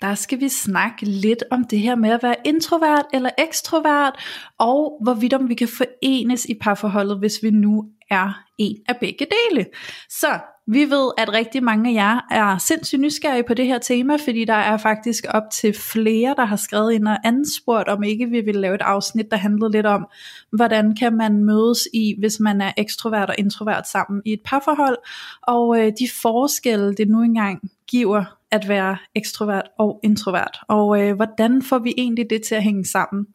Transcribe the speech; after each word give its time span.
der 0.00 0.14
skal 0.14 0.40
vi 0.40 0.48
snakke 0.48 1.04
lidt 1.04 1.44
om 1.50 1.64
det 1.64 1.78
her 1.78 1.94
med 1.94 2.10
at 2.10 2.22
være 2.22 2.36
introvert 2.44 3.06
eller 3.14 3.30
ekstrovert, 3.38 4.14
og 4.58 4.98
hvorvidt 5.02 5.34
om 5.34 5.48
vi 5.48 5.54
kan 5.54 5.68
forenes 5.68 6.44
i 6.44 6.54
parforholdet, 6.54 7.18
hvis 7.18 7.42
vi 7.42 7.50
nu 7.50 7.84
er 8.10 8.42
en 8.58 8.76
af 8.88 8.96
begge 9.00 9.26
dele. 9.26 9.66
Så 10.08 10.38
vi 10.68 10.90
ved, 10.90 11.10
at 11.18 11.32
rigtig 11.32 11.62
mange 11.62 11.90
af 11.90 11.94
jer 11.94 12.20
er 12.30 12.58
sindssygt 12.58 13.00
nysgerrige 13.00 13.44
på 13.46 13.54
det 13.54 13.66
her 13.66 13.78
tema, 13.78 14.16
fordi 14.16 14.44
der 14.44 14.54
er 14.54 14.76
faktisk 14.76 15.24
op 15.28 15.42
til 15.52 15.74
flere, 15.74 16.34
der 16.36 16.44
har 16.44 16.56
skrevet 16.56 16.92
ind 16.92 17.08
og 17.08 17.16
anspurgt, 17.24 17.88
om 17.88 18.02
ikke 18.02 18.26
vi 18.26 18.40
vil 18.40 18.54
lave 18.54 18.74
et 18.74 18.82
afsnit, 18.82 19.30
der 19.30 19.36
handlede 19.36 19.72
lidt 19.72 19.86
om, 19.86 20.06
hvordan 20.52 20.96
kan 20.96 21.16
man 21.16 21.44
mødes 21.44 21.88
i, 21.94 22.14
hvis 22.18 22.40
man 22.40 22.60
er 22.60 22.72
ekstrovert 22.76 23.30
og 23.30 23.34
introvert 23.38 23.88
sammen 23.88 24.22
i 24.24 24.32
et 24.32 24.40
parforhold, 24.44 24.96
og 25.42 25.78
øh, 25.78 25.92
de 25.98 26.08
forskelle, 26.22 26.94
det 26.94 27.08
nu 27.08 27.22
engang 27.22 27.60
giver 27.88 28.35
at 28.50 28.68
være 28.68 28.96
ekstrovert 29.14 29.68
og 29.78 30.00
introvert. 30.04 30.58
Og 30.68 31.02
øh, 31.02 31.16
hvordan 31.16 31.62
får 31.62 31.78
vi 31.78 31.94
egentlig 31.98 32.30
det 32.30 32.42
til 32.42 32.54
at 32.54 32.62
hænge 32.62 32.84
sammen, 32.84 33.26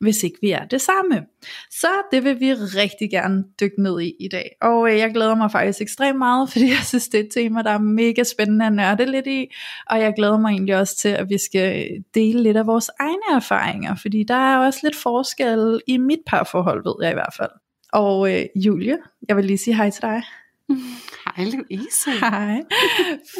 hvis 0.00 0.22
ikke 0.22 0.38
vi 0.42 0.50
er 0.50 0.64
det 0.64 0.80
samme? 0.80 1.26
Så 1.70 1.88
det 2.12 2.24
vil 2.24 2.40
vi 2.40 2.54
rigtig 2.54 3.10
gerne 3.10 3.44
dykke 3.60 3.82
ned 3.82 4.00
i 4.00 4.12
i 4.20 4.28
dag. 4.28 4.50
Og 4.60 4.90
øh, 4.92 4.98
jeg 4.98 5.10
glæder 5.14 5.34
mig 5.34 5.50
faktisk 5.50 5.80
ekstremt 5.80 6.18
meget, 6.18 6.48
fordi 6.52 6.68
jeg 6.68 6.84
synes, 6.84 7.08
det 7.08 7.20
er 7.20 7.24
et 7.24 7.30
tema, 7.34 7.62
der 7.62 7.70
er 7.70 7.78
mega 7.78 8.22
spændende 8.22 8.66
at 8.66 8.72
nørde 8.72 9.06
lidt 9.06 9.26
i. 9.26 9.46
Og 9.90 10.00
jeg 10.00 10.12
glæder 10.16 10.38
mig 10.38 10.50
egentlig 10.50 10.76
også 10.76 10.96
til, 10.96 11.08
at 11.08 11.28
vi 11.28 11.38
skal 11.38 11.88
dele 12.14 12.42
lidt 12.42 12.56
af 12.56 12.66
vores 12.66 12.90
egne 13.00 13.36
erfaringer, 13.36 13.94
fordi 13.94 14.22
der 14.22 14.34
er 14.34 14.58
også 14.58 14.80
lidt 14.82 14.96
forskel 14.96 15.80
i 15.86 15.96
mit 15.96 16.20
parforhold, 16.26 16.84
ved 16.84 16.94
jeg 17.02 17.10
i 17.10 17.14
hvert 17.14 17.34
fald. 17.36 17.50
Og 17.92 18.34
øh, 18.34 18.44
Julie, 18.56 18.98
jeg 19.28 19.36
vil 19.36 19.44
lige 19.44 19.58
sige 19.58 19.76
hej 19.76 19.90
til 19.90 20.02
dig. 20.02 20.22
Hej 21.36 21.44
Louise. 21.44 22.10
Hej. 22.20 22.62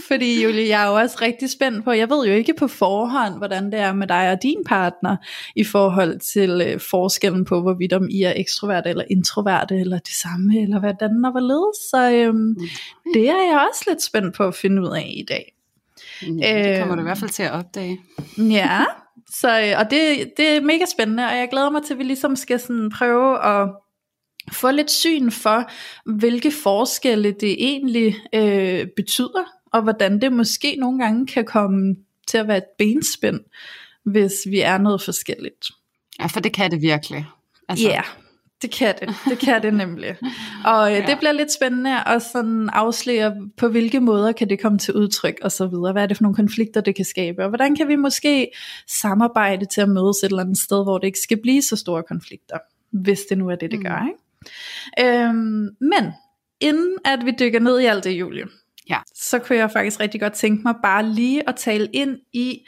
Fordi 0.09 0.45
Julie, 0.45 0.69
jeg 0.69 0.85
er 0.85 0.89
jo 0.89 0.95
også 0.95 1.19
rigtig 1.23 1.51
spændt 1.51 1.85
på, 1.85 1.93
jeg 1.93 2.11
ved 2.11 2.27
jo 2.27 2.33
ikke 2.33 2.55
på 2.55 2.69
forhånd, 2.69 3.37
hvordan 3.37 3.73
det 3.73 3.81
er 3.81 3.93
med 3.93 4.07
dig 4.07 4.31
og 4.31 4.43
din 4.43 4.65
partner, 4.67 5.17
i 5.57 5.65
forhold 5.65 6.21
til 6.21 6.63
øh, 6.67 6.81
forskellen 6.81 7.45
på, 7.45 7.61
hvorvidt 7.61 7.93
om 7.93 8.09
I 8.11 8.23
er 8.23 8.33
ekstroverte 8.37 8.91
eller 8.91 9.05
introverte, 9.11 9.81
eller 9.81 9.99
det 9.99 10.15
samme, 10.15 10.63
eller 10.63 10.79
hvordan 10.81 11.25
og 11.25 11.31
hvorledes. 11.31 11.77
Så 11.91 12.11
øhm, 12.13 12.37
mm. 12.37 12.57
det 13.15 13.29
er 13.29 13.51
jeg 13.51 13.67
også 13.71 13.85
lidt 13.89 14.03
spændt 14.03 14.37
på 14.37 14.45
at 14.45 14.55
finde 14.55 14.83
ud 14.83 14.97
af 14.97 15.13
i 15.17 15.25
dag. 15.29 15.55
Ja, 16.23 16.71
det 16.71 16.79
kommer 16.79 16.95
du 16.95 17.01
i 17.01 17.05
hvert 17.05 17.19
fald 17.19 17.31
til 17.31 17.43
at 17.43 17.53
opdage. 17.53 18.01
Ja, 18.39 18.85
så, 19.31 19.61
øh, 19.61 19.79
og 19.79 19.91
det, 19.91 20.33
det 20.37 20.49
er 20.57 20.61
mega 20.61 20.85
spændende, 20.93 21.25
og 21.25 21.37
jeg 21.37 21.49
glæder 21.51 21.71
mig 21.71 21.83
til, 21.83 21.95
at 21.95 21.99
vi 21.99 22.05
ligesom 22.05 22.37
skal 22.37 22.61
sådan 22.61 22.91
prøve 22.99 23.45
at 23.45 23.69
få 24.53 24.71
lidt 24.71 24.91
syn 24.91 25.31
for, 25.31 25.71
hvilke 26.05 26.51
forskelle 26.51 27.33
det 27.33 27.57
egentlig 27.59 28.17
øh, 28.35 28.87
betyder, 28.97 29.45
og 29.73 29.83
hvordan 29.83 30.21
det 30.21 30.33
måske 30.33 30.77
nogle 30.77 30.99
gange 30.99 31.27
kan 31.27 31.45
komme 31.45 31.97
til 32.27 32.39
at 32.39 32.49
være 32.49 32.57
et 32.57 32.65
benspænd, 32.79 33.41
hvis 34.05 34.33
vi 34.47 34.61
er 34.61 34.79
noget 34.79 35.03
forskelligt. 35.03 35.67
Ja, 36.21 36.27
for 36.27 36.41
det 36.41 36.53
kan 36.53 36.71
det 36.71 36.83
virkelig. 36.83 37.27
Altså. 37.69 37.89
Ja, 37.89 37.95
yeah, 37.95 38.05
det 38.63 38.71
kan 38.71 38.95
det. 39.01 39.15
Det 39.29 39.39
kan 39.39 39.63
det 39.63 39.75
nemlig. 39.75 40.17
Og 40.65 40.91
øh, 40.91 40.97
ja. 40.99 41.07
det 41.07 41.19
bliver 41.19 41.33
lidt 41.33 41.53
spændende 41.53 42.05
at 42.05 42.23
sådan 42.23 42.71
afsløre, 42.73 43.37
på 43.57 43.69
hvilke 43.69 44.01
måder 44.01 44.33
kan 44.33 44.51
det 44.51 44.61
komme 44.61 44.79
til 44.79 44.95
udtryk 44.95 45.39
og 45.43 45.53
så 45.53 45.67
videre. 45.67 45.93
Hvad 45.93 46.03
er 46.03 46.07
det 46.07 46.17
for 46.17 46.23
nogle 46.23 46.37
konflikter, 46.37 46.81
det 46.81 46.95
kan 46.95 47.05
skabe? 47.05 47.43
Og 47.43 47.49
hvordan 47.49 47.77
kan 47.77 47.89
vi 47.89 47.97
måske 47.97 48.51
samarbejde 49.01 49.65
til 49.65 49.81
at 49.81 49.89
mødes 49.89 50.17
et 50.23 50.25
eller 50.25 50.43
andet 50.43 50.59
sted, 50.59 50.85
hvor 50.85 50.99
det 50.99 51.07
ikke 51.07 51.19
skal 51.19 51.43
blive 51.43 51.63
så 51.63 51.77
store 51.77 52.03
konflikter, 52.03 52.59
hvis 52.93 53.21
det 53.21 53.39
nu 53.39 53.49
er 53.49 53.55
det, 53.57 53.71
det 53.71 53.79
mm. 53.79 53.85
gør. 53.85 54.07
Ikke? 54.07 54.19
Øhm, 55.01 55.69
men 55.81 56.13
inden 56.61 56.99
at 57.05 57.25
vi 57.25 57.33
dykker 57.41 57.61
ned 57.61 57.81
i 57.81 57.85
alt 57.85 58.05
det, 58.05 58.11
Julie, 58.11 58.47
ja. 58.89 58.99
så 59.15 59.39
kunne 59.39 59.59
jeg 59.59 59.71
faktisk 59.71 60.01
rigtig 60.01 60.21
godt 60.21 60.33
tænke 60.33 60.63
mig 60.63 60.75
bare 60.83 61.07
lige 61.07 61.49
at 61.49 61.57
tale 61.57 61.89
ind 61.93 62.19
i, 62.33 62.67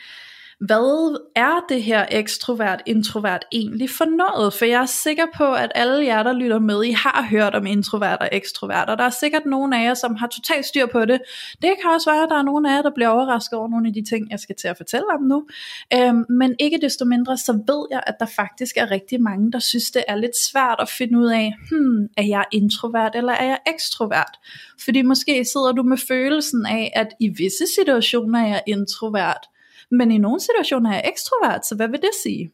hvad 0.67 1.19
er 1.37 1.65
det 1.69 1.83
her 1.83 2.07
ekstrovert, 2.11 2.83
introvert 2.87 3.45
egentlig 3.53 3.91
for 3.91 4.05
noget? 4.05 4.55
For 4.55 4.65
jeg 4.65 4.83
er 4.83 4.87
sikker 4.87 5.27
på, 5.37 5.53
at 5.53 5.73
alle 5.75 6.05
jer, 6.05 6.23
der 6.23 6.33
lytter 6.33 6.59
med, 6.59 6.85
I 6.85 6.91
har 6.91 7.27
hørt 7.31 7.55
om 7.55 7.67
introvert 7.67 8.19
og 8.21 8.29
ekstrovert, 8.33 8.91
og 8.91 8.99
der 8.99 9.05
er 9.05 9.11
sikkert 9.11 9.47
nogen 9.47 9.73
af 9.73 9.85
jer, 9.85 9.95
som 9.95 10.15
har 10.15 10.27
totalt 10.27 10.67
styr 10.67 10.87
på 10.87 11.05
det. 11.05 11.21
Det 11.63 11.73
kan 11.83 11.91
også 11.95 12.11
være, 12.11 12.23
at 12.23 12.29
der 12.31 12.39
er 12.39 12.43
nogen 12.43 12.67
af 12.67 12.77
jer, 12.77 12.83
der 12.83 12.91
bliver 12.95 13.09
overrasket 13.09 13.59
over 13.59 13.69
nogle 13.69 13.89
af 13.89 13.95
de 13.95 14.05
ting, 14.05 14.31
jeg 14.31 14.41
skal 14.41 14.57
til 14.57 14.69
at 14.69 14.77
fortælle 14.77 15.07
om 15.15 15.23
nu. 15.23 15.47
Øhm, 15.95 16.25
men 16.29 16.55
ikke 16.59 16.79
desto 16.83 17.05
mindre, 17.05 17.39
så 17.39 17.53
ved 17.53 17.87
jeg, 17.91 18.03
at 18.07 18.15
der 18.21 18.27
faktisk 18.27 18.77
er 18.77 18.91
rigtig 18.91 19.23
mange, 19.23 19.53
der 19.53 19.59
synes, 19.59 19.91
det 19.91 20.05
er 20.09 20.17
lidt 20.17 20.37
svært 20.37 20.77
at 20.81 20.89
finde 20.89 21.19
ud 21.19 21.27
af, 21.27 21.55
hmm, 21.71 22.09
er 22.17 22.25
jeg 22.25 22.45
introvert 22.53 23.13
eller 23.15 23.33
er 23.33 23.47
jeg 23.47 23.59
ekstrovert? 23.75 24.39
Fordi 24.85 25.03
måske 25.03 25.45
sidder 25.53 25.73
du 25.73 25.83
med 25.83 25.97
følelsen 25.97 26.67
af, 26.67 26.93
at 26.95 27.09
i 27.21 27.29
visse 27.29 27.65
situationer 27.79 28.41
er 28.41 28.49
jeg 28.49 28.63
introvert, 28.67 29.49
men 29.93 30.11
i 30.11 30.19
nogle 30.19 30.41
situationer 30.41 30.91
er 30.91 30.95
jeg 30.95 31.09
ekstrovert, 31.13 31.67
så 31.67 31.75
hvad 31.75 31.89
vil 31.89 32.01
det 32.01 32.11
sige? 32.23 32.53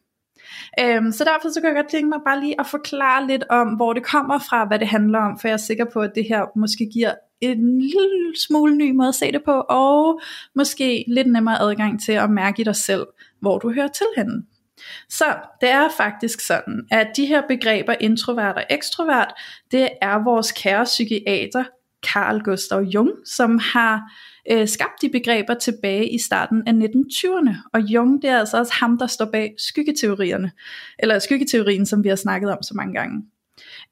Øhm, 0.79 1.11
så 1.11 1.23
derfor 1.23 1.49
så 1.53 1.61
kan 1.61 1.67
jeg 1.67 1.75
godt 1.75 1.91
tænke 1.91 2.09
mig 2.09 2.19
bare 2.25 2.39
lige 2.39 2.59
at 2.59 2.67
forklare 2.67 3.27
lidt 3.27 3.43
om, 3.49 3.67
hvor 3.67 3.93
det 3.93 4.03
kommer 4.03 4.39
fra, 4.39 4.65
hvad 4.65 4.79
det 4.79 4.87
handler 4.87 5.19
om, 5.19 5.39
for 5.39 5.47
jeg 5.47 5.53
er 5.53 5.57
sikker 5.57 5.85
på, 5.93 5.99
at 6.01 6.11
det 6.15 6.25
her 6.29 6.45
måske 6.55 6.89
giver 6.93 7.13
en 7.41 7.81
lille 7.81 8.33
smule 8.47 8.75
ny 8.75 8.91
måde 8.91 9.07
at 9.07 9.15
se 9.15 9.31
det 9.31 9.43
på, 9.45 9.51
og 9.69 10.21
måske 10.55 11.05
lidt 11.07 11.31
nemmere 11.31 11.61
adgang 11.61 12.01
til 12.01 12.11
at 12.11 12.29
mærke 12.29 12.61
i 12.61 12.63
dig 12.63 12.75
selv, 12.75 13.07
hvor 13.41 13.59
du 13.59 13.73
hører 13.73 13.87
til 13.87 14.05
henne. 14.17 14.43
Så 15.09 15.25
det 15.61 15.69
er 15.69 15.89
faktisk 15.97 16.39
sådan, 16.39 16.87
at 16.91 17.07
de 17.15 17.25
her 17.25 17.41
begreber 17.47 17.95
introvert 17.99 18.55
og 18.55 18.63
ekstrovert, 18.69 19.33
det 19.71 19.89
er 20.01 20.23
vores 20.23 20.51
kære 20.51 20.83
psykiater 20.83 21.63
Carl 22.05 22.43
Gustav 22.43 22.81
Jung, 22.81 23.09
som 23.25 23.59
har 23.73 24.01
øh, 24.51 24.67
skabt 24.67 25.01
de 25.01 25.09
begreber 25.09 25.53
tilbage 25.53 26.09
i 26.09 26.17
starten 26.17 26.63
af 26.67 26.71
1920'erne. 26.71 27.55
Og 27.73 27.81
Jung, 27.81 28.21
det 28.21 28.29
er 28.29 28.39
altså 28.39 28.57
også 28.57 28.73
ham, 28.73 28.97
der 28.97 29.07
står 29.07 29.25
bag 29.25 29.55
skyggeteorierne, 29.57 30.51
eller 30.99 31.19
skyggeteorien, 31.19 31.85
som 31.85 32.03
vi 32.03 32.09
har 32.09 32.15
snakket 32.15 32.51
om 32.51 32.63
så 32.63 32.73
mange 32.75 32.93
gange. 32.93 33.23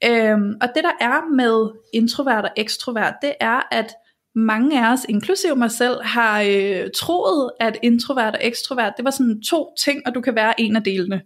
Øhm, 0.04 0.54
og 0.60 0.68
det 0.74 0.84
der 0.84 0.92
er 1.00 1.34
med 1.34 1.70
introvert 1.92 2.44
og 2.44 2.50
ekstrovert, 2.56 3.14
det 3.22 3.34
er, 3.40 3.60
at 3.70 3.94
mange 4.34 4.86
af 4.86 4.92
os, 4.92 5.06
inklusive 5.08 5.56
mig 5.56 5.70
selv, 5.70 6.02
har 6.02 6.42
øh, 6.42 6.90
troet, 6.94 7.50
at 7.60 7.78
introvert 7.82 8.34
og 8.34 8.40
ekstrovert, 8.42 8.92
det 8.96 9.04
var 9.04 9.10
sådan 9.10 9.42
to 9.42 9.74
ting, 9.84 10.02
og 10.06 10.14
du 10.14 10.20
kan 10.20 10.34
være 10.34 10.60
en 10.60 10.76
af 10.76 10.82
delene. 10.82 11.22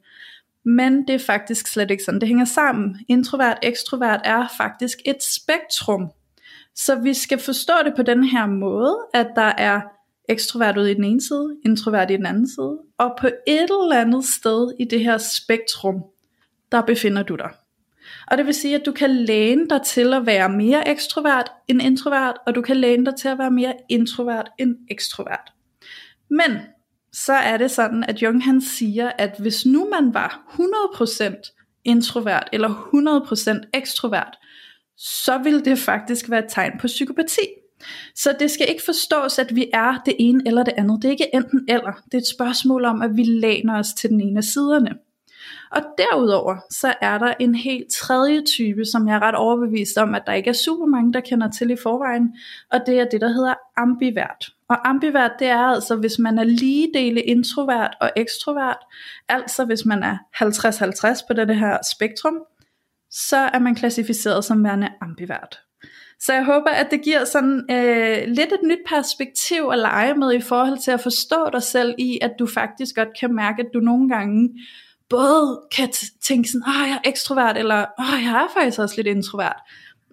Men 0.65 1.07
det 1.07 1.15
er 1.15 1.19
faktisk 1.27 1.67
slet 1.67 1.91
ikke 1.91 2.05
sådan, 2.05 2.21
det 2.21 2.29
hænger 2.29 2.45
sammen. 2.45 2.97
Introvert, 3.09 3.59
ekstrovert 3.63 4.21
er 4.25 4.49
faktisk 4.57 4.99
et 5.07 5.23
spektrum 5.23 6.11
så 6.77 6.95
vi 6.95 7.15
skal 7.15 7.39
forstå 7.39 7.73
det 7.85 7.93
på 7.97 8.03
den 8.03 8.25
her 8.25 8.47
måde, 8.47 8.97
at 9.15 9.29
der 9.37 9.53
er 9.59 9.81
ekstrovert 10.29 10.79
ud 10.79 10.87
i 10.87 10.95
den 10.95 11.05
ene 11.05 11.21
side, 11.21 11.57
introvert 11.65 12.11
i 12.11 12.17
den 12.17 12.27
anden 12.27 12.49
side, 12.49 12.79
og 12.99 13.17
på 13.21 13.27
et 13.27 13.63
eller 13.63 14.01
andet 14.01 14.25
sted 14.25 14.73
i 14.81 14.85
det 14.85 15.01
her 15.01 15.19
spektrum, 15.19 16.03
der 16.73 16.83
befinder 16.83 17.23
du 17.23 17.37
dig. 17.37 17.51
Og 18.27 18.39
det 18.39 18.47
vil 18.47 18.55
sige, 18.55 18.75
at 18.75 18.87
du 18.87 18.93
kan 18.93 19.11
læne 19.11 19.69
dig 19.69 19.83
til 19.83 20.15
at 20.15 20.27
være 20.27 20.49
mere 20.49 20.89
ekstrovert 20.89 21.53
end 21.69 21.83
introvert, 21.83 22.37
og 22.47 22.55
du 22.55 22.63
kan 22.63 22.77
læne 22.77 23.07
dig 23.07 23.15
til 23.17 23.29
at 23.29 23.39
være 23.39 23.51
mere 23.51 23.75
introvert 23.89 24.51
end 24.59 24.77
ekstrovert. 24.91 25.53
Men 26.31 26.59
så 27.13 27.33
er 27.33 27.57
det 27.57 27.71
sådan, 27.71 28.05
at 28.09 28.23
Jung 28.23 28.45
han 28.45 28.61
siger, 28.61 29.13
at 29.19 29.35
hvis 29.39 29.67
nu 29.67 29.89
man 29.91 30.15
var 30.15 30.57
100% 30.95 31.81
introvert 31.85 32.49
eller 32.53 32.69
100% 33.65 33.71
ekstrovert, 33.75 34.39
så 34.97 35.39
vil 35.39 35.65
det 35.65 35.79
faktisk 35.79 36.31
være 36.31 36.45
et 36.45 36.51
tegn 36.51 36.73
på 36.81 36.87
psykopati. 36.87 37.49
Så 38.15 38.37
det 38.41 38.51
skal 38.51 38.69
ikke 38.69 38.83
forstås, 38.85 39.39
at 39.39 39.55
vi 39.55 39.71
er 39.73 40.03
det 40.07 40.17
ene 40.19 40.43
eller 40.47 40.63
det 40.63 40.75
andet. 40.77 41.03
Det 41.03 41.09
er 41.09 41.13
ikke 41.13 41.35
enten 41.35 41.65
eller. 41.69 41.93
Det 42.05 42.15
er 42.15 42.19
et 42.19 42.35
spørgsmål 42.35 42.85
om, 42.85 43.03
at 43.03 43.17
vi 43.17 43.23
læner 43.23 43.79
os 43.79 43.93
til 43.93 44.11
den 44.11 44.21
ene 44.21 44.39
af 44.39 44.45
siderne. 44.45 44.91
Og 45.71 45.83
derudover, 45.99 46.57
så 46.71 46.95
er 47.01 47.19
der 47.19 47.35
en 47.41 47.55
helt 47.55 47.93
tredje 47.93 48.43
type, 48.43 48.85
som 48.85 49.09
jeg 49.09 49.15
er 49.15 49.23
ret 49.23 49.35
overbevist 49.35 49.99
om, 49.99 50.15
at 50.15 50.23
der 50.27 50.33
ikke 50.33 50.51
er 50.51 50.55
super 50.55 50.87
mange, 50.87 51.13
der 51.13 51.21
kender 51.21 51.51
til 51.51 51.71
i 51.71 51.77
forvejen, 51.83 52.37
og 52.73 52.81
det 52.87 53.01
er 53.01 53.05
det, 53.05 53.21
der 53.21 53.29
hedder 53.29 53.55
ambivert. 53.77 54.51
Og 54.69 54.89
ambivert, 54.89 55.31
det 55.39 55.47
er 55.47 55.59
altså, 55.59 55.97
hvis 55.97 56.19
man 56.19 56.39
er 56.39 56.45
lige 56.45 56.91
dele 56.95 57.21
introvert 57.21 57.95
og 58.01 58.11
ekstrovert, 58.17 58.79
altså 59.29 59.65
hvis 59.65 59.85
man 59.85 60.03
er 60.03 60.17
50-50 61.23 61.27
på 61.27 61.33
det 61.33 61.57
her 61.57 61.79
spektrum, 61.95 62.35
så 63.13 63.37
er 63.37 63.59
man 63.59 63.75
klassificeret 63.75 64.45
som 64.45 64.65
værende 64.65 64.89
ambivert. 65.01 65.61
Så 66.21 66.33
jeg 66.33 66.45
håber, 66.45 66.71
at 66.71 66.91
det 66.91 67.03
giver 67.03 67.25
sådan 67.25 67.65
øh, 67.71 68.19
lidt 68.27 68.53
et 68.53 68.61
nyt 68.65 68.79
perspektiv 68.89 69.69
at 69.73 69.79
lege 69.79 70.15
med 70.15 70.35
i 70.35 70.41
forhold 70.41 70.79
til 70.79 70.91
at 70.91 71.01
forstå 71.01 71.51
dig 71.53 71.63
selv 71.63 71.95
i, 71.99 72.19
at 72.23 72.33
du 72.39 72.47
faktisk 72.47 72.97
godt 72.97 73.09
kan 73.21 73.35
mærke, 73.35 73.63
at 73.63 73.69
du 73.75 73.81
nogle 73.81 74.09
gange 74.09 74.51
både 75.09 75.61
kan 75.77 75.89
tænke 76.23 76.49
sådan, 76.49 76.69
åh, 76.69 76.89
jeg 76.89 77.01
er 77.05 77.09
ekstrovert, 77.09 77.57
eller 77.57 77.87
åh, 77.99 78.25
jeg 78.25 78.43
er 78.43 78.61
faktisk 78.61 78.79
også 78.79 78.95
lidt 78.97 79.07
introvert. 79.07 79.57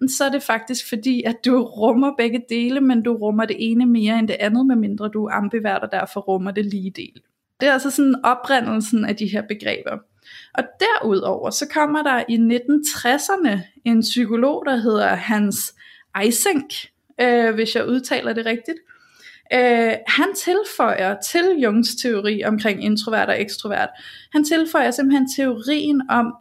Så 0.08 0.24
er 0.24 0.28
det 0.28 0.42
faktisk 0.42 0.88
fordi, 0.88 1.22
at 1.22 1.36
du 1.44 1.62
rummer 1.62 2.12
begge 2.18 2.42
dele, 2.48 2.80
men 2.80 3.02
du 3.02 3.16
rummer 3.16 3.44
det 3.44 3.56
ene 3.58 3.86
mere 3.86 4.18
end 4.18 4.28
det 4.28 4.36
andet, 4.40 4.66
medmindre 4.66 5.08
du 5.08 5.24
er 5.24 5.32
ambivert, 5.32 5.82
og 5.82 5.92
derfor 5.92 6.20
rummer 6.20 6.50
det 6.50 6.66
lige 6.66 6.90
del. 6.90 7.22
Det 7.60 7.68
er 7.68 7.72
altså 7.72 7.90
sådan 7.90 8.14
oprindelsen 8.24 9.04
af 9.04 9.16
de 9.16 9.26
her 9.26 9.42
begreber. 9.42 9.98
Og 10.54 10.64
derudover, 10.80 11.50
så 11.50 11.66
kommer 11.74 12.02
der 12.02 12.24
i 12.28 12.36
1960'erne 12.36 13.60
en 13.84 14.00
psykolog, 14.00 14.62
der 14.66 14.76
hedder 14.76 15.14
Hans 15.14 15.74
Eysenck, 16.22 16.74
øh, 17.20 17.54
hvis 17.54 17.74
jeg 17.74 17.88
udtaler 17.88 18.32
det 18.32 18.46
rigtigt. 18.46 18.78
Øh, 19.52 19.92
han 20.06 20.34
tilføjer 20.36 21.16
til 21.20 21.44
Jungs 21.62 21.94
teori 22.02 22.44
omkring 22.44 22.84
introvert 22.84 23.28
og 23.28 23.40
ekstrovert, 23.40 23.88
han 24.32 24.44
tilføjer 24.44 24.90
simpelthen 24.90 25.28
teorien 25.36 26.10
om, 26.10 26.34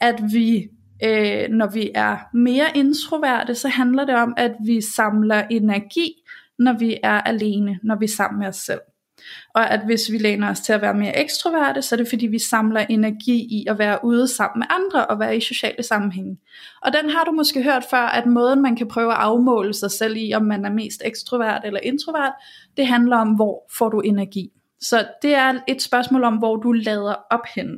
at 0.00 0.20
vi, 0.32 0.68
øh, 1.04 1.48
når 1.48 1.72
vi 1.72 1.90
er 1.94 2.16
mere 2.34 2.66
introverte, 2.74 3.54
så 3.54 3.68
handler 3.68 4.04
det 4.04 4.14
om, 4.14 4.34
at 4.36 4.52
vi 4.64 4.80
samler 4.80 5.42
energi, 5.50 6.12
når 6.58 6.78
vi 6.78 6.98
er 7.02 7.20
alene, 7.20 7.78
når 7.82 7.96
vi 7.98 8.04
er 8.04 8.08
sammen 8.16 8.38
med 8.38 8.48
os 8.48 8.56
selv. 8.56 8.80
Og 9.54 9.70
at 9.70 9.80
hvis 9.84 10.12
vi 10.12 10.18
læner 10.18 10.50
os 10.50 10.60
til 10.60 10.72
at 10.72 10.82
være 10.82 10.94
mere 10.94 11.18
ekstroverte, 11.18 11.82
så 11.82 11.94
er 11.94 11.96
det 11.96 12.08
fordi 12.08 12.26
vi 12.26 12.38
samler 12.38 12.80
energi 12.80 13.46
i 13.50 13.66
at 13.68 13.78
være 13.78 13.98
ude 14.04 14.28
sammen 14.28 14.58
med 14.58 14.66
andre 14.70 15.06
og 15.06 15.20
være 15.20 15.36
i 15.36 15.40
sociale 15.40 15.82
sammenhænge. 15.82 16.38
Og 16.82 16.92
den 16.92 17.10
har 17.10 17.24
du 17.24 17.32
måske 17.32 17.62
hørt 17.62 17.84
før, 17.90 18.06
at 18.06 18.26
måden 18.26 18.62
man 18.62 18.76
kan 18.76 18.88
prøve 18.88 19.12
at 19.12 19.18
afmåle 19.18 19.74
sig 19.74 19.90
selv 19.90 20.16
i, 20.16 20.32
om 20.34 20.42
man 20.42 20.64
er 20.64 20.70
mest 20.70 21.02
ekstrovert 21.04 21.60
eller 21.64 21.80
introvert, 21.82 22.32
det 22.76 22.86
handler 22.86 23.16
om, 23.16 23.28
hvor 23.28 23.66
får 23.78 23.88
du 23.88 24.00
energi. 24.00 24.50
Så 24.80 25.06
det 25.22 25.34
er 25.34 25.60
et 25.68 25.82
spørgsmål 25.82 26.24
om, 26.24 26.36
hvor 26.36 26.56
du 26.56 26.72
lader 26.72 27.14
op 27.30 27.46
henne. 27.54 27.76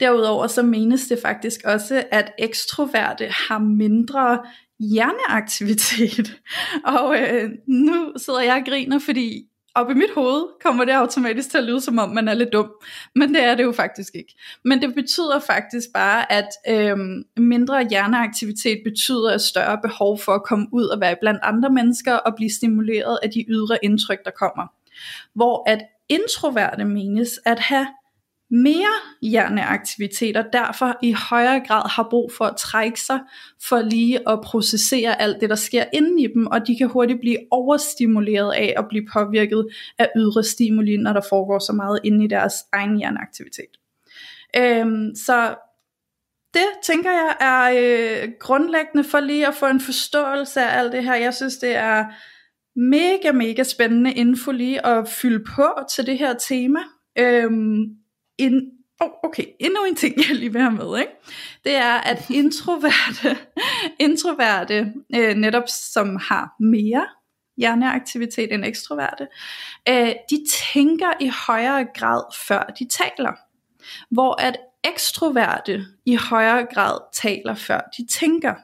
Derudover 0.00 0.46
så 0.46 0.62
menes 0.62 1.06
det 1.06 1.18
faktisk 1.22 1.60
også, 1.64 2.04
at 2.10 2.32
ekstroverte 2.38 3.28
har 3.48 3.58
mindre 3.58 4.38
hjerneaktivitet. 4.78 6.40
Og 6.98 7.16
øh, 7.18 7.50
nu 7.66 8.12
sidder 8.16 8.40
jeg 8.40 8.56
og 8.56 8.64
griner, 8.66 8.98
fordi 8.98 9.44
op 9.74 9.90
i 9.90 9.94
mit 9.94 10.10
hoved 10.14 10.44
kommer 10.62 10.84
det 10.84 10.92
automatisk 10.92 11.50
til 11.50 11.58
at 11.58 11.64
lyde 11.64 11.80
som 11.80 11.98
om 11.98 12.10
man 12.10 12.28
er 12.28 12.34
lidt 12.34 12.52
dum, 12.52 12.72
men 13.14 13.34
det 13.34 13.44
er 13.44 13.54
det 13.54 13.62
jo 13.62 13.72
faktisk 13.72 14.14
ikke. 14.14 14.34
Men 14.64 14.82
det 14.82 14.94
betyder 14.94 15.40
faktisk 15.46 15.88
bare, 15.94 16.32
at 16.32 16.48
øhm, 16.68 17.24
mindre 17.36 17.88
hjerneaktivitet 17.88 18.80
betyder 18.84 19.34
et 19.34 19.40
større 19.40 19.78
behov 19.82 20.18
for 20.18 20.32
at 20.32 20.42
komme 20.42 20.66
ud 20.72 20.84
og 20.84 21.00
være 21.00 21.16
blandt 21.20 21.40
andre 21.42 21.70
mennesker 21.70 22.14
og 22.14 22.34
blive 22.36 22.50
stimuleret 22.50 23.18
af 23.22 23.30
de 23.30 23.44
ydre 23.48 23.78
indtryk, 23.82 24.24
der 24.24 24.30
kommer. 24.30 24.66
Hvor 25.34 25.70
at 25.70 25.80
introverte 26.08 26.84
menes 26.84 27.40
at 27.46 27.58
have 27.58 27.86
mere 28.52 28.94
hjerneaktivitet, 29.22 30.36
og 30.36 30.44
derfor 30.52 30.98
i 31.02 31.12
højere 31.12 31.60
grad 31.66 31.90
har 31.90 32.06
brug 32.10 32.32
for 32.32 32.44
at 32.44 32.56
trække 32.56 33.00
sig, 33.00 33.20
for 33.68 33.80
lige 33.80 34.28
at 34.28 34.40
processere 34.44 35.22
alt 35.22 35.40
det, 35.40 35.50
der 35.50 35.56
sker 35.56 35.84
inde 35.92 36.22
i 36.22 36.26
dem, 36.34 36.46
og 36.46 36.66
de 36.66 36.76
kan 36.76 36.88
hurtigt 36.88 37.20
blive 37.20 37.38
overstimuleret 37.50 38.52
af 38.52 38.74
at 38.76 38.84
blive 38.88 39.06
påvirket 39.12 39.66
af 39.98 40.08
ydre 40.16 40.44
stimuli, 40.44 40.96
når 40.96 41.12
der 41.12 41.20
foregår 41.28 41.58
så 41.58 41.72
meget 41.72 42.00
inde 42.04 42.24
i 42.24 42.28
deres 42.28 42.54
egen 42.72 42.96
hjerneaktivitet. 42.96 43.78
Øhm, 44.56 45.14
så 45.14 45.54
det 46.54 46.68
tænker 46.82 47.10
jeg 47.10 47.36
er 47.40 47.64
øh, 48.24 48.28
grundlæggende 48.40 49.04
for 49.04 49.20
lige 49.20 49.46
at 49.46 49.54
få 49.54 49.66
en 49.66 49.80
forståelse 49.80 50.60
af 50.60 50.78
alt 50.78 50.92
det 50.92 51.04
her. 51.04 51.14
Jeg 51.14 51.34
synes, 51.34 51.56
det 51.56 51.76
er 51.76 52.04
mega, 52.76 53.32
mega 53.32 53.62
spændende 53.62 54.12
info 54.12 54.50
lige 54.50 54.86
at 54.86 55.08
fylde 55.08 55.44
på 55.56 55.68
til 55.94 56.06
det 56.06 56.18
her 56.18 56.34
tema. 56.34 56.80
Øhm, 57.18 58.01
en, 58.44 58.70
oh, 59.00 59.10
okay, 59.22 59.44
endnu 59.60 59.84
en 59.84 59.96
ting, 59.96 60.16
jeg 60.16 60.36
lige 60.36 60.52
vil 60.52 60.60
have 60.60 60.72
med, 60.72 60.98
ikke? 61.00 61.12
det 61.64 61.74
er, 61.74 61.94
at 61.94 62.30
introverte, 62.30 63.38
introverte 64.06 64.92
øh, 65.14 65.34
netop 65.34 65.68
som 65.68 66.16
har 66.16 66.50
mere 66.60 67.06
hjerneaktivitet 67.56 68.52
end 68.52 68.64
ekstroverte, 68.64 69.28
øh, 69.88 70.12
de 70.30 70.44
tænker 70.72 71.12
i 71.20 71.30
højere 71.46 71.86
grad, 71.94 72.22
før 72.48 72.62
de 72.78 72.88
taler. 72.88 73.32
Hvor 74.10 74.40
at 74.40 74.56
ekstroverte 74.84 75.84
i 76.06 76.14
højere 76.14 76.66
grad 76.74 76.98
taler, 77.12 77.54
før 77.54 77.80
de 77.96 78.06
tænker. 78.06 78.54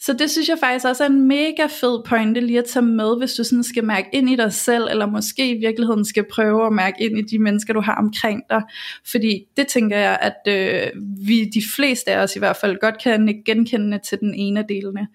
Så 0.00 0.12
det 0.12 0.30
synes 0.30 0.48
jeg 0.48 0.58
faktisk 0.60 0.86
også 0.86 1.04
er 1.04 1.08
en 1.08 1.28
mega 1.28 1.66
fed 1.80 2.04
pointe 2.06 2.40
lige 2.40 2.58
at 2.58 2.64
tage 2.64 2.84
med, 2.84 3.18
hvis 3.18 3.34
du 3.34 3.44
sådan 3.44 3.62
skal 3.62 3.84
mærke 3.84 4.08
ind 4.12 4.30
i 4.30 4.36
dig 4.36 4.52
selv, 4.52 4.84
eller 4.90 5.06
måske 5.06 5.50
i 5.50 5.58
virkeligheden 5.58 6.04
skal 6.04 6.24
prøve 6.32 6.66
at 6.66 6.72
mærke 6.72 7.04
ind 7.04 7.18
i 7.18 7.22
de 7.22 7.38
mennesker, 7.38 7.72
du 7.72 7.80
har 7.80 7.94
omkring 7.94 8.42
dig. 8.50 8.62
Fordi 9.10 9.44
det 9.56 9.66
tænker 9.66 9.98
jeg, 9.98 10.18
at 10.20 10.52
øh, 10.54 11.02
vi, 11.26 11.44
de 11.44 11.62
fleste 11.76 12.10
af 12.10 12.22
os 12.22 12.36
i 12.36 12.38
hvert 12.38 12.56
fald, 12.56 12.80
godt 12.80 13.02
kan 13.02 13.42
genkende 13.46 13.98
til 14.08 14.18
den 14.20 14.34
ene 14.34 14.60
af 14.60 14.66
delene. 14.68 15.08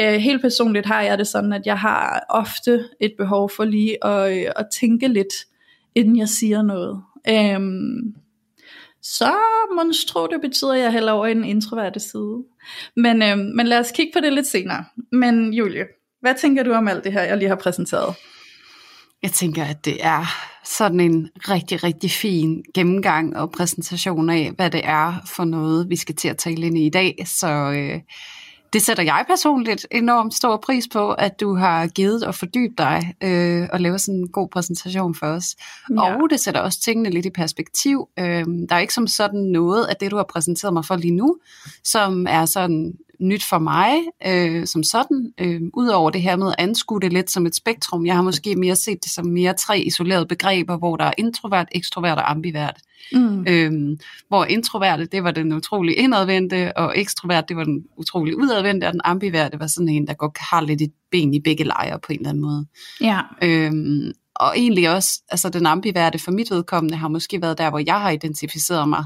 Øh, 0.00 0.14
helt 0.14 0.42
personligt 0.42 0.86
har 0.86 1.02
jeg 1.02 1.18
det 1.18 1.26
sådan, 1.26 1.52
at 1.52 1.62
jeg 1.66 1.78
har 1.78 2.26
ofte 2.30 2.84
et 3.00 3.12
behov 3.18 3.50
for 3.56 3.64
lige 3.64 4.04
at, 4.04 4.38
øh, 4.38 4.52
at 4.56 4.66
tænke 4.80 5.08
lidt, 5.08 5.34
inden 5.94 6.16
jeg 6.16 6.28
siger 6.28 6.62
noget. 6.62 7.02
Øh, 7.28 7.60
så 9.02 9.34
monstro 9.76 10.26
det 10.26 10.40
betyder, 10.40 10.72
at 10.72 10.80
jeg 10.80 10.92
heller 10.92 11.12
over 11.12 11.26
i 11.26 11.34
den 11.34 11.44
introverte 11.44 12.00
side. 12.00 12.44
Men, 12.96 13.22
øh, 13.22 13.38
men 13.38 13.66
lad 13.66 13.78
os 13.78 13.92
kigge 13.92 14.12
på 14.14 14.20
det 14.20 14.32
lidt 14.32 14.46
senere. 14.46 14.84
Men 15.12 15.52
Julie, 15.54 15.86
hvad 16.20 16.34
tænker 16.40 16.62
du 16.62 16.72
om 16.72 16.88
alt 16.88 17.04
det 17.04 17.12
her, 17.12 17.22
jeg 17.22 17.36
lige 17.36 17.48
har 17.48 17.56
præsenteret? 17.56 18.14
Jeg 19.22 19.30
tænker, 19.30 19.64
at 19.64 19.84
det 19.84 20.04
er 20.04 20.24
sådan 20.64 21.00
en 21.00 21.28
rigtig, 21.36 21.84
rigtig 21.84 22.10
fin 22.10 22.64
gennemgang 22.74 23.36
og 23.36 23.50
præsentation 23.50 24.30
af, 24.30 24.52
hvad 24.56 24.70
det 24.70 24.80
er 24.84 25.14
for 25.26 25.44
noget, 25.44 25.90
vi 25.90 25.96
skal 25.96 26.14
til 26.14 26.28
at 26.28 26.36
tale 26.36 26.66
ind 26.66 26.78
i 26.78 26.86
i 26.86 26.90
dag. 26.90 27.16
Så 27.26 27.48
øh, 27.48 28.00
det 28.72 28.82
sætter 28.82 29.02
jeg 29.02 29.24
personligt 29.28 29.86
enormt 29.90 30.34
stor 30.34 30.56
pris 30.56 30.88
på, 30.92 31.12
at 31.12 31.40
du 31.40 31.54
har 31.54 31.86
givet 31.86 32.24
og 32.24 32.34
fordybt 32.34 32.78
dig 32.78 33.14
øh, 33.22 33.68
og 33.72 33.80
lavet 33.80 34.00
sådan 34.00 34.20
en 34.20 34.28
god 34.28 34.48
præsentation 34.48 35.14
for 35.14 35.26
os. 35.26 35.56
Ja. 35.90 36.00
Og 36.00 36.30
det 36.30 36.40
sætter 36.40 36.60
også 36.60 36.80
tingene 36.80 37.10
lidt 37.10 37.26
i 37.26 37.30
perspektiv. 37.30 38.08
Øh, 38.18 38.44
der 38.68 38.74
er 38.74 38.78
ikke 38.78 38.94
som 38.94 39.06
sådan 39.06 39.40
noget 39.40 39.86
af 39.86 39.96
det, 39.96 40.10
du 40.10 40.16
har 40.16 40.26
præsenteret 40.32 40.72
mig 40.72 40.84
for 40.84 40.96
lige 40.96 41.14
nu, 41.14 41.36
som 41.84 42.26
er 42.28 42.44
sådan 42.44 42.94
nyt 43.20 43.44
for 43.44 43.58
mig 43.58 43.92
øh, 44.26 44.66
som 44.66 44.82
sådan, 44.82 45.32
øh, 45.40 45.60
udover 45.74 46.10
det 46.10 46.22
her 46.22 46.36
med 46.36 46.48
at 46.48 46.54
anskue 46.58 47.00
det 47.00 47.12
lidt 47.12 47.30
som 47.30 47.46
et 47.46 47.54
spektrum. 47.54 48.06
Jeg 48.06 48.14
har 48.14 48.22
måske 48.22 48.56
mere 48.56 48.76
set 48.76 49.04
det 49.04 49.12
som 49.12 49.26
mere 49.26 49.54
tre 49.54 49.80
isolerede 49.80 50.26
begreber, 50.26 50.76
hvor 50.76 50.96
der 50.96 51.04
er 51.04 51.12
introvert, 51.18 51.68
ekstrovert 51.72 52.18
og 52.18 52.30
ambivert. 52.30 52.76
Mm. 53.12 53.46
Øhm, 53.48 53.98
hvor 54.28 54.44
introverte, 54.44 55.06
det 55.06 55.24
var 55.24 55.30
den 55.30 55.52
utrolig 55.52 55.98
indadvendte, 55.98 56.76
og 56.76 56.98
ekstrovert, 56.98 57.48
det 57.48 57.56
var 57.56 57.64
den 57.64 57.84
utrolig 57.96 58.36
udadvendte, 58.36 58.84
og 58.84 58.92
den 58.92 59.00
ambiverte 59.04 59.60
var 59.60 59.66
sådan 59.66 59.88
en, 59.88 60.06
der 60.06 60.14
godt 60.14 60.38
har 60.38 60.60
lidt 60.60 60.82
et 60.82 60.92
ben 61.10 61.34
i 61.34 61.40
begge 61.40 61.64
lejre 61.64 61.98
på 61.98 62.12
en 62.12 62.18
eller 62.18 62.28
anden 62.28 62.42
måde. 62.42 62.66
Ja. 63.00 63.20
Øhm, 63.42 64.12
og 64.34 64.58
egentlig 64.58 64.94
også, 64.94 65.22
altså 65.28 65.48
den 65.48 65.66
ambiverte 65.66 66.18
for 66.18 66.30
mit 66.30 66.50
vedkommende 66.50 66.96
har 66.96 67.08
måske 67.08 67.42
været 67.42 67.58
der, 67.58 67.70
hvor 67.70 67.82
jeg 67.86 68.00
har 68.00 68.10
identificeret 68.10 68.88
mig. 68.88 69.04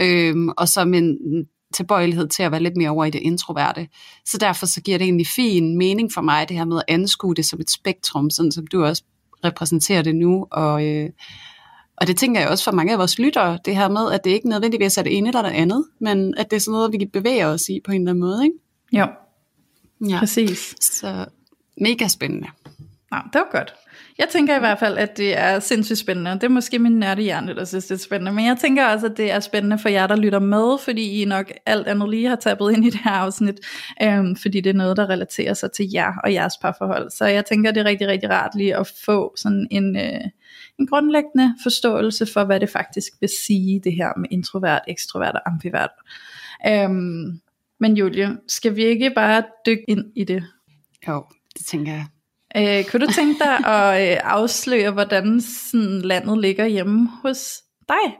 Øhm, 0.00 0.48
og 0.48 0.68
som 0.68 0.94
en 0.94 1.18
tilbøjelighed 1.74 2.28
til 2.28 2.42
at 2.42 2.52
være 2.52 2.62
lidt 2.62 2.76
mere 2.76 2.90
over 2.90 3.04
i 3.04 3.10
det 3.10 3.20
introverte. 3.22 3.88
Så 4.24 4.38
derfor 4.38 4.66
så 4.66 4.80
giver 4.80 4.98
det 4.98 5.04
egentlig 5.04 5.26
fin 5.26 5.78
mening 5.78 6.12
for 6.12 6.20
mig, 6.20 6.48
det 6.48 6.56
her 6.56 6.64
med 6.64 6.76
at 6.76 6.94
anskue 6.94 7.34
det 7.34 7.44
som 7.44 7.60
et 7.60 7.70
spektrum, 7.70 8.30
sådan 8.30 8.52
som 8.52 8.66
du 8.66 8.84
også 8.84 9.02
repræsenterer 9.44 10.02
det 10.02 10.16
nu. 10.16 10.46
Og, 10.50 10.84
øh, 10.86 11.10
og 11.96 12.06
det 12.06 12.16
tænker 12.16 12.40
jeg 12.40 12.50
også 12.50 12.64
for 12.64 12.72
mange 12.72 12.92
af 12.92 12.98
vores 12.98 13.18
lyttere, 13.18 13.58
det 13.64 13.76
her 13.76 13.88
med, 13.88 14.12
at 14.12 14.24
det 14.24 14.30
ikke 14.30 14.48
nødvendigvis 14.48 14.98
er 14.98 15.02
det 15.02 15.16
ene 15.16 15.28
eller 15.28 15.42
det 15.42 15.50
andet, 15.50 15.84
men 15.98 16.34
at 16.36 16.50
det 16.50 16.56
er 16.56 16.60
sådan 16.60 16.72
noget, 16.72 16.92
vi 16.92 16.98
kan 16.98 17.10
bevæge 17.10 17.46
os 17.46 17.68
i 17.68 17.80
på 17.84 17.92
en 17.92 18.00
eller 18.00 18.10
anden 18.10 18.20
måde. 18.20 18.44
Ikke? 18.44 18.56
Jo, 18.92 19.06
ja. 20.08 20.18
præcis. 20.18 20.74
Så 20.80 21.26
mega 21.76 22.08
spændende. 22.08 22.48
Ja, 23.12 23.18
det 23.32 23.40
var 23.40 23.58
godt. 23.58 23.74
Jeg 24.18 24.28
tænker 24.30 24.56
i 24.56 24.58
hvert 24.58 24.78
fald, 24.78 24.98
at 24.98 25.16
det 25.16 25.38
er 25.38 25.60
sindssygt 25.60 25.98
spændende. 25.98 26.30
Det 26.30 26.44
er 26.44 26.48
måske 26.48 26.78
min 26.78 26.92
nørdehjerne, 26.92 27.54
der 27.54 27.64
synes, 27.64 27.86
det 27.86 27.94
er 27.94 27.98
spændende. 27.98 28.32
Men 28.32 28.46
jeg 28.46 28.56
tænker 28.60 28.86
også, 28.86 29.06
at 29.06 29.16
det 29.16 29.32
er 29.32 29.40
spændende 29.40 29.78
for 29.78 29.88
jer, 29.88 30.06
der 30.06 30.16
lytter 30.16 30.38
med, 30.38 30.78
fordi 30.78 31.22
I 31.22 31.24
nok 31.24 31.52
alt 31.66 31.86
andet 31.86 32.10
lige 32.10 32.28
har 32.28 32.36
tabet 32.36 32.72
ind 32.72 32.84
i 32.84 32.90
det 32.90 33.00
her 33.04 33.10
afsnit. 33.10 33.60
Øhm, 34.02 34.36
fordi 34.36 34.60
det 34.60 34.70
er 34.70 34.74
noget, 34.74 34.96
der 34.96 35.08
relaterer 35.10 35.54
sig 35.54 35.72
til 35.72 35.90
jer 35.92 36.12
og 36.24 36.32
jeres 36.32 36.54
parforhold. 36.62 37.10
Så 37.10 37.24
jeg 37.24 37.44
tænker, 37.46 37.70
det 37.70 37.80
er 37.80 37.84
rigtig, 37.84 38.08
rigtig 38.08 38.30
rart 38.30 38.54
lige 38.54 38.76
at 38.76 38.92
få 39.06 39.34
sådan 39.36 39.66
en, 39.70 39.96
øh, 39.96 40.20
en 40.78 40.86
grundlæggende 40.86 41.54
forståelse 41.62 42.26
for, 42.26 42.44
hvad 42.44 42.60
det 42.60 42.70
faktisk 42.70 43.12
vil 43.20 43.30
sige, 43.46 43.80
det 43.84 43.92
her 43.92 44.18
med 44.18 44.28
introvert, 44.30 44.82
ekstrovert 44.88 45.34
og 45.34 45.40
ambivert. 45.46 45.90
Øhm, 46.68 47.40
men 47.80 47.96
Julie, 47.96 48.36
skal 48.48 48.76
vi 48.76 48.84
ikke 48.84 49.12
bare 49.14 49.42
dykke 49.66 49.84
ind 49.88 50.04
i 50.16 50.24
det? 50.24 50.44
Jo, 51.08 51.24
det 51.58 51.66
tænker 51.66 51.92
jeg. 51.92 52.06
Øh, 52.56 52.84
kunne 52.84 53.06
du 53.06 53.12
tænke 53.12 53.44
dig 53.44 53.66
at 53.66 54.12
øh, 54.12 54.20
afsløre, 54.24 54.90
hvordan 54.90 55.40
sådan, 55.40 56.00
landet 56.00 56.40
ligger 56.40 56.66
hjemme 56.66 57.08
hos 57.22 57.62
dig? 57.88 58.16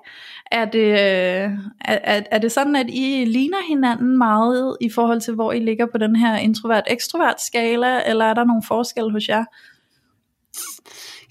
Er 0.53 0.65
det, 0.65 0.89
øh, 0.89 1.59
er, 1.81 2.23
er, 2.31 2.39
det 2.39 2.53
sådan, 2.53 2.77
at 2.77 2.87
I 2.89 3.25
ligner 3.25 3.59
hinanden 3.69 4.19
meget 4.19 4.77
i 4.81 4.91
forhold 4.91 5.21
til, 5.21 5.35
hvor 5.35 5.53
I 5.53 5.59
ligger 5.59 5.87
på 5.93 5.99
den 5.99 6.17
her 6.17 6.37
introvert-ekstrovert 6.37 7.41
skala, 7.41 8.11
eller 8.11 8.25
er 8.25 8.35
der 8.35 8.45
nogle 8.45 8.63
forskelle 8.69 9.13
hos 9.13 9.29
jer? 9.29 9.45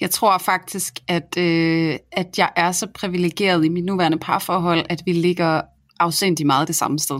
Jeg 0.01 0.11
tror 0.11 0.37
faktisk, 0.37 0.93
at, 1.07 1.37
øh, 1.37 1.95
at 2.11 2.37
jeg 2.37 2.49
er 2.55 2.71
så 2.71 2.87
privilegeret 2.87 3.65
i 3.65 3.69
mit 3.69 3.85
nuværende 3.85 4.19
parforhold, 4.19 4.85
at 4.89 5.01
vi 5.05 5.11
ligger 5.11 5.61
afsendt 5.99 6.45
meget 6.45 6.67
det 6.67 6.75
samme 6.75 6.99
sted. 6.99 7.19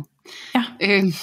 Ja. 0.55 0.63
Øh, 0.81 1.03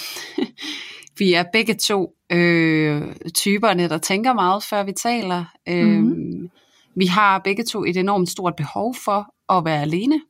vi 1.20 1.32
er 1.32 1.44
begge 1.52 1.74
to 1.74 2.12
øh, 2.32 3.02
typerne, 3.34 3.88
der 3.88 3.98
tænker 3.98 4.32
meget, 4.32 4.62
før 4.62 4.82
vi 4.82 4.92
taler. 4.92 5.44
Øh, 5.68 5.86
mm-hmm. 5.86 6.50
Vi 6.96 7.06
har 7.06 7.38
begge 7.38 7.64
to 7.64 7.84
et 7.84 7.96
enormt 7.96 8.28
stort 8.28 8.56
behov 8.56 8.94
for 9.04 9.34
at 9.58 9.64
være 9.64 9.82
alene, 9.82 10.20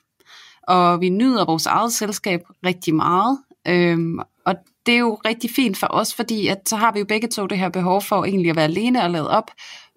og 0.62 1.00
vi 1.00 1.08
nyder 1.08 1.44
vores 1.44 1.66
eget 1.66 1.92
selskab 1.92 2.40
rigtig 2.66 2.94
meget. 2.94 3.38
Øh, 3.68 3.98
og 4.46 4.54
det 4.86 4.94
er 4.94 4.98
jo 4.98 5.18
rigtig 5.24 5.50
fint 5.50 5.76
for 5.76 5.86
os, 5.90 6.14
fordi 6.14 6.46
at 6.46 6.68
så 6.68 6.76
har 6.76 6.92
vi 6.92 6.98
jo 6.98 7.04
begge 7.04 7.28
to 7.28 7.46
det 7.46 7.58
her 7.58 7.68
behov 7.68 8.02
for 8.02 8.24
egentlig 8.24 8.50
at 8.50 8.56
være 8.56 8.64
alene 8.64 9.02
og 9.02 9.10
lade 9.10 9.30
op, 9.30 9.50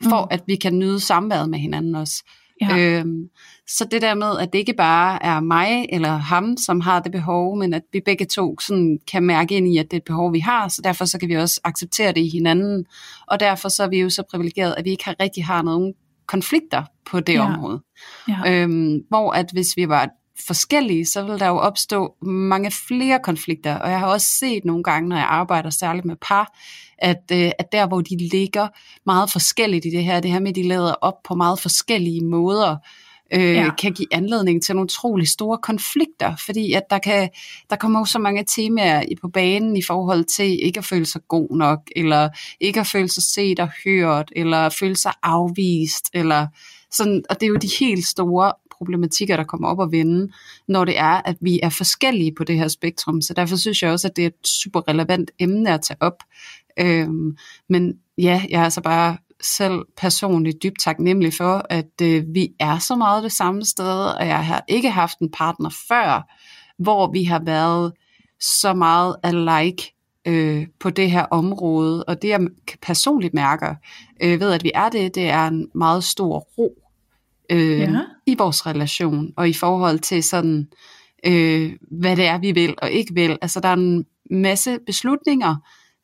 for 0.04 0.22
mm. 0.22 0.28
at 0.32 0.44
vi 0.48 0.56
kan 0.56 0.80
nyde 0.80 1.00
samværet 1.00 1.50
med 1.50 1.60
hinanden 1.60 1.96
også. 1.96 2.24
Ja. 2.62 2.78
Øhm, 2.78 3.30
så 3.68 3.86
det 3.86 4.02
der 4.02 4.14
med, 4.14 4.40
at 4.40 4.54
det 4.54 4.60
ikke 4.60 4.74
bare 4.74 5.24
er 5.24 5.40
mig 5.40 5.86
eller 5.90 6.10
ham, 6.10 6.58
som 6.58 6.82
har 6.82 7.00
det 7.00 7.12
behov, 7.12 7.58
men 7.58 7.74
at 7.74 7.82
vi 7.94 8.02
begge 8.06 8.26
to 8.26 8.60
sådan 8.60 9.00
kan 9.12 9.24
mærke 9.24 9.56
ind 9.56 9.68
i, 9.68 9.78
at 9.78 9.86
det 9.86 9.94
er 9.94 10.02
et 10.02 10.04
behov, 10.04 10.34
vi 10.34 10.40
har, 10.40 10.68
så 10.68 10.82
derfor 10.84 11.06
så 11.06 11.20
kan 11.20 11.30
vi 11.30 11.38
også 11.38 11.62
acceptere 11.64 12.12
det 12.12 12.22
i 12.22 12.30
hinanden. 12.30 12.86
Og 13.28 13.40
derfor 13.40 13.70
så 13.70 13.84
er 13.84 13.88
vi 13.88 14.00
jo 14.00 14.10
så 14.10 14.24
privilegeret, 14.32 14.76
at 14.78 14.86
vi 14.86 14.90
ikke 14.90 15.06
har, 15.06 15.16
rigtig 15.20 15.46
har 15.46 15.62
nogen 15.62 15.94
konflikter 16.28 16.84
på 17.06 17.20
det 17.20 17.34
ja. 17.34 17.54
område. 17.54 17.82
Ja. 18.28 18.52
Øhm, 18.52 19.00
hvor 19.10 19.32
at 19.32 19.46
hvis 19.54 19.78
vi 19.78 19.90
var 19.90 20.10
forskellige, 20.48 21.06
så 21.06 21.24
vil 21.24 21.40
der 21.40 21.48
jo 21.48 21.58
opstå 21.58 22.16
mange 22.22 22.72
flere 22.88 23.20
konflikter. 23.24 23.76
Og 23.76 23.92
jeg 23.92 24.00
har 24.00 24.08
også 24.08 24.28
set 24.40 24.66
nogle 24.66 24.84
gange, 24.84 25.10
når 25.10 25.16
jeg 25.16 25.26
arbejder 25.26 25.70
særligt 25.70 26.06
med 26.06 26.16
par, 26.16 26.58
at, 26.98 27.24
øh, 27.32 27.52
at 27.60 27.72
der 27.72 27.88
hvor 27.88 28.02
de 28.02 28.18
ligger 28.32 28.68
meget 29.06 29.32
forskelligt 29.32 29.86
i 29.86 29.90
det 29.90 30.04
her, 30.04 30.20
det 30.20 30.32
her 30.32 30.40
med, 30.40 30.50
at 30.50 30.56
de 30.56 30.68
lader 30.68 30.94
op 30.94 31.24
på 31.24 31.36
meget 31.36 31.60
forskellige 31.60 32.26
måder, 32.26 32.78
øh, 33.34 33.56
ja. 33.56 33.70
kan 33.76 33.94
give 33.94 34.14
anledning 34.14 34.64
til 34.64 34.76
nogle 34.76 34.86
utrolig 34.86 35.28
store 35.28 35.58
konflikter, 35.58 36.36
fordi 36.46 36.74
at 36.74 36.84
der, 36.90 37.00
kan, 37.00 37.30
der 37.70 37.76
kommer 37.76 38.00
jo 38.00 38.06
så 38.06 38.20
mange 38.20 38.46
temaer 38.56 39.04
på 39.22 39.28
banen 39.28 39.78
i 39.78 39.82
forhold 39.82 40.24
til 40.24 40.66
ikke 40.66 40.78
at 40.78 40.86
føle 40.86 41.06
sig 41.06 41.22
god 41.28 41.58
nok, 41.58 41.80
eller 41.96 42.30
ikke 42.60 42.80
at 42.80 42.88
føle 42.88 43.10
sig 43.10 43.24
set 43.24 43.60
og 43.60 43.70
hørt, 43.86 44.32
eller 44.36 44.70
føle 44.70 44.96
sig 44.96 45.14
afvist, 45.24 46.10
eller 46.14 46.48
sådan, 46.92 47.24
og 47.30 47.40
det 47.40 47.46
er 47.46 47.50
jo 47.50 47.56
de 47.56 47.70
helt 47.80 48.06
store 48.06 48.54
problematikker, 48.78 49.38
der 49.38 49.44
kommer 49.44 49.68
op 49.68 49.80
og 49.80 49.92
vende, 49.92 50.32
når 50.68 50.86
det 50.86 50.98
er, 50.98 51.22
at 51.26 51.36
vi 51.42 51.60
er 51.64 51.70
forskellige 51.70 52.36
på 52.38 52.44
det 52.44 52.56
her 52.56 52.68
spektrum. 52.68 53.22
Så 53.22 53.34
derfor 53.34 53.56
synes 53.56 53.82
jeg 53.84 53.92
også, 53.92 54.08
at 54.08 54.16
det 54.16 54.24
er 54.24 54.28
et 54.28 54.48
super 54.48 54.88
relevant 54.88 55.32
emne 55.40 55.74
at 55.74 55.82
tage 55.82 55.98
op. 56.02 56.24
Øhm, 56.80 57.38
men 57.70 57.94
ja, 58.18 58.46
jeg 58.50 58.60
er 58.60 58.64
altså 58.64 58.82
bare 58.82 59.18
selv 59.44 59.82
personligt 59.98 60.64
dybt 60.64 60.80
taknemmelig 60.80 61.34
for, 61.34 61.66
at 61.70 62.02
øh, 62.02 62.24
vi 62.34 62.50
er 62.60 62.80
så 62.80 62.96
meget 62.96 63.24
det 63.24 63.32
samme 63.32 63.66
sted, 63.66 64.06
og 64.06 64.28
jeg 64.28 64.46
har 64.46 64.64
ikke 64.68 64.90
haft 64.90 65.20
en 65.20 65.32
partner 65.32 65.70
før, 65.88 66.32
hvor 66.78 67.12
vi 67.12 67.24
har 67.24 67.40
været 67.40 67.94
så 68.40 68.74
meget 68.74 69.16
alike 69.24 69.94
øh, 70.28 70.68
på 70.80 70.90
det 70.90 71.12
her 71.12 71.24
område, 71.24 72.04
og 72.04 72.22
det 72.22 72.28
jeg 72.28 72.48
personligt 72.82 73.34
mærker 73.34 73.76
øh, 74.22 74.40
ved, 74.40 74.52
at 74.52 74.64
vi 74.64 74.72
er 74.76 74.90
det, 74.90 75.16
det 75.16 75.30
er 75.30 75.48
en 75.48 75.68
meget 75.76 76.04
stor 76.04 76.40
ro 76.58 76.78
øh, 77.50 77.80
ja. 77.80 78.02
i 78.26 78.36
vores 78.38 78.66
relation, 78.66 79.34
og 79.38 79.50
i 79.50 79.54
forhold 79.54 80.00
til 80.00 80.24
sådan, 80.24 80.68
øh, 81.26 81.74
hvad 81.92 82.16
det 82.16 82.26
er, 82.26 82.38
vi 82.38 82.52
vil 82.52 82.76
og 82.78 82.92
ikke 82.92 83.14
vil. 83.14 83.38
Altså 83.42 83.60
der 83.60 83.70
er 83.70 83.74
en 83.74 84.06
masse 84.32 84.80
beslutninger, 84.86 85.56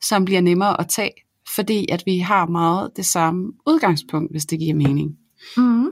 som 0.02 0.24
bliver 0.24 0.40
nemmere 0.40 0.80
at 0.80 0.88
tage, 0.88 1.12
fordi 1.54 1.86
at 1.92 2.02
vi 2.06 2.18
har 2.18 2.46
meget 2.46 2.90
det 2.96 3.06
samme 3.06 3.52
udgangspunkt, 3.66 4.32
hvis 4.32 4.44
det 4.44 4.58
giver 4.58 4.74
mening. 4.74 5.16
Mm. 5.56 5.88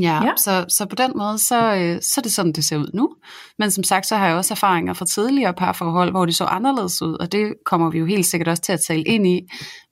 Ja, 0.00 0.24
ja. 0.24 0.32
Så, 0.36 0.64
så 0.68 0.86
på 0.86 0.96
den 0.96 1.12
måde, 1.16 1.38
så, 1.38 1.74
øh, 1.74 2.02
så 2.02 2.20
er 2.20 2.22
det 2.22 2.32
sådan, 2.32 2.52
det 2.52 2.64
ser 2.64 2.76
ud 2.76 2.90
nu. 2.94 3.14
Men 3.58 3.70
som 3.70 3.84
sagt, 3.84 4.06
så 4.06 4.16
har 4.16 4.26
jeg 4.26 4.36
også 4.36 4.54
erfaringer 4.54 4.92
fra 4.92 5.04
tidligere 5.04 5.54
parforhold, 5.54 6.10
hvor 6.10 6.26
det 6.26 6.36
så 6.36 6.44
anderledes 6.44 7.02
ud, 7.02 7.14
og 7.14 7.32
det 7.32 7.54
kommer 7.66 7.90
vi 7.90 7.98
jo 7.98 8.06
helt 8.06 8.26
sikkert 8.26 8.48
også 8.48 8.62
til 8.62 8.72
at 8.72 8.80
tale 8.86 9.02
ind 9.02 9.26
i. 9.26 9.40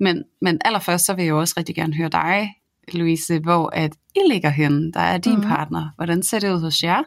Men, 0.01 0.23
men 0.41 0.59
allerførst, 0.65 1.07
så 1.07 1.15
vil 1.15 1.23
jeg 1.23 1.31
jo 1.31 1.41
også 1.41 1.55
rigtig 1.57 1.75
gerne 1.75 1.95
høre 1.95 2.09
dig, 2.09 2.55
Louise, 2.93 3.39
hvor 3.39 3.71
at 3.73 3.93
I 4.15 4.21
ligger 4.31 4.51
henne, 4.51 4.93
der 4.93 5.01
er 5.01 5.19
din 5.19 5.37
mm. 5.37 5.43
partner. 5.43 5.91
Hvordan 5.97 6.23
ser 6.23 6.39
det 6.39 6.55
ud 6.55 6.61
hos 6.61 6.83
jer? 6.83 7.03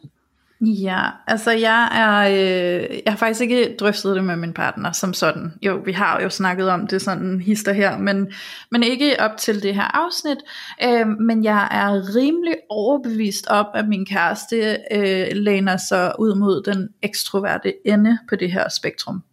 Ja, 0.66 1.02
altså 1.28 1.52
jeg 1.52 1.90
er, 1.92 2.20
øh, 2.28 3.00
jeg 3.06 3.14
har 3.14 3.18
faktisk 3.18 3.42
ikke 3.42 3.76
drøftet 3.80 4.16
det 4.16 4.24
med 4.24 4.36
min 4.36 4.54
partner 4.54 4.92
som 4.92 5.14
sådan. 5.14 5.54
Jo, 5.62 5.82
vi 5.86 5.92
har 5.92 6.22
jo 6.22 6.30
snakket 6.30 6.70
om 6.70 6.88
det 6.88 7.02
sådan 7.02 7.42
hister 7.42 7.74
her, 7.74 7.98
men, 7.98 8.28
men 8.72 8.84
ikke 8.84 9.16
op 9.20 9.38
til 9.38 9.64
det 9.64 9.76
her 9.76 10.06
afsnit. 10.06 10.38
Øh, 10.84 11.08
men 11.08 11.44
jeg 11.44 11.68
er 11.72 12.16
rimelig 12.16 12.56
overbevist 12.70 13.48
om, 13.48 13.66
at 13.74 13.88
min 13.88 14.06
kæreste 14.06 14.78
øh, 14.92 15.28
læner 15.32 15.78
sig 15.78 16.14
ud 16.20 16.36
mod 16.36 16.64
den 16.64 16.90
ekstroverte 17.02 17.74
ende 17.88 18.18
på 18.30 18.36
det 18.36 18.52
her 18.52 18.70
spektrum. 18.70 19.24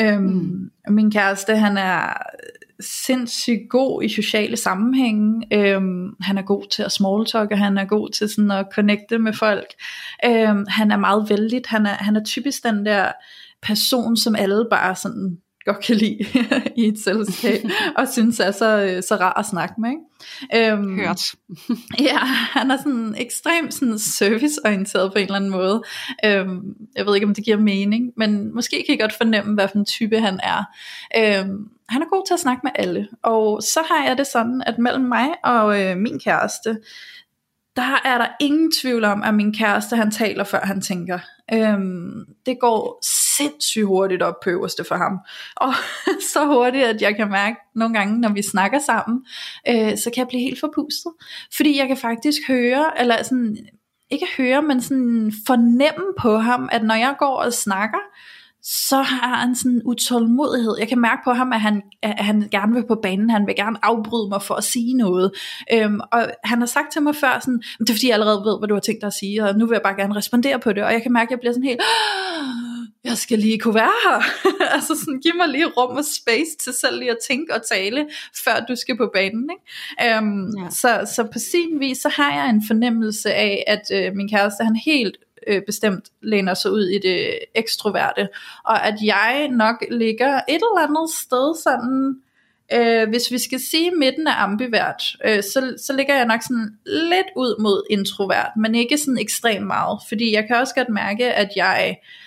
Øh, 0.00 0.20
mm. 0.20 0.70
Min 0.88 1.10
kæreste, 1.10 1.56
han 1.56 1.76
er 1.76 2.22
sindssygt 2.80 3.68
god 3.70 4.02
i 4.02 4.08
sociale 4.08 4.56
sammenhænge. 4.56 5.46
Øhm, 5.52 6.14
han 6.20 6.38
er 6.38 6.42
god 6.42 6.70
til 6.70 6.82
at 6.82 6.92
smalltalke, 6.92 7.56
han 7.56 7.78
er 7.78 7.84
god 7.84 8.10
til 8.10 8.28
sådan 8.28 8.50
at 8.50 8.66
connecte 8.72 9.18
med 9.18 9.32
folk. 9.32 9.74
Øhm, 10.24 10.64
han 10.68 10.90
er 10.90 10.96
meget 10.96 11.30
vældig, 11.30 11.62
han 11.66 11.86
er, 11.86 11.94
han 11.94 12.16
er 12.16 12.24
typisk 12.24 12.64
den 12.64 12.86
der 12.86 13.12
person, 13.62 14.16
som 14.16 14.36
alle 14.36 14.66
bare 14.70 14.96
sådan 14.96 15.38
godt 15.66 15.84
kan 15.84 15.96
lide 15.96 16.18
i 16.82 16.84
et 16.88 16.98
selskab, 16.98 17.60
og 17.98 18.08
synes 18.12 18.40
er 18.40 18.50
så, 18.50 19.02
så 19.08 19.16
rar 19.16 19.38
at 19.38 19.46
snakke 19.46 19.74
med. 19.78 19.90
Ikke? 19.90 20.72
Øhm, 20.72 20.98
Hørt. 20.98 21.34
ja, 22.08 22.18
han 22.52 22.70
er 22.70 22.76
sådan 22.76 23.14
ekstremt 23.18 23.74
sådan 23.74 23.98
serviceorienteret 23.98 25.12
på 25.12 25.18
en 25.18 25.24
eller 25.24 25.36
anden 25.36 25.50
måde. 25.50 25.82
Øhm, 26.24 26.74
jeg 26.96 27.06
ved 27.06 27.14
ikke, 27.14 27.26
om 27.26 27.34
det 27.34 27.44
giver 27.44 27.58
mening, 27.58 28.12
men 28.16 28.54
måske 28.54 28.84
kan 28.86 28.94
I 28.94 28.98
godt 28.98 29.16
fornemme, 29.16 29.54
hvad 29.54 29.68
for 29.68 29.78
en 29.78 29.84
type 29.84 30.20
han 30.20 30.40
er. 30.42 30.64
Øhm, 31.18 31.68
han 31.88 32.02
er 32.02 32.06
god 32.06 32.26
til 32.26 32.34
at 32.34 32.40
snakke 32.40 32.60
med 32.64 32.72
alle, 32.74 33.08
og 33.22 33.62
så 33.62 33.80
har 33.88 34.04
jeg 34.04 34.18
det 34.18 34.26
sådan, 34.26 34.62
at 34.66 34.78
mellem 34.78 35.04
mig 35.04 35.28
og 35.44 35.82
øh, 35.82 35.96
min 35.96 36.20
kæreste, 36.20 36.78
der 37.76 38.00
er 38.04 38.18
der 38.18 38.28
ingen 38.40 38.72
tvivl 38.72 39.04
om, 39.04 39.22
at 39.22 39.34
min 39.34 39.54
kæreste, 39.54 39.96
han 39.96 40.10
taler 40.10 40.44
før 40.44 40.60
han 40.60 40.80
tænker. 40.80 41.18
Øhm, 41.52 42.24
det 42.46 42.60
går 42.60 42.98
sindssygt 43.36 43.86
hurtigt 43.86 44.22
op 44.22 44.34
på 44.44 44.50
øverste 44.50 44.84
for 44.84 44.94
ham. 44.94 45.18
Og 45.56 45.72
så 46.32 46.46
hurtigt, 46.46 46.84
at 46.84 47.02
jeg 47.02 47.16
kan 47.16 47.30
mærke 47.30 47.56
nogle 47.74 47.94
gange, 47.94 48.20
når 48.20 48.32
vi 48.32 48.42
snakker 48.42 48.78
sammen, 48.78 49.24
øh, 49.68 49.98
så 49.98 50.10
kan 50.14 50.20
jeg 50.20 50.28
blive 50.28 50.42
helt 50.42 50.60
forpustet. 50.60 51.12
Fordi 51.56 51.78
jeg 51.78 51.88
kan 51.88 51.96
faktisk 51.96 52.38
høre, 52.48 53.00
eller 53.00 53.22
sådan, 53.22 53.56
ikke 54.10 54.26
høre, 54.36 54.62
men 54.62 54.82
sådan 54.82 55.32
fornemme 55.46 56.06
på 56.18 56.36
ham, 56.36 56.68
at 56.72 56.82
når 56.82 56.94
jeg 56.94 57.14
går 57.18 57.36
og 57.36 57.52
snakker, 57.52 57.98
så 58.68 58.96
har 58.96 59.36
han 59.36 59.56
sådan 59.56 59.72
en 59.72 59.82
utålmodighed. 59.84 60.76
Jeg 60.78 60.88
kan 60.88 61.00
mærke 61.00 61.20
på 61.24 61.32
ham, 61.32 61.52
at 61.52 61.60
han, 61.60 61.82
at 62.02 62.24
han 62.24 62.48
gerne 62.50 62.74
vil 62.74 62.86
på 62.86 62.94
banen. 63.02 63.30
Han 63.30 63.46
vil 63.46 63.56
gerne 63.56 63.78
afbryde 63.82 64.28
mig 64.28 64.42
for 64.42 64.54
at 64.54 64.64
sige 64.64 64.94
noget. 64.94 65.32
Øhm, 65.72 66.00
og 66.12 66.30
han 66.44 66.58
har 66.58 66.66
sagt 66.66 66.92
til 66.92 67.02
mig 67.02 67.16
før, 67.16 67.38
sådan, 67.40 67.62
det 67.78 67.90
er 67.90 67.94
fordi, 67.94 68.06
jeg 68.06 68.14
allerede 68.14 68.42
ved, 68.44 68.58
hvad 68.58 68.68
du 68.68 68.74
har 68.74 68.80
tænkt 68.80 69.00
dig 69.00 69.06
at 69.06 69.12
sige, 69.12 69.44
og 69.44 69.58
nu 69.58 69.66
vil 69.66 69.74
jeg 69.74 69.82
bare 69.82 69.96
gerne 69.96 70.16
respondere 70.16 70.58
på 70.58 70.72
det. 70.72 70.84
Og 70.84 70.92
jeg 70.92 71.02
kan 71.02 71.12
mærke, 71.12 71.28
at 71.28 71.30
jeg 71.30 71.40
bliver 71.40 71.52
sådan 71.52 71.68
helt, 71.68 71.80
jeg 73.04 73.16
skal 73.16 73.38
lige 73.38 73.58
kunne 73.58 73.74
være 73.74 73.96
her. 74.04 74.20
altså 74.76 74.94
sådan, 74.98 75.20
giv 75.20 75.32
mig 75.36 75.48
lige 75.48 75.66
rum 75.66 75.96
og 75.96 76.04
space 76.04 76.52
til 76.64 76.72
selv 76.80 76.98
lige 76.98 77.10
at 77.10 77.18
tænke 77.28 77.54
og 77.54 77.66
tale, 77.66 78.06
før 78.44 78.64
du 78.68 78.76
skal 78.76 78.96
på 78.96 79.10
banen. 79.14 79.50
Ikke? 79.50 80.16
Øhm, 80.16 80.48
ja. 80.58 80.70
så, 80.70 81.12
så 81.14 81.28
på 81.32 81.38
sin 81.38 81.80
vis, 81.80 81.98
så 81.98 82.08
har 82.08 82.32
jeg 82.34 82.50
en 82.50 82.62
fornemmelse 82.66 83.34
af, 83.34 83.64
at 83.66 83.82
øh, 83.92 84.16
min 84.16 84.28
kæreste, 84.28 84.64
han 84.64 84.76
helt 84.76 85.16
øh, 85.46 85.62
bestemt 85.66 86.04
læner 86.22 86.54
sig 86.54 86.72
ud 86.72 86.84
i 86.88 86.98
det 86.98 87.38
ekstroverte, 87.54 88.28
og 88.64 88.86
at 88.86 88.94
jeg 89.04 89.48
nok 89.48 89.84
ligger 89.90 90.40
et 90.48 90.54
eller 90.54 90.88
andet 90.88 91.10
sted 91.10 91.62
sådan, 91.62 92.16
øh, 92.72 93.08
hvis 93.08 93.30
vi 93.30 93.38
skal 93.38 93.60
sige 93.60 93.90
midten 93.90 94.26
er 94.26 94.42
ambivert, 94.42 95.02
øh, 95.24 95.42
så, 95.42 95.74
så 95.86 95.92
ligger 95.92 96.14
jeg 96.14 96.26
nok 96.26 96.42
sådan 96.42 96.78
lidt 96.84 97.26
ud 97.36 97.62
mod 97.62 97.82
introvert, 97.90 98.50
men 98.56 98.74
ikke 98.74 98.98
sådan 98.98 99.18
ekstremt 99.18 99.66
meget, 99.66 99.98
fordi 100.08 100.32
jeg 100.32 100.46
kan 100.46 100.56
også 100.56 100.74
godt 100.74 100.88
mærke, 100.88 101.32
at 101.32 101.48
jeg 101.56 101.96
øh, 102.00 102.25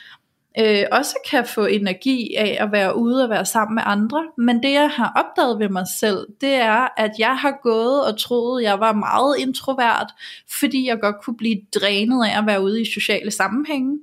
Øh, 0.59 0.83
også 0.91 1.15
kan 1.29 1.45
få 1.45 1.65
energi 1.65 2.35
af 2.35 2.57
at 2.59 2.71
være 2.71 2.97
ude 2.97 3.23
og 3.23 3.29
være 3.29 3.45
sammen 3.45 3.75
med 3.75 3.83
andre. 3.85 4.27
Men 4.37 4.63
det 4.63 4.71
jeg 4.71 4.89
har 4.89 5.13
opdaget 5.15 5.59
ved 5.59 5.69
mig 5.69 5.85
selv, 5.99 6.27
det 6.41 6.53
er, 6.53 6.87
at 6.97 7.11
jeg 7.19 7.37
har 7.37 7.59
gået 7.63 8.05
og 8.05 8.19
troet, 8.19 8.63
jeg 8.63 8.79
var 8.79 8.93
meget 8.93 9.35
introvert, 9.39 10.11
fordi 10.59 10.87
jeg 10.87 10.99
godt 10.99 11.15
kunne 11.23 11.37
blive 11.37 11.61
drænet 11.75 12.25
af 12.25 12.37
at 12.37 12.45
være 12.45 12.63
ude 12.63 12.81
i 12.81 12.91
sociale 12.93 13.31
sammenhænge. 13.31 13.99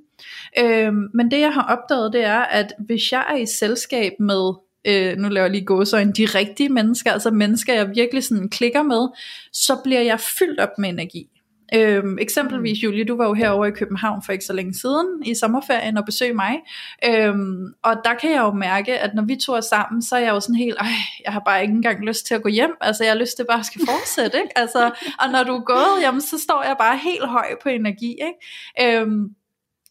Øh, 0.59 0.93
men 1.13 1.31
det 1.31 1.39
jeg 1.39 1.53
har 1.53 1.77
opdaget, 1.77 2.13
det 2.13 2.23
er, 2.23 2.39
at 2.39 2.73
hvis 2.79 3.11
jeg 3.11 3.25
er 3.29 3.35
i 3.35 3.45
selskab 3.45 4.11
med 4.19 4.53
øh, 4.87 5.17
nu 5.17 5.29
laver 5.29 5.45
jeg 5.45 5.51
lige 5.51 5.65
gåsøjne, 5.65 6.13
de 6.13 6.25
rigtige 6.25 6.69
mennesker, 6.69 7.11
altså 7.11 7.31
mennesker, 7.31 7.73
jeg 7.73 7.89
virkelig 7.95 8.23
sådan 8.23 8.49
klikker 8.49 8.83
med, 8.83 9.07
så 9.53 9.81
bliver 9.83 10.01
jeg 10.01 10.19
fyldt 10.19 10.59
op 10.59 10.77
med 10.77 10.89
energi. 10.89 11.29
Øhm, 11.75 12.17
eksempelvis 12.19 12.83
Julie, 12.83 13.05
du 13.05 13.17
var 13.17 13.25
jo 13.27 13.33
herovre 13.33 13.67
i 13.67 13.71
København 13.71 14.21
for 14.25 14.31
ikke 14.31 14.45
så 14.45 14.53
længe 14.53 14.73
siden 14.73 15.07
i 15.25 15.35
sommerferien 15.35 15.97
og 15.97 16.05
besøgte 16.05 16.35
mig. 16.35 16.59
Øhm, 17.05 17.73
og 17.83 17.95
der 18.03 18.13
kan 18.13 18.31
jeg 18.31 18.39
jo 18.39 18.51
mærke, 18.51 18.99
at 18.99 19.15
når 19.15 19.23
vi 19.23 19.35
to 19.35 19.53
er 19.53 19.61
sammen, 19.61 20.01
så 20.01 20.15
er 20.15 20.19
jeg 20.19 20.29
jo 20.29 20.39
sådan 20.39 20.55
helt, 20.55 20.77
ej, 20.79 20.87
jeg 21.25 21.33
har 21.33 21.41
bare 21.45 21.61
ikke 21.61 21.73
engang 21.73 22.05
lyst 22.05 22.27
til 22.27 22.35
at 22.35 22.43
gå 22.43 22.49
hjem. 22.49 22.71
Altså 22.81 23.03
jeg 23.03 23.13
har 23.13 23.19
lyst 23.19 23.35
til 23.35 23.45
bare 23.49 23.59
at 23.59 23.65
skal 23.65 23.81
fortsætte. 23.87 24.37
Ikke? 24.37 24.57
Altså, 24.57 24.91
og 25.19 25.29
når 25.31 25.43
du 25.43 25.55
er 25.55 25.63
gået, 25.63 26.01
jamen, 26.01 26.21
så 26.21 26.39
står 26.39 26.63
jeg 26.63 26.75
bare 26.79 26.97
helt 26.97 27.27
høj 27.27 27.47
på 27.63 27.69
energi. 27.69 28.11
Ikke? 28.11 28.99
Øhm, 28.99 29.29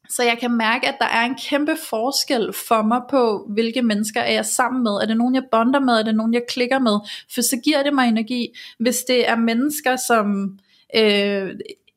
så 0.09 0.23
jeg 0.23 0.38
kan 0.40 0.50
mærke, 0.50 0.88
at 0.88 0.97
der 1.00 1.06
er 1.06 1.25
en 1.25 1.35
kæmpe 1.35 1.76
forskel 1.90 2.52
for 2.68 2.83
mig 2.83 3.00
på, 3.11 3.47
hvilke 3.49 3.83
mennesker 3.83 4.21
er 4.21 4.33
jeg 4.33 4.47
sammen 4.47 4.83
med. 4.83 4.92
Er 4.92 5.06
det 5.06 5.16
nogen, 5.16 5.35
jeg 5.35 5.45
bonder 5.50 5.80
med? 5.80 5.95
Er 5.95 6.02
det 6.02 6.14
nogen, 6.14 6.35
jeg 6.35 6.42
klikker 6.49 6.78
med? 6.78 6.99
For 7.35 7.42
så 7.42 7.56
giver 7.64 7.83
det 7.83 7.95
mig 7.95 8.09
energi. 8.09 8.49
Hvis 8.78 8.97
det 9.09 9.28
er 9.28 9.37
mennesker, 9.37 9.97
som... 9.97 10.59
Øh, 10.95 11.50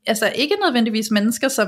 altså 0.10 0.32
ikke 0.36 0.56
nødvendigvis 0.66 1.12
mennesker, 1.12 1.48
som 1.48 1.68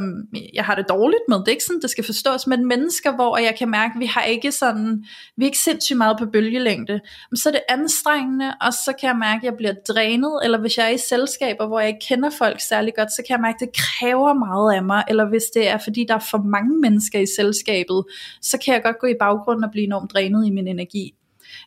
jeg 0.53 0.65
har 0.65 0.75
det 0.75 0.85
dårligt 0.89 1.21
med, 1.27 1.37
det 1.37 1.47
er 1.47 1.51
ikke 1.51 1.63
sådan, 1.63 1.81
det 1.81 1.89
skal 1.89 2.03
forstås, 2.03 2.47
men 2.47 2.67
mennesker, 2.67 3.15
hvor 3.15 3.37
jeg 3.37 3.55
kan 3.59 3.69
mærke, 3.69 3.91
at 3.95 3.99
vi 3.99 4.05
har 4.05 4.23
ikke 4.23 4.51
sådan, 4.51 5.05
vi 5.37 5.45
er 5.45 5.47
ikke 5.47 5.57
sindssygt 5.57 5.97
meget 5.97 6.17
på 6.19 6.25
bølgelængde, 6.25 6.99
så 7.35 7.49
er 7.49 7.53
det 7.53 7.61
anstrengende, 7.69 8.53
og 8.61 8.73
så 8.73 8.93
kan 8.99 9.07
jeg 9.07 9.17
mærke, 9.17 9.37
at 9.37 9.43
jeg 9.43 9.53
bliver 9.57 9.73
drænet, 9.89 10.39
eller 10.43 10.59
hvis 10.59 10.77
jeg 10.77 10.85
er 10.85 10.89
i 10.89 10.97
selskaber, 10.97 11.67
hvor 11.67 11.79
jeg 11.79 11.89
ikke 11.89 12.05
kender 12.07 12.29
folk 12.37 12.61
særlig 12.61 12.93
godt, 12.95 13.11
så 13.11 13.23
kan 13.27 13.33
jeg 13.35 13.41
mærke, 13.41 13.57
at 13.61 13.67
det 13.67 13.83
kræver 13.83 14.33
meget 14.33 14.75
af 14.75 14.83
mig, 14.83 15.03
eller 15.09 15.29
hvis 15.29 15.43
det 15.53 15.67
er, 15.67 15.77
fordi 15.77 16.05
der 16.07 16.15
er 16.15 16.27
for 16.31 16.37
mange 16.37 16.79
mennesker 16.79 17.19
i 17.19 17.25
selskabet, 17.37 18.03
så 18.41 18.57
kan 18.65 18.73
jeg 18.73 18.83
godt 18.83 18.99
gå 18.99 19.07
i 19.07 19.15
baggrunden 19.19 19.63
og 19.63 19.71
blive 19.71 19.85
enormt 19.85 20.13
drænet 20.13 20.47
i 20.47 20.49
min 20.49 20.67
energi. 20.67 21.15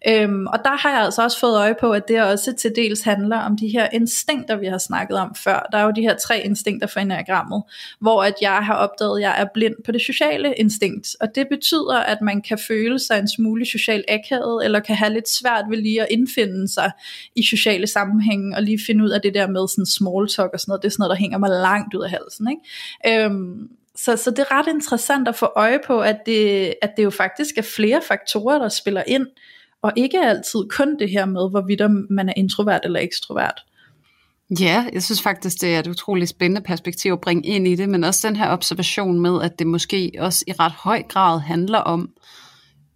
Øhm, 0.08 0.46
og 0.46 0.58
der 0.64 0.76
har 0.76 0.90
jeg 0.90 1.00
altså 1.00 1.23
også 1.23 1.40
fået 1.40 1.56
øje 1.56 1.75
på, 1.80 1.90
at 1.90 2.08
det 2.08 2.23
også 2.23 2.52
til 2.52 2.73
dels 2.76 3.02
handler 3.02 3.38
om 3.38 3.56
de 3.56 3.68
her 3.68 3.88
instinkter, 3.92 4.56
vi 4.56 4.66
har 4.66 4.78
snakket 4.78 5.18
om 5.18 5.34
før. 5.44 5.68
Der 5.73 5.78
er 5.78 5.84
jo 5.84 5.90
de 5.96 6.00
her 6.00 6.16
tre 6.16 6.40
instinkter 6.44 6.87
for 6.87 7.00
enagrammet, 7.00 7.62
hvor 8.00 8.23
at 8.23 8.34
jeg 8.40 8.56
har 8.56 8.75
opdaget, 8.75 9.18
at 9.18 9.23
jeg 9.23 9.40
er 9.40 9.46
blind 9.54 9.75
på 9.84 9.92
det 9.92 10.00
sociale 10.00 10.54
instinkt. 10.54 11.08
Og 11.20 11.34
det 11.34 11.46
betyder, 11.50 11.96
at 11.96 12.18
man 12.23 12.42
kan 12.42 12.58
føle 12.58 12.99
sig 12.99 13.18
en 13.18 13.28
smule 13.28 13.66
socialt 13.66 14.04
akavet, 14.08 14.64
eller 14.64 14.80
kan 14.80 14.96
have 14.96 15.12
lidt 15.12 15.28
svært 15.28 15.64
ved 15.70 15.78
lige 15.78 16.02
at 16.02 16.08
indfinde 16.11 16.68
sig 16.68 16.90
i 17.37 17.46
sociale 17.46 17.87
sammenhænge, 17.87 18.56
og 18.56 18.62
lige 18.62 18.78
finde 18.87 19.04
ud 19.04 19.11
af 19.11 19.20
det 19.20 19.34
der 19.34 19.46
med 19.46 19.68
sådan 19.68 19.87
small 19.87 20.28
talk 20.28 20.50
og 20.52 20.61
sådan 20.61 20.70
noget. 20.70 20.82
Det 20.82 20.88
er 20.88 20.92
sådan 20.92 21.02
noget, 21.02 21.11
der 21.11 21.20
hænger 21.20 21.38
mig 21.38 21.50
langt 21.50 21.94
ud 21.94 22.02
af 22.02 22.11
halsen. 22.11 22.49
Ikke? 22.50 23.25
Øhm, 23.25 23.68
så, 23.96 24.16
så 24.16 24.30
det 24.30 24.38
er 24.38 24.58
ret 24.58 24.68
interessant 24.68 25.28
at 25.28 25.34
få 25.34 25.52
øje 25.56 25.78
på, 25.87 26.00
at 26.00 26.16
det, 26.26 26.75
at 26.82 26.90
det 26.96 27.04
jo 27.04 27.11
faktisk 27.11 27.58
er 27.58 27.62
flere 27.62 28.02
faktorer, 28.08 28.58
der 28.58 28.68
spiller 28.68 29.02
ind, 29.06 29.26
og 29.84 29.92
ikke 29.96 30.18
altid 30.18 30.60
kun 30.76 30.98
det 30.98 31.10
her 31.10 31.24
med, 31.26 31.50
hvorvidt 31.50 32.10
man 32.10 32.28
er 32.28 32.32
introvert 32.36 32.80
eller 32.84 33.00
ekstrovert. 33.00 33.64
Ja, 34.60 34.86
jeg 34.92 35.02
synes 35.02 35.22
faktisk, 35.22 35.60
det 35.60 35.74
er 35.74 35.78
et 35.78 35.86
utroligt 35.86 36.30
spændende 36.30 36.60
perspektiv 36.60 37.12
at 37.12 37.20
bringe 37.20 37.46
ind 37.46 37.68
i 37.68 37.74
det, 37.74 37.88
men 37.88 38.04
også 38.04 38.28
den 38.28 38.36
her 38.36 38.50
observation 38.50 39.20
med, 39.20 39.42
at 39.42 39.58
det 39.58 39.66
måske 39.66 40.12
også 40.18 40.44
i 40.48 40.52
ret 40.52 40.72
høj 40.72 41.02
grad 41.02 41.40
handler 41.40 41.78
om, 41.78 42.10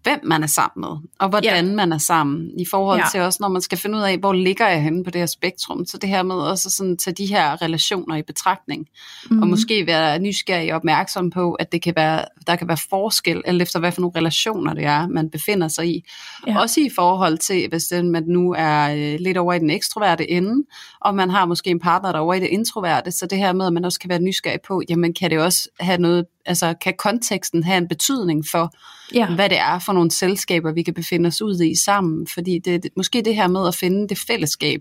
hvem 0.09 0.21
man 0.23 0.43
er 0.43 0.47
sammen 0.47 0.81
med, 0.81 1.09
og 1.19 1.29
hvordan 1.29 1.67
ja. 1.67 1.75
man 1.75 1.93
er 1.93 1.99
sammen, 1.99 2.61
i 2.61 2.65
forhold 2.71 2.99
ja. 2.99 3.05
til 3.12 3.21
også, 3.21 3.38
når 3.41 3.49
man 3.49 3.62
skal 3.62 3.79
finde 3.79 3.99
ud 3.99 4.03
af, 4.03 4.19
hvor 4.19 4.33
ligger 4.33 4.69
jeg 4.69 4.83
henne 4.83 5.05
på 5.05 5.11
det 5.11 5.21
her 5.21 5.27
spektrum, 5.27 5.87
så 5.87 5.99
det 5.99 6.09
her 6.09 6.23
med 6.23 6.35
også 6.35 6.71
sådan 6.71 6.97
tage 6.97 7.15
de 7.15 7.27
her 7.27 7.62
relationer 7.62 8.17
i 8.17 8.23
betragtning, 8.23 8.87
mm. 9.31 9.38
og 9.38 9.47
mhm. 9.47 9.50
måske 9.50 9.87
være 9.87 10.19
nysgerrig 10.19 10.73
og 10.73 10.77
opmærksom 10.77 11.31
på, 11.31 11.53
at 11.53 11.73
det 11.73 11.83
kan 11.83 11.93
være, 11.97 12.25
der 12.47 12.57
kan 12.57 12.69
være 12.69 12.77
forskel, 12.91 13.43
eller 13.47 13.62
efter 13.62 13.79
hvad 13.79 13.93
for 13.93 14.00
nogle 14.00 14.17
relationer 14.17 14.75
det 14.75 14.85
er, 14.85 15.07
man 15.07 15.31
befinder 15.31 15.69
sig 15.69 15.87
i. 15.88 16.05
Ja. 16.47 16.61
Også 16.61 16.81
i 16.81 16.91
forhold 16.95 17.38
til, 17.38 17.69
hvis 17.69 17.85
det, 17.85 18.05
man 18.05 18.25
nu 18.27 18.55
er 18.59 18.95
øh, 18.95 19.21
lidt 19.21 19.37
over 19.37 19.53
i 19.53 19.59
den 19.59 19.71
ekstroverte 19.71 20.31
ende, 20.31 20.67
og 21.00 21.15
man 21.15 21.31
har 21.31 21.47
måske 21.47 21.71
en 21.71 21.81
partner, 21.81 22.12
der 22.12 22.19
er 22.19 22.23
over 22.23 22.35
i 22.35 22.41
det 22.41 22.49
introverte, 22.49 23.11
så 23.11 23.27
det 23.27 23.38
her 23.38 23.53
med, 23.53 23.67
at 23.67 23.73
man 23.73 23.85
også 23.85 24.00
kan 24.00 24.11
være 24.11 24.21
nysgerrig 24.21 24.61
på, 24.69 24.83
jamen 24.88 25.15
kan 25.15 25.31
det 25.31 25.38
også 25.38 25.69
have 25.81 25.99
noget 25.99 26.27
altså 26.49 26.75
kan 26.81 26.95
konteksten 26.99 27.64
have 27.64 27.78
en 27.78 27.88
betydning 27.88 28.45
for, 28.50 28.75
ja. 29.14 29.35
hvad 29.35 29.49
det 29.49 29.59
er 29.59 29.78
for 29.78 29.93
nogle 29.93 30.11
selskaber, 30.11 30.73
vi 30.73 30.83
kan 30.83 30.95
befinde 30.95 31.26
os 31.26 31.43
ud 31.43 31.61
i 31.61 31.75
sammen. 31.75 32.26
Fordi 32.35 32.59
det, 32.59 32.83
det 32.83 32.90
måske 32.97 33.23
det 33.23 33.35
her 33.35 33.49
med 33.49 33.69
at 33.69 33.75
finde 33.75 34.09
det 34.09 34.19
fællesskab, 34.19 34.81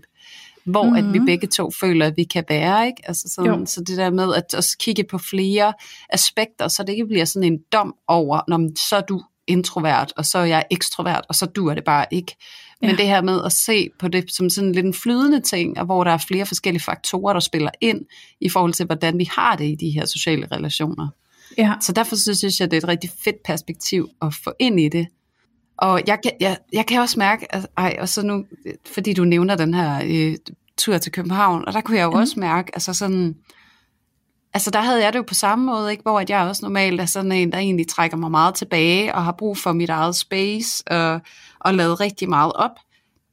hvor 0.64 0.82
mm-hmm. 0.82 0.96
at 0.96 1.12
vi 1.12 1.18
mhm. 1.18 1.26
begge 1.26 1.46
to 1.46 1.70
føler, 1.70 2.06
at 2.06 2.16
vi 2.16 2.24
kan 2.24 2.44
være. 2.48 2.86
Ikke? 2.86 3.02
Altså 3.04 3.28
sådan, 3.28 3.66
så 3.66 3.80
det 3.80 3.96
der 3.96 4.10
med 4.10 4.34
at 4.34 4.54
også 4.54 4.76
kigge 4.78 5.04
på 5.10 5.18
flere 5.18 5.72
aspekter, 6.10 6.68
så 6.68 6.82
det 6.82 6.92
ikke 6.92 7.06
bliver 7.06 7.24
sådan 7.24 7.52
en 7.52 7.58
dom 7.72 7.94
over, 8.08 8.40
når 8.48 8.70
så 8.88 8.96
er 8.96 9.00
du 9.00 9.22
introvert, 9.46 10.12
og 10.16 10.26
så 10.26 10.38
er 10.38 10.44
jeg 10.44 10.64
ekstrovert, 10.70 11.24
og 11.28 11.34
så 11.34 11.46
du 11.46 11.66
er 11.68 11.74
det 11.74 11.84
bare 11.84 12.06
ikke. 12.10 12.36
Men 12.80 12.90
ja. 12.90 12.96
det 12.96 13.06
her 13.06 13.22
med 13.22 13.44
at 13.44 13.52
se 13.52 13.90
på 13.98 14.08
det 14.08 14.34
som 14.34 14.50
sådan 14.50 14.72
lidt 14.72 14.86
en 14.86 14.94
flydende 14.94 15.40
ting, 15.40 15.78
og 15.78 15.84
hvor 15.84 16.04
der 16.04 16.10
er 16.10 16.18
flere 16.18 16.46
forskellige 16.46 16.82
faktorer, 16.82 17.32
der 17.32 17.40
spiller 17.40 17.70
ind 17.80 18.00
i 18.40 18.48
forhold 18.48 18.72
til, 18.72 18.86
hvordan 18.86 19.18
vi 19.18 19.28
har 19.32 19.56
det 19.56 19.64
i 19.64 19.74
de 19.74 19.90
her 19.90 20.06
sociale 20.06 20.48
relationer. 20.52 21.08
Ja. 21.58 21.74
Så 21.80 21.92
derfor 21.92 22.16
synes 22.34 22.60
jeg, 22.60 22.70
det 22.70 22.76
er 22.76 22.80
et 22.80 22.88
rigtig 22.88 23.10
fedt 23.24 23.36
perspektiv 23.44 24.08
at 24.22 24.34
få 24.44 24.52
ind 24.58 24.80
i 24.80 24.88
det. 24.88 25.06
Og 25.78 26.02
jeg 26.06 26.18
kan, 26.22 26.32
jeg, 26.40 26.56
jeg 26.72 26.86
kan 26.86 27.00
også 27.00 27.18
mærke, 27.18 27.54
at, 27.54 27.66
ej, 27.76 27.96
og 28.00 28.08
så 28.08 28.22
nu, 28.22 28.44
fordi 28.86 29.12
du 29.12 29.24
nævner 29.24 29.56
den 29.56 29.74
her 29.74 30.02
øh, 30.04 30.36
tur 30.78 30.98
til 30.98 31.12
København, 31.12 31.64
og 31.66 31.72
der 31.72 31.80
kunne 31.80 31.96
jeg 31.96 32.04
jo 32.04 32.10
mm. 32.10 32.16
også 32.16 32.40
mærke, 32.40 32.70
altså 32.74 32.92
sådan, 32.92 33.36
altså 34.54 34.70
der 34.70 34.80
havde 34.80 35.04
jeg 35.04 35.12
det 35.12 35.18
jo 35.18 35.24
på 35.28 35.34
samme 35.34 35.66
måde, 35.66 35.90
ikke, 35.90 36.02
hvor 36.02 36.20
at 36.20 36.30
jeg 36.30 36.40
også 36.40 36.64
normalt 36.64 37.00
er 37.00 37.06
sådan 37.06 37.32
en, 37.32 37.52
der 37.52 37.58
egentlig 37.58 37.88
trækker 37.88 38.16
mig 38.16 38.30
meget 38.30 38.54
tilbage, 38.54 39.14
og 39.14 39.24
har 39.24 39.32
brug 39.32 39.58
for 39.58 39.72
mit 39.72 39.90
eget 39.90 40.16
space, 40.16 40.84
og, 40.86 41.20
og 41.60 41.74
lavet 41.74 42.00
rigtig 42.00 42.28
meget 42.28 42.52
op 42.52 42.78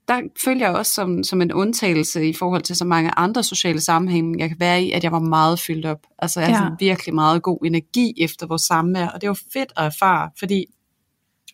der 0.08 0.22
følger 0.46 0.68
jeg 0.68 0.76
også 0.76 0.94
som, 0.94 1.24
som 1.24 1.42
en 1.42 1.54
undtagelse 1.54 2.30
i 2.30 2.34
forhold 2.34 2.62
til 2.62 2.76
så 2.76 2.86
mange 2.86 3.12
andre 3.18 3.44
sociale 3.44 3.82
sammenhænge, 3.82 4.36
jeg 4.40 4.50
kan 4.50 4.60
være 4.60 4.84
i, 4.84 4.92
at 4.92 5.04
jeg 5.04 5.12
var 5.12 5.20
meget 5.20 5.60
fyldt 5.60 5.86
op. 5.86 6.00
Altså 6.20 6.40
jeg 6.40 6.50
ja. 6.50 6.56
havde 6.56 6.76
virkelig 6.80 7.16
meget 7.16 7.42
god 7.42 7.60
energi 7.66 8.14
efter 8.18 8.48
vores 8.48 8.62
samvær, 8.62 9.08
og 9.08 9.22
det 9.22 9.30
var 9.30 9.40
fedt 9.54 9.74
at 9.78 9.86
erfare, 9.86 10.30
fordi 10.40 10.66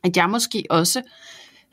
at 0.04 0.18
jeg 0.18 0.30
måske 0.30 0.64
også, 0.70 1.02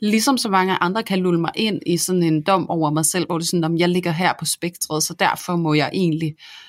ligesom 0.01 0.37
så 0.37 0.49
mange 0.49 0.77
andre, 0.81 1.03
kan 1.03 1.19
lulle 1.19 1.39
mig 1.41 1.51
ind 1.55 1.81
i 1.85 1.97
sådan 1.97 2.23
en 2.23 2.41
dom 2.41 2.69
over 2.69 2.91
mig 2.91 3.05
selv, 3.05 3.25
hvor 3.25 3.37
det 3.37 3.45
er 3.45 3.47
sådan, 3.47 3.73
at 3.73 3.79
jeg 3.79 3.89
ligger 3.89 4.11
her 4.11 4.33
på 4.39 4.45
spektret, 4.45 5.03
så 5.03 5.13
derfor 5.13 5.55
må 5.55 5.73
jeg 5.73 5.89
egentlig 5.93 6.35
Øh, 6.35 6.68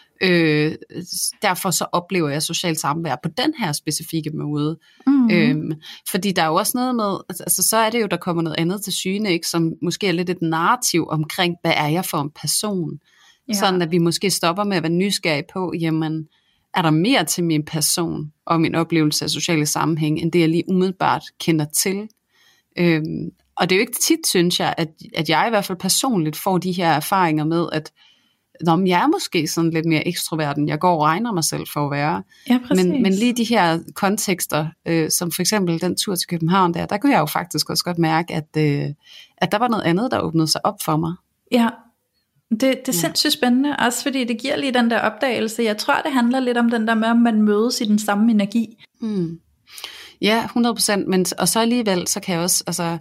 derfor 1.42 1.70
så 1.70 1.86
oplever 1.92 2.28
jeg 2.28 2.42
socialt 2.42 2.80
samvær 2.80 3.16
på 3.22 3.28
den 3.36 3.54
her 3.58 3.72
specifikke 3.72 4.30
måde. 4.30 4.78
Mm. 5.06 5.30
Øhm, 5.30 5.72
fordi 6.10 6.32
der 6.32 6.42
er 6.42 6.46
jo 6.46 6.54
også 6.54 6.72
noget 6.74 6.94
med, 6.94 7.16
altså 7.28 7.62
så 7.62 7.76
er 7.76 7.90
det 7.90 8.00
jo, 8.00 8.06
der 8.06 8.16
kommer 8.16 8.42
noget 8.42 8.56
andet 8.58 8.82
til 8.82 8.92
syne, 8.92 9.32
ikke, 9.32 9.48
som 9.48 9.72
måske 9.82 10.08
er 10.08 10.12
lidt 10.12 10.30
et 10.30 10.42
narrativ 10.42 11.06
omkring, 11.08 11.56
hvad 11.62 11.72
er 11.76 11.88
jeg 11.88 12.04
for 12.04 12.18
en 12.18 12.30
person? 12.40 12.90
Ja. 13.48 13.52
Sådan 13.52 13.82
at 13.82 13.90
vi 13.90 13.98
måske 13.98 14.30
stopper 14.30 14.64
med 14.64 14.76
at 14.76 14.82
være 14.82 14.92
nysgerrige 14.92 15.44
på, 15.52 15.72
jamen, 15.80 16.28
er 16.74 16.82
der 16.82 16.90
mere 16.90 17.24
til 17.24 17.44
min 17.44 17.64
person 17.64 18.32
og 18.46 18.60
min 18.60 18.74
oplevelse 18.74 19.24
af 19.24 19.30
sociale 19.30 19.66
sammenhæng, 19.66 20.18
end 20.18 20.32
det 20.32 20.40
jeg 20.40 20.48
lige 20.48 20.68
umiddelbart 20.68 21.22
kender 21.40 21.64
til? 21.64 22.08
Øhm, 22.78 23.30
og 23.56 23.70
det 23.70 23.76
er 23.76 23.78
jo 23.78 23.80
ikke 23.80 24.00
tit, 24.00 24.26
synes 24.26 24.60
jeg, 24.60 24.74
at, 24.78 24.88
at 25.14 25.28
jeg 25.28 25.44
i 25.46 25.50
hvert 25.50 25.64
fald 25.64 25.78
personligt 25.78 26.36
får 26.36 26.58
de 26.58 26.72
her 26.72 26.90
erfaringer 26.90 27.44
med, 27.44 27.68
at 27.72 27.92
Nå, 28.64 28.76
men 28.76 28.86
jeg 28.86 29.02
er 29.02 29.06
måske 29.06 29.46
sådan 29.46 29.70
lidt 29.70 29.86
mere 29.86 30.08
ekstrovert, 30.08 30.56
end 30.56 30.68
jeg 30.68 30.78
går 30.78 30.94
og 30.94 31.02
regner 31.02 31.32
mig 31.32 31.44
selv 31.44 31.66
for 31.72 31.84
at 31.84 31.90
være. 31.90 32.22
Ja, 32.48 32.58
men, 32.74 33.02
men 33.02 33.12
lige 33.12 33.32
de 33.32 33.44
her 33.44 33.78
kontekster, 33.94 34.66
øh, 34.86 35.10
som 35.10 35.32
for 35.32 35.42
eksempel 35.42 35.80
den 35.80 35.96
tur 35.96 36.14
til 36.14 36.28
København 36.28 36.74
der, 36.74 36.86
der 36.86 36.98
kunne 36.98 37.12
jeg 37.12 37.20
jo 37.20 37.26
faktisk 37.26 37.70
også 37.70 37.84
godt 37.84 37.98
mærke, 37.98 38.34
at, 38.34 38.48
øh, 38.56 38.88
at 39.36 39.52
der 39.52 39.58
var 39.58 39.68
noget 39.68 39.82
andet, 39.82 40.10
der 40.10 40.20
åbnede 40.20 40.48
sig 40.48 40.66
op 40.66 40.76
for 40.84 40.96
mig. 40.96 41.14
Ja, 41.52 41.68
det, 42.50 42.60
det 42.60 42.88
er 42.88 42.92
sindssygt 42.92 43.32
spændende, 43.32 43.76
også 43.78 44.02
fordi 44.02 44.24
det 44.24 44.38
giver 44.38 44.56
lige 44.56 44.74
den 44.74 44.90
der 44.90 45.00
opdagelse. 45.00 45.62
Jeg 45.62 45.76
tror, 45.76 45.94
det 46.04 46.12
handler 46.12 46.40
lidt 46.40 46.58
om 46.58 46.70
den 46.70 46.88
der 46.88 46.94
med, 46.94 47.08
at 47.08 47.16
man 47.16 47.42
mødes 47.42 47.80
i 47.80 47.84
den 47.84 47.98
samme 47.98 48.30
energi. 48.30 48.84
Mm. 49.00 49.40
Ja, 50.20 50.48
100%, 50.56 50.96
men 50.96 51.26
og 51.38 51.48
så 51.48 51.60
alligevel, 51.60 52.06
så 52.06 52.20
kan 52.20 52.34
jeg 52.34 52.42
også, 52.42 52.64
altså, 52.66 52.98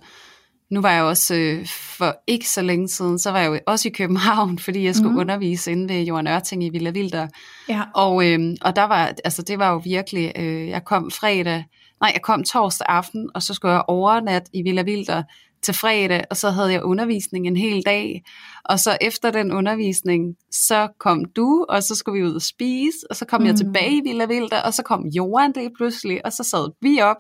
nu 0.70 0.82
var 0.82 0.92
jeg 0.92 1.04
også 1.04 1.36
øh, 1.36 1.68
for 1.68 2.16
ikke 2.28 2.50
så 2.50 2.62
længe 2.62 2.88
siden, 2.88 3.20
så 3.20 3.32
var 3.32 3.40
jeg 3.40 3.48
jo 3.48 3.60
også 3.68 3.88
i 3.88 3.92
København, 3.92 4.60
fordi 4.66 4.86
jeg 4.86 4.96
skulle 4.96 5.14
mm. 5.14 5.20
undervise 5.20 5.72
inde 5.72 5.94
ved 5.94 6.04
Johan 6.04 6.28
Ørting 6.28 6.64
i 6.64 6.70
Villa 6.70 6.90
Vilder. 6.90 7.28
Ja. 7.70 7.82
Og, 7.96 8.26
øh, 8.28 8.56
og 8.62 8.76
der 8.76 8.84
var, 8.84 9.14
altså 9.24 9.42
det 9.42 9.60
var 9.60 9.72
jo 9.72 9.78
virkelig, 9.78 10.32
øh, 10.36 10.70
jeg 10.70 10.86
kom 10.86 11.12
fredag, 11.12 11.66
nej, 12.02 12.12
jeg 12.14 12.22
kom 12.22 12.44
torsdag 12.44 12.88
aften, 12.90 13.30
og 13.36 13.44
så 13.44 13.54
skulle 13.54 13.74
jeg 13.74 13.84
overnat 13.88 14.50
i 14.54 14.62
Villa 14.62 14.82
Vilder 14.82 15.24
til 15.62 15.74
fredag, 15.74 16.24
og 16.30 16.38
så 16.38 16.50
havde 16.50 16.72
jeg 16.72 16.84
undervisning 16.84 17.48
en 17.48 17.58
hel 17.58 17.84
dag. 17.86 18.24
Og 18.66 18.80
så 18.80 18.98
efter 19.02 19.32
den 19.32 19.52
undervisning, 19.52 20.36
så 20.52 20.88
kom 21.00 21.26
du, 21.26 21.66
og 21.70 21.84
så 21.84 21.96
skulle 21.96 22.22
vi 22.22 22.28
ud 22.28 22.36
og 22.36 22.42
spise, 22.42 22.98
og 23.10 23.16
så 23.16 23.26
kom 23.26 23.42
mm. 23.42 23.48
jeg 23.48 23.56
tilbage 23.56 23.98
i 23.98 24.02
Villa 24.04 24.26
Vilder, 24.26 24.62
og 24.62 24.74
så 24.74 24.84
kom 24.84 25.06
Johan 25.08 25.54
det 25.54 25.72
pludselig, 25.78 26.26
og 26.26 26.34
så 26.34 26.44
sad 26.44 26.72
vi 26.82 27.02
op, 27.02 27.18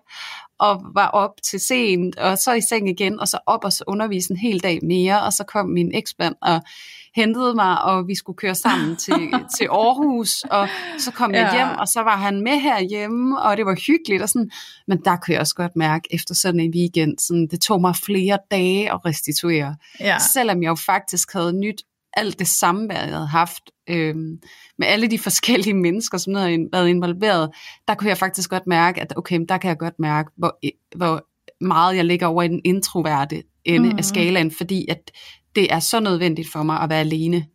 og 0.59 0.81
var 0.93 1.07
op 1.07 1.31
til 1.43 1.59
sent, 1.59 2.15
og 2.17 2.37
så 2.37 2.53
i 2.53 2.61
seng 2.61 2.89
igen, 2.89 3.19
og 3.19 3.27
så 3.27 3.39
op 3.45 3.63
og 3.63 3.73
så 3.73 3.83
undervise 3.87 4.31
en 4.31 4.37
hel 4.37 4.59
dag 4.59 4.79
mere, 4.83 5.23
og 5.23 5.33
så 5.33 5.43
kom 5.43 5.69
min 5.69 5.95
eksmand 5.95 6.35
og 6.41 6.61
hentede 7.15 7.55
mig, 7.55 7.81
og 7.81 8.07
vi 8.07 8.15
skulle 8.15 8.37
køre 8.37 8.55
sammen 8.55 8.95
til, 8.95 9.13
til 9.57 9.65
Aarhus, 9.65 10.41
og 10.41 10.67
så 10.97 11.11
kom 11.11 11.33
jeg 11.33 11.49
ja. 11.53 11.57
hjem, 11.57 11.77
og 11.77 11.87
så 11.87 12.01
var 12.03 12.17
han 12.17 12.41
med 12.41 12.59
herhjemme, 12.59 13.41
og 13.41 13.57
det 13.57 13.65
var 13.65 13.75
hyggeligt, 13.87 14.21
og 14.21 14.29
sådan, 14.29 14.51
men 14.87 14.97
der 15.05 15.15
kunne 15.15 15.33
jeg 15.33 15.41
også 15.41 15.55
godt 15.55 15.75
mærke, 15.75 16.07
efter 16.11 16.35
sådan 16.35 16.59
en 16.59 16.73
weekend, 16.75 17.17
sådan, 17.19 17.47
det 17.47 17.61
tog 17.61 17.81
mig 17.81 17.95
flere 17.95 18.37
dage 18.51 18.91
at 18.93 19.05
restituere, 19.05 19.75
ja. 19.99 20.17
selvom 20.33 20.63
jeg 20.63 20.69
jo 20.69 20.75
faktisk 20.75 21.33
havde 21.33 21.53
nyt 21.53 21.83
alt 22.13 22.39
det 22.39 22.47
samvær, 22.47 22.95
jeg 22.95 23.13
havde 23.13 23.27
haft 23.27 23.63
øh, 23.89 24.15
med 24.77 24.87
alle 24.87 25.07
de 25.07 25.19
forskellige 25.19 25.73
mennesker, 25.85 26.17
som 26.17 26.35
havde 26.35 26.67
været 26.71 26.89
involveret, 26.89 27.49
der 27.87 27.95
kunne 27.95 28.09
jeg 28.09 28.17
faktisk 28.17 28.49
godt 28.49 28.67
mærke, 28.67 29.01
at 29.01 29.13
okay, 29.17 29.39
der 29.49 29.57
kan 29.57 29.69
jeg 29.69 29.77
godt 29.77 29.99
mærke, 29.99 30.29
hvor, 30.37 30.59
hvor 30.95 31.25
meget 31.61 31.95
jeg 31.95 32.05
ligger 32.05 32.27
over 32.27 32.43
i 32.43 32.47
den 32.47 32.61
introverte 32.63 33.43
ende 33.65 33.89
mm. 33.89 33.97
af 33.97 34.05
skalaen, 34.05 34.51
fordi 34.51 34.85
at 34.89 35.11
det 35.59 35.73
er 35.73 35.79
så 35.79 35.99
nødvendigt 35.99 36.51
for 36.51 36.63
mig 36.63 36.79
at 36.81 36.89
være 36.89 36.99
alene 36.99 37.45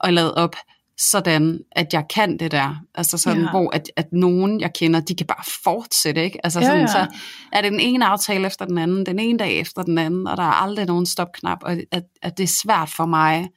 og 0.00 0.12
lade 0.12 0.34
op, 0.34 0.56
sådan 0.98 1.60
at 1.72 1.92
jeg 1.92 2.04
kan 2.14 2.38
det 2.38 2.50
der. 2.50 2.74
Altså 2.94 3.18
sådan, 3.18 3.42
ja. 3.42 3.50
hvor 3.50 3.74
at, 3.74 3.90
at 3.96 4.06
nogen, 4.12 4.60
jeg 4.60 4.72
kender, 4.74 5.00
de 5.00 5.14
kan 5.14 5.26
bare 5.26 5.44
fortsætte, 5.64 6.24
ikke? 6.24 6.46
Altså 6.46 6.60
sådan, 6.60 6.76
ja, 6.76 6.80
ja. 6.80 6.86
så 6.86 7.06
er 7.52 7.60
det 7.60 7.72
den 7.72 7.80
ene 7.80 8.06
aftale 8.06 8.46
efter 8.46 8.64
den 8.64 8.78
anden, 8.78 9.06
den 9.06 9.18
ene 9.18 9.38
dag 9.38 9.60
efter 9.60 9.82
den 9.82 9.98
anden, 9.98 10.26
og 10.26 10.36
der 10.36 10.42
er 10.42 10.62
aldrig 10.62 10.86
nogen 10.86 11.06
stopknap, 11.06 11.58
og 11.62 11.76
at, 11.92 12.04
at 12.22 12.38
det 12.38 12.44
er 12.44 12.60
svært 12.62 12.88
for 12.88 13.06
mig 13.06 13.48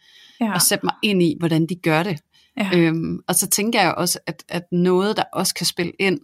ja. 0.42 0.56
at 0.56 0.62
sætte 0.62 0.86
mig 0.86 0.94
ind 1.04 1.24
i, 1.24 1.36
hvordan 1.40 1.66
de 1.66 1.76
gør 1.76 2.04
det. 2.04 2.20
Ja. 2.58 2.70
Øhm, 2.74 3.20
og 3.28 3.36
så 3.36 3.48
tænker 3.48 3.82
jeg 3.82 3.94
også, 3.94 4.20
at, 4.28 4.44
at 4.50 4.64
noget, 4.72 5.18
der 5.18 5.24
også 5.34 5.54
kan 5.54 5.66
spille 5.66 5.92
ind, 6.00 6.20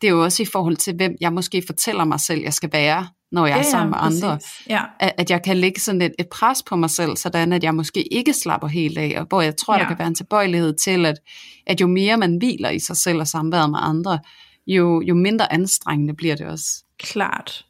det 0.00 0.06
er 0.06 0.10
jo 0.10 0.24
også 0.24 0.42
i 0.42 0.46
forhold 0.46 0.76
til, 0.76 0.94
hvem 0.96 1.16
jeg 1.20 1.32
måske 1.32 1.62
fortæller 1.66 2.04
mig 2.04 2.20
selv, 2.20 2.40
jeg 2.40 2.54
skal 2.54 2.72
være 2.72 3.06
når 3.32 3.46
jeg 3.46 3.54
ja, 3.54 3.58
er 3.58 3.70
sammen 3.70 3.90
med 3.90 3.98
andre. 4.00 4.38
Ja. 4.68 4.82
At, 5.00 5.12
at 5.18 5.30
jeg 5.30 5.42
kan 5.42 5.56
lægge 5.56 5.80
sådan 5.80 6.02
et, 6.02 6.12
et 6.18 6.28
pres 6.28 6.62
på 6.62 6.76
mig 6.76 6.90
selv, 6.90 7.16
sådan 7.16 7.52
at 7.52 7.64
jeg 7.64 7.74
måske 7.74 8.14
ikke 8.14 8.32
slapper 8.32 8.68
helt 8.68 8.98
af, 8.98 9.14
og 9.16 9.26
hvor 9.28 9.42
jeg 9.42 9.56
tror, 9.56 9.74
ja. 9.74 9.80
der 9.80 9.88
kan 9.88 9.98
være 9.98 10.08
en 10.08 10.14
tilbøjelighed 10.14 10.74
til, 10.84 11.06
at, 11.06 11.18
at 11.66 11.80
jo 11.80 11.86
mere 11.86 12.16
man 12.16 12.36
hviler 12.36 12.70
i 12.70 12.78
sig 12.78 12.96
selv 12.96 13.18
og 13.18 13.26
samværet 13.26 13.70
med 13.70 13.78
andre, 13.82 14.18
jo, 14.66 15.02
jo 15.02 15.14
mindre 15.14 15.52
anstrengende 15.52 16.14
bliver 16.14 16.36
det 16.36 16.46
også. 16.46 16.84
Klart. 16.98 17.64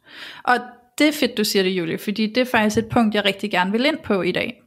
Og 0.45 0.57
det 0.99 1.09
er 1.09 1.13
fedt, 1.13 1.39
du 1.39 1.45
siger 1.45 1.63
det, 1.63 1.71
Julie, 1.71 1.99
fordi 1.99 2.27
det 2.27 2.41
er 2.41 2.45
faktisk 2.45 2.79
et 2.79 2.89
punkt, 2.89 3.15
jeg 3.15 3.25
rigtig 3.25 3.51
gerne 3.51 3.73
vil 3.73 3.85
ind 3.85 3.99
på 4.05 4.23
i 4.23 4.33
dag. 4.33 4.63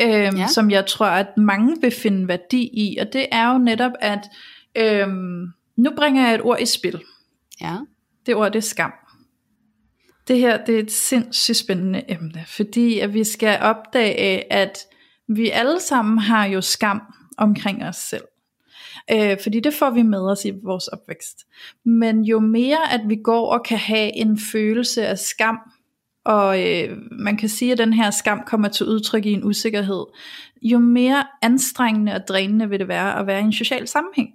Øhm, 0.00 0.36
ja. 0.36 0.46
Som 0.46 0.70
jeg 0.70 0.86
tror, 0.86 1.06
at 1.06 1.26
mange 1.36 1.76
vil 1.80 1.90
finde 1.90 2.28
værdi 2.28 2.62
i, 2.62 2.96
og 3.00 3.12
det 3.12 3.26
er 3.32 3.52
jo 3.52 3.58
netop, 3.58 3.92
at 4.00 4.28
øhm, 4.76 5.46
nu 5.76 5.90
bringer 5.96 6.26
jeg 6.26 6.34
et 6.34 6.42
ord 6.42 6.60
i 6.60 6.66
spil. 6.66 7.02
Ja. 7.60 7.76
Det 8.26 8.34
ord, 8.34 8.52
det 8.52 8.58
er 8.58 8.62
skam. 8.62 8.92
Det 10.32 10.40
her 10.40 10.64
det 10.64 10.74
er 10.74 10.78
et 10.78 10.92
sindssygt 10.92 11.56
spændende 11.56 12.02
emne, 12.08 12.44
fordi 12.46 12.98
at 12.98 13.14
vi 13.14 13.24
skal 13.24 13.58
opdage, 13.60 14.52
at 14.52 14.78
vi 15.28 15.50
alle 15.50 15.80
sammen 15.80 16.18
har 16.18 16.46
jo 16.46 16.60
skam 16.60 17.02
omkring 17.38 17.84
os 17.84 17.96
selv. 17.96 18.24
Øh, 19.12 19.36
fordi 19.42 19.60
det 19.60 19.74
får 19.74 19.90
vi 19.90 20.02
med 20.02 20.20
os 20.30 20.44
i 20.44 20.52
vores 20.64 20.88
opvækst. 20.88 21.38
Men 21.84 22.24
jo 22.24 22.40
mere 22.40 22.92
at 22.92 23.00
vi 23.08 23.16
går 23.24 23.52
og 23.52 23.64
kan 23.64 23.78
have 23.78 24.16
en 24.16 24.38
følelse 24.52 25.06
af 25.06 25.18
skam, 25.18 25.58
og 26.24 26.62
øh, 26.68 26.98
man 27.10 27.36
kan 27.36 27.48
sige, 27.48 27.72
at 27.72 27.78
den 27.78 27.92
her 27.92 28.10
skam 28.10 28.42
kommer 28.46 28.68
til 28.68 28.86
udtryk 28.86 29.26
i 29.26 29.32
en 29.32 29.44
usikkerhed, 29.44 30.04
jo 30.62 30.78
mere 30.78 31.24
anstrengende 31.42 32.14
og 32.14 32.28
drænende 32.28 32.68
vil 32.68 32.78
det 32.78 32.88
være 32.88 33.18
at 33.18 33.26
være 33.26 33.40
i 33.40 33.44
en 33.44 33.52
social 33.52 33.88
sammenhæng. 33.88 34.28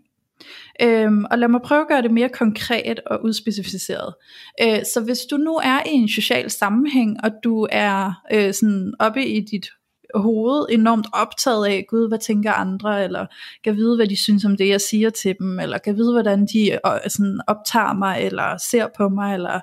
Øhm, 0.82 1.26
og 1.32 1.38
lad 1.38 1.48
mig 1.48 1.62
prøve 1.62 1.82
at 1.82 1.88
gøre 1.88 2.02
det 2.02 2.12
mere 2.12 2.30
konkret 2.30 3.00
og 3.06 3.24
udspecificeret. 3.24 4.14
Øh, 4.62 4.86
så 4.94 5.02
hvis 5.02 5.20
du 5.32 5.38
nu 5.38 5.56
er 5.56 5.80
i 5.86 5.92
en 5.92 6.10
social 6.10 6.50
sammenhæng, 6.50 7.18
og 7.24 7.32
du 7.44 7.68
er 7.72 8.14
øh, 8.32 8.54
sådan 8.54 8.94
oppe 9.00 9.26
i 9.26 9.42
dit 9.42 9.68
hoved 10.16 10.66
enormt 10.70 11.08
optaget 11.14 11.66
af, 11.68 11.86
gud, 11.90 12.08
hvad 12.08 12.20
tænker 12.20 12.52
andre, 12.54 13.04
eller 13.04 13.26
kan 13.64 13.76
vide, 13.76 13.96
hvad 13.96 14.08
de 14.08 14.18
synes 14.24 14.46
om 14.46 14.58
det, 14.58 14.68
jeg 14.68 14.82
siger 14.82 15.10
til 15.10 15.36
dem, 15.40 15.60
eller 15.60 15.78
kan 15.78 15.96
vide, 15.96 16.12
hvordan 16.12 16.46
de 16.46 16.72
øh, 16.72 17.00
sådan 17.08 17.40
optager 17.48 17.94
mig, 17.94 18.22
eller 18.22 18.58
ser 18.58 18.88
på 18.98 19.10
mig, 19.10 19.34
eller 19.34 19.60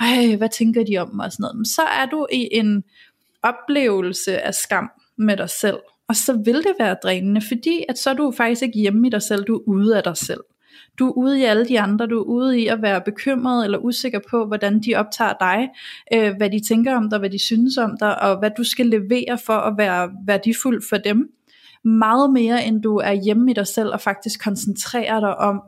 ej, 0.00 0.36
hvad 0.36 0.48
tænker 0.48 0.84
de 0.84 0.98
om 0.98 1.14
mig, 1.14 1.26
og 1.26 1.32
sådan 1.32 1.42
noget. 1.54 1.66
Så 1.66 1.82
er 1.82 2.06
du 2.06 2.26
i 2.32 2.48
en 2.52 2.84
oplevelse 3.42 4.40
af 4.40 4.54
skam 4.54 4.90
med 5.18 5.36
dig 5.36 5.50
selv, 5.50 5.78
og 6.08 6.16
så 6.16 6.42
vil 6.44 6.54
det 6.54 6.74
være 6.78 6.96
drænende, 7.02 7.40
fordi 7.48 7.84
at 7.88 7.98
så 7.98 8.10
er 8.10 8.14
du 8.14 8.32
faktisk 8.36 8.62
ikke 8.62 8.78
hjemme 8.78 9.06
i 9.06 9.10
dig 9.10 9.22
selv, 9.22 9.44
du 9.44 9.56
er 9.56 9.62
ude 9.66 9.96
af 9.96 10.02
dig 10.02 10.16
selv. 10.16 10.40
Du 10.98 11.08
er 11.08 11.12
ude 11.12 11.40
i 11.40 11.44
alle 11.44 11.68
de 11.68 11.80
andre, 11.80 12.06
du 12.06 12.18
er 12.18 12.24
ude 12.24 12.60
i 12.60 12.66
at 12.66 12.82
være 12.82 13.00
bekymret 13.00 13.64
eller 13.64 13.78
usikker 13.78 14.20
på, 14.30 14.46
hvordan 14.46 14.80
de 14.80 14.94
optager 14.94 15.32
dig, 15.40 15.68
øh, 16.14 16.36
hvad 16.36 16.50
de 16.50 16.60
tænker 16.68 16.96
om 16.96 17.10
dig, 17.10 17.18
hvad 17.18 17.30
de 17.30 17.38
synes 17.38 17.76
om 17.76 17.96
dig, 18.00 18.22
og 18.22 18.38
hvad 18.38 18.50
du 18.58 18.64
skal 18.64 18.86
levere 18.86 19.38
for 19.46 19.52
at 19.52 19.78
være 19.78 20.10
værdifuld 20.26 20.82
for 20.88 20.96
dem. 20.96 21.28
Meget 21.84 22.32
mere 22.32 22.64
end 22.64 22.82
du 22.82 22.96
er 22.96 23.12
hjemme 23.12 23.50
i 23.50 23.54
dig 23.54 23.66
selv 23.66 23.92
og 23.92 24.00
faktisk 24.00 24.44
koncentrerer 24.44 25.20
dig 25.20 25.36
om 25.36 25.62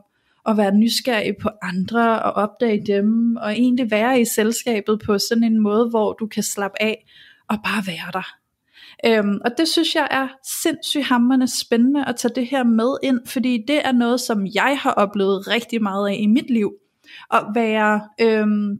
at 0.45 0.57
være 0.57 0.75
nysgerrig 0.75 1.35
på 1.41 1.49
andre 1.61 2.21
og 2.21 2.31
opdage 2.31 2.85
dem, 2.85 3.35
og 3.35 3.51
egentlig 3.51 3.91
være 3.91 4.21
i 4.21 4.25
selskabet 4.25 5.01
på 5.05 5.17
sådan 5.17 5.43
en 5.43 5.59
måde, 5.59 5.89
hvor 5.89 6.13
du 6.13 6.27
kan 6.27 6.43
slappe 6.43 6.81
af 6.81 7.05
og 7.49 7.57
bare 7.63 7.83
være 7.87 8.11
der. 8.13 8.40
Øhm, 9.05 9.39
og 9.45 9.51
det 9.57 9.67
synes 9.67 9.95
jeg 9.95 10.07
er 10.11 10.27
sindssygt 10.61 11.05
hammerne 11.05 11.47
spændende 11.47 12.05
at 12.05 12.15
tage 12.15 12.33
det 12.35 12.47
her 12.47 12.63
med 12.63 12.97
ind, 13.03 13.27
fordi 13.27 13.63
det 13.67 13.85
er 13.85 13.91
noget, 13.91 14.19
som 14.19 14.47
jeg 14.53 14.77
har 14.81 14.91
oplevet 14.91 15.47
rigtig 15.47 15.83
meget 15.83 16.09
af 16.09 16.17
i 16.19 16.27
mit 16.27 16.49
liv. 16.49 16.71
At 17.33 17.43
være 17.55 18.01
øhm, 18.21 18.79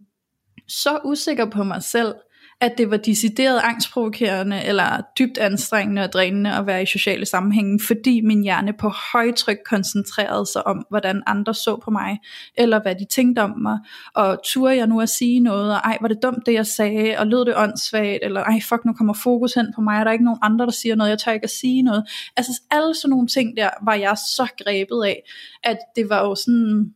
så 0.67 0.99
usikker 1.05 1.49
på 1.49 1.63
mig 1.63 1.83
selv, 1.83 2.13
at 2.61 2.77
det 2.77 2.91
var 2.91 2.97
decideret 2.97 3.61
angstprovokerende 3.63 4.63
eller 4.63 5.01
dybt 5.19 5.37
anstrengende 5.37 6.03
og 6.03 6.13
drænende 6.13 6.51
at 6.51 6.67
være 6.67 6.83
i 6.83 6.85
sociale 6.85 7.25
sammenhænge, 7.25 7.79
fordi 7.87 8.21
min 8.21 8.43
hjerne 8.43 8.73
på 8.73 8.91
højtryk 9.13 9.57
koncentrerede 9.65 10.45
sig 10.45 10.67
om, 10.67 10.85
hvordan 10.89 11.23
andre 11.27 11.53
så 11.53 11.79
på 11.83 11.91
mig, 11.91 12.19
eller 12.57 12.81
hvad 12.81 12.95
de 12.95 13.05
tænkte 13.05 13.39
om 13.39 13.59
mig, 13.59 13.79
og 14.15 14.39
turde 14.45 14.75
jeg 14.75 14.87
nu 14.87 15.01
at 15.01 15.09
sige 15.09 15.39
noget, 15.39 15.71
og 15.71 15.77
ej, 15.77 15.97
var 16.01 16.07
det 16.07 16.17
dumt 16.23 16.45
det 16.45 16.53
jeg 16.53 16.67
sagde, 16.67 17.15
og 17.17 17.27
lød 17.27 17.45
det 17.45 17.53
åndssvagt, 17.57 18.19
eller 18.21 18.43
ej, 18.43 18.59
fuck, 18.69 18.85
nu 18.85 18.93
kommer 18.93 19.13
fokus 19.13 19.53
hen 19.53 19.73
på 19.75 19.81
mig, 19.81 19.99
og 19.99 20.05
der 20.05 20.09
er 20.09 20.13
ikke 20.13 20.25
nogen 20.25 20.39
andre, 20.41 20.65
der 20.65 20.71
siger 20.71 20.95
noget, 20.95 21.09
jeg 21.09 21.19
tør 21.19 21.31
ikke 21.31 21.43
at 21.43 21.49
sige 21.49 21.81
noget. 21.81 22.03
Altså 22.37 22.61
alle 22.71 22.95
sådan 22.95 23.09
nogle 23.09 23.27
ting 23.27 23.57
der, 23.57 23.69
var 23.85 23.95
jeg 23.95 24.17
så 24.17 24.47
grebet 24.63 25.03
af, 25.05 25.23
at 25.63 25.77
det 25.95 26.09
var 26.09 26.19
jo 26.27 26.35
sådan, 26.35 26.93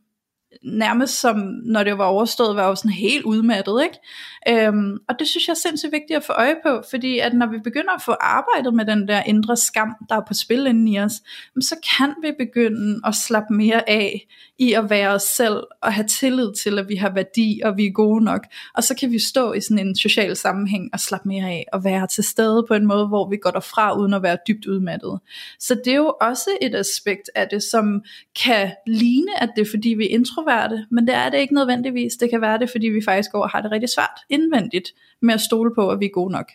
nærmest 0.62 1.20
som, 1.20 1.36
når 1.64 1.84
det 1.84 1.98
var 1.98 2.04
overstået, 2.04 2.56
var 2.56 2.68
jo 2.68 2.74
sådan 2.74 2.90
helt 2.90 3.24
udmattet, 3.24 3.82
ikke? 3.82 4.66
Øhm, 4.66 4.98
og 5.08 5.18
det 5.18 5.28
synes 5.28 5.46
jeg 5.46 5.52
er 5.52 5.68
sindssygt 5.68 5.92
vigtigt 5.92 6.16
at 6.16 6.24
få 6.24 6.32
øje 6.32 6.56
på, 6.62 6.82
fordi 6.90 7.18
at 7.18 7.34
når 7.34 7.46
vi 7.46 7.58
begynder 7.64 7.92
at 7.92 8.02
få 8.02 8.12
arbejdet 8.20 8.74
med 8.74 8.84
den 8.84 9.08
der 9.08 9.22
indre 9.22 9.56
skam, 9.56 9.94
der 10.08 10.16
er 10.16 10.22
på 10.28 10.34
spil 10.34 10.66
inden 10.66 10.88
i 10.88 11.00
os, 11.00 11.12
så 11.60 11.74
kan 11.98 12.14
vi 12.22 12.32
begynde 12.38 13.00
at 13.04 13.14
slappe 13.14 13.54
mere 13.54 13.90
af 13.90 14.26
i 14.58 14.72
at 14.72 14.90
være 14.90 15.08
os 15.08 15.22
selv, 15.22 15.62
og 15.82 15.92
have 15.92 16.06
tillid 16.06 16.52
til, 16.62 16.78
at 16.78 16.88
vi 16.88 16.96
har 16.96 17.10
værdi, 17.10 17.60
og 17.64 17.76
vi 17.76 17.86
er 17.86 17.92
gode 17.92 18.24
nok. 18.24 18.46
Og 18.74 18.84
så 18.84 18.94
kan 18.94 19.10
vi 19.10 19.18
stå 19.18 19.52
i 19.52 19.60
sådan 19.60 19.86
en 19.86 19.96
social 19.96 20.36
sammenhæng 20.36 20.90
og 20.92 21.00
slappe 21.00 21.28
mere 21.28 21.50
af, 21.50 21.64
og 21.72 21.84
være 21.84 22.06
til 22.06 22.24
stede 22.24 22.64
på 22.68 22.74
en 22.74 22.86
måde, 22.86 23.06
hvor 23.06 23.30
vi 23.30 23.36
går 23.36 23.50
derfra, 23.50 23.98
uden 23.98 24.14
at 24.14 24.22
være 24.22 24.38
dybt 24.48 24.66
udmattet. 24.66 25.20
Så 25.58 25.74
det 25.84 25.92
er 25.92 25.96
jo 25.96 26.14
også 26.20 26.50
et 26.62 26.74
aspekt 26.74 27.30
af 27.34 27.48
det, 27.50 27.62
som 27.62 28.02
kan 28.44 28.72
ligne, 28.86 29.42
at 29.42 29.50
det 29.56 29.66
er 29.66 29.70
fordi 29.70 29.88
vi 29.88 30.04
er 30.04 30.14
introverte, 30.46 30.86
men 30.90 31.06
det 31.06 31.14
er 31.14 31.30
det 31.30 31.38
ikke 31.38 31.54
nødvendigvis. 31.54 32.12
Det 32.14 32.30
kan 32.30 32.40
være 32.40 32.58
det, 32.58 32.70
fordi 32.70 32.86
vi 32.86 33.00
faktisk 33.04 33.32
går 33.32 33.42
og 33.42 33.50
har 33.50 33.60
det 33.60 33.70
rigtig 33.70 33.88
svært 33.88 34.20
indvendigt 34.30 34.88
med 35.22 35.34
at 35.34 35.40
stole 35.40 35.74
på, 35.74 35.90
at 35.90 36.00
vi 36.00 36.04
er 36.04 36.10
gode 36.14 36.32
nok. 36.32 36.52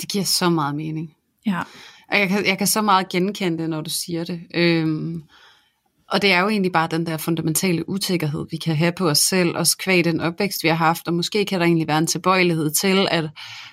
Det 0.00 0.08
giver 0.08 0.24
så 0.24 0.50
meget 0.50 0.74
mening. 0.74 1.14
Ja. 1.46 1.60
Og 2.12 2.18
jeg 2.18 2.28
kan, 2.28 2.46
jeg 2.46 2.58
kan 2.58 2.66
så 2.66 2.82
meget 2.82 3.08
genkende 3.08 3.58
det, 3.58 3.70
når 3.70 3.80
du 3.80 3.90
siger 3.90 4.24
det. 4.24 4.40
Øhm, 4.54 5.22
og 6.08 6.22
det 6.22 6.32
er 6.32 6.40
jo 6.40 6.48
egentlig 6.48 6.72
bare 6.72 6.88
den 6.90 7.06
der 7.06 7.16
fundamentale 7.16 7.88
usikkerhed, 7.88 8.46
vi 8.50 8.56
kan 8.56 8.76
have 8.76 8.92
på 8.92 9.08
os 9.08 9.18
selv, 9.18 9.56
også 9.56 9.78
kvæg 9.78 10.04
den 10.04 10.20
opvækst, 10.20 10.62
vi 10.62 10.68
har 10.68 10.74
haft, 10.74 11.08
og 11.08 11.14
måske 11.14 11.44
kan 11.44 11.60
der 11.60 11.66
egentlig 11.66 11.88
være 11.88 11.98
en 11.98 12.06
tilbøjelighed 12.06 12.70
til, 12.70 13.08
at, 13.10 13.24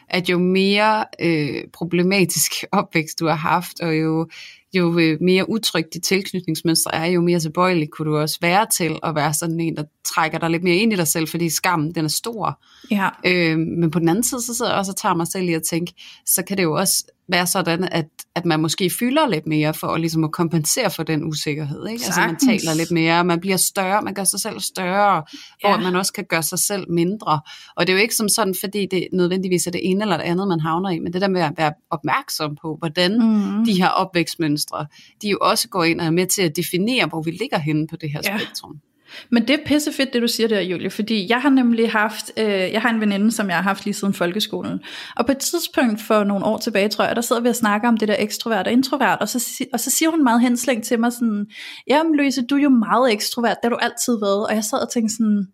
at 0.10 0.30
jo 0.30 0.40
mere 0.40 1.06
øh, 1.22 1.64
problematisk 1.74 2.52
opvækst 2.72 3.20
du 3.20 3.28
har 3.28 3.36
haft, 3.36 3.80
og 3.80 4.00
jo 4.00 4.30
jo 4.74 5.00
øh, 5.00 5.18
mere 5.22 5.50
utrygt 5.50 5.94
dit 5.94 6.04
tilknytningsmønster 6.04 6.92
er, 6.94 7.06
jo 7.06 7.22
mere 7.22 7.40
tilbøjelig 7.40 7.90
kunne 7.90 8.12
du 8.12 8.18
også 8.18 8.38
være 8.42 8.68
til 8.78 9.00
at 9.04 9.16
være 9.16 9.34
sådan 9.34 9.60
en, 9.60 9.78
der 9.78 9.84
trækker 10.06 10.38
dig 10.38 10.50
lidt 10.50 10.64
mere 10.64 10.76
ind 10.76 10.94
i 10.94 10.96
dig 10.96 11.08
selv, 11.08 11.28
fordi 11.28 11.50
skammen 11.50 11.96
den 11.96 12.06
er 12.06 12.10
stor. 12.10 12.64
Ja. 12.92 13.10
Øh, 13.26 13.58
men 13.58 13.92
på 13.92 14.00
den 14.00 14.10
anden 14.10 14.24
side, 14.24 14.42
så 14.42 14.54
sidder 14.54 14.72
jeg 14.72 14.80
også 14.80 14.92
og 14.92 14.98
tager 14.98 15.16
mig 15.16 15.28
selv 15.28 15.50
i 15.50 15.54
at 15.54 15.64
tænke, 15.64 15.94
så 16.26 16.44
kan 16.44 16.58
det 16.58 16.64
jo 16.64 16.74
også 16.74 17.06
være 17.28 17.48
sådan, 17.48 17.88
at, 17.92 18.06
at 18.36 18.46
man 18.46 18.60
måske 18.60 18.90
fylder 18.90 19.28
lidt 19.28 19.48
mere 19.48 19.74
for 19.74 19.88
at, 19.88 20.00
ligesom 20.00 20.24
at 20.24 20.32
kompensere 20.32 20.90
for 20.90 21.04
den 21.04 21.24
usikkerhed. 21.24 21.88
Ikke? 21.88 22.04
Altså 22.06 22.22
man 22.22 22.36
taler 22.36 22.74
lidt 22.74 22.92
mere, 22.92 23.24
man 23.24 23.40
bliver 23.40 23.58
større, 23.58 24.02
man 24.02 24.14
gør 24.14 24.24
sig 24.24 24.40
selv 24.40 24.60
større, 24.60 25.24
ja. 25.64 25.74
og 25.74 25.82
man 25.82 25.96
også 25.96 26.14
kan 26.14 26.26
gøre 26.30 26.44
sig 26.44 26.60
selv 26.60 26.92
mindre. 26.92 27.42
Og 27.76 27.88
det 27.88 27.94
er 27.94 27.98
jo 27.98 28.02
ikke 28.02 28.16
som 28.16 28.30
sådan, 28.30 28.56
fordi 28.60 28.88
det 28.92 29.08
nødvendigvis 29.14 29.68
er 29.68 29.72
det 29.72 29.90
ene 29.90 30.04
eller 30.04 30.18
det 30.18 30.24
andet, 30.24 30.48
man 30.48 30.60
havner 30.60 30.90
i, 30.90 31.00
men 31.00 31.14
det 31.14 31.22
der 31.22 31.28
med 31.28 31.42
at 31.42 31.54
være 31.58 31.74
opmærksom 31.90 32.58
på, 32.62 32.76
hvordan 32.80 33.12
mm. 33.20 33.66
de 33.66 33.74
her 33.74 33.88
opvækstmønstre, 33.88 34.86
de 35.22 35.30
jo 35.30 35.38
også 35.42 35.70
går 35.70 35.84
ind 35.84 36.02
og 36.02 36.06
er 36.06 36.12
med 36.12 36.28
til 36.28 36.42
at 36.42 36.56
definere, 36.56 37.06
hvor 37.06 37.22
vi 37.22 37.32
ligger 37.32 37.60
henne 37.60 37.88
på 37.88 37.96
det 37.96 38.12
her 38.12 38.22
ja. 38.26 38.38
spektrum. 38.38 38.80
Men 39.30 39.48
det 39.48 39.54
er 39.54 39.66
pissefedt, 39.66 40.14
det 40.14 40.22
du 40.22 40.28
siger 40.28 40.48
der, 40.48 40.62
Julie, 40.62 40.90
fordi 40.90 41.30
jeg 41.30 41.42
har 41.42 41.50
nemlig 41.50 41.92
haft, 41.92 42.32
øh, 42.38 42.46
jeg 42.46 42.82
har 42.82 42.90
en 42.90 43.02
veninde, 43.02 43.32
som 43.32 43.48
jeg 43.48 43.56
har 43.56 43.64
haft 43.64 43.86
lige 43.86 43.94
siden 43.94 44.14
folkeskolen, 44.14 44.80
og 45.16 45.26
på 45.26 45.32
et 45.32 45.38
tidspunkt 45.38 46.02
for 46.02 46.24
nogle 46.24 46.46
år 46.46 46.58
tilbage, 46.58 46.90
tror 46.90 47.06
jeg, 47.06 47.16
der 47.16 47.22
sidder 47.22 47.42
vi 47.42 47.50
og 47.50 47.56
snakker 47.56 47.88
om 47.88 47.98
det 47.98 48.08
der 48.08 48.16
ekstrovert 48.20 48.68
og 48.68 48.74
introvert, 48.74 49.18
og 49.22 49.30
så, 49.30 49.66
og 49.74 49.80
så 49.80 49.90
siger 49.90 50.10
hun 50.10 50.24
meget 50.24 50.42
henslængt 50.42 50.86
til 50.86 51.00
mig 51.00 51.14
sådan, 51.14 51.48
jamen 51.88 52.16
Louise, 52.16 52.46
du 52.46 52.56
er 52.56 52.62
jo 52.62 52.70
meget 52.70 53.14
ekstrovert, 53.14 53.58
det 53.64 53.64
har 53.64 53.70
du 53.70 53.80
altid 53.82 54.20
været, 54.20 54.48
og 54.48 54.56
jeg 54.56 54.64
sad 54.64 54.80
og 54.80 54.92
tænkte 54.92 55.16
sådan, 55.16 55.48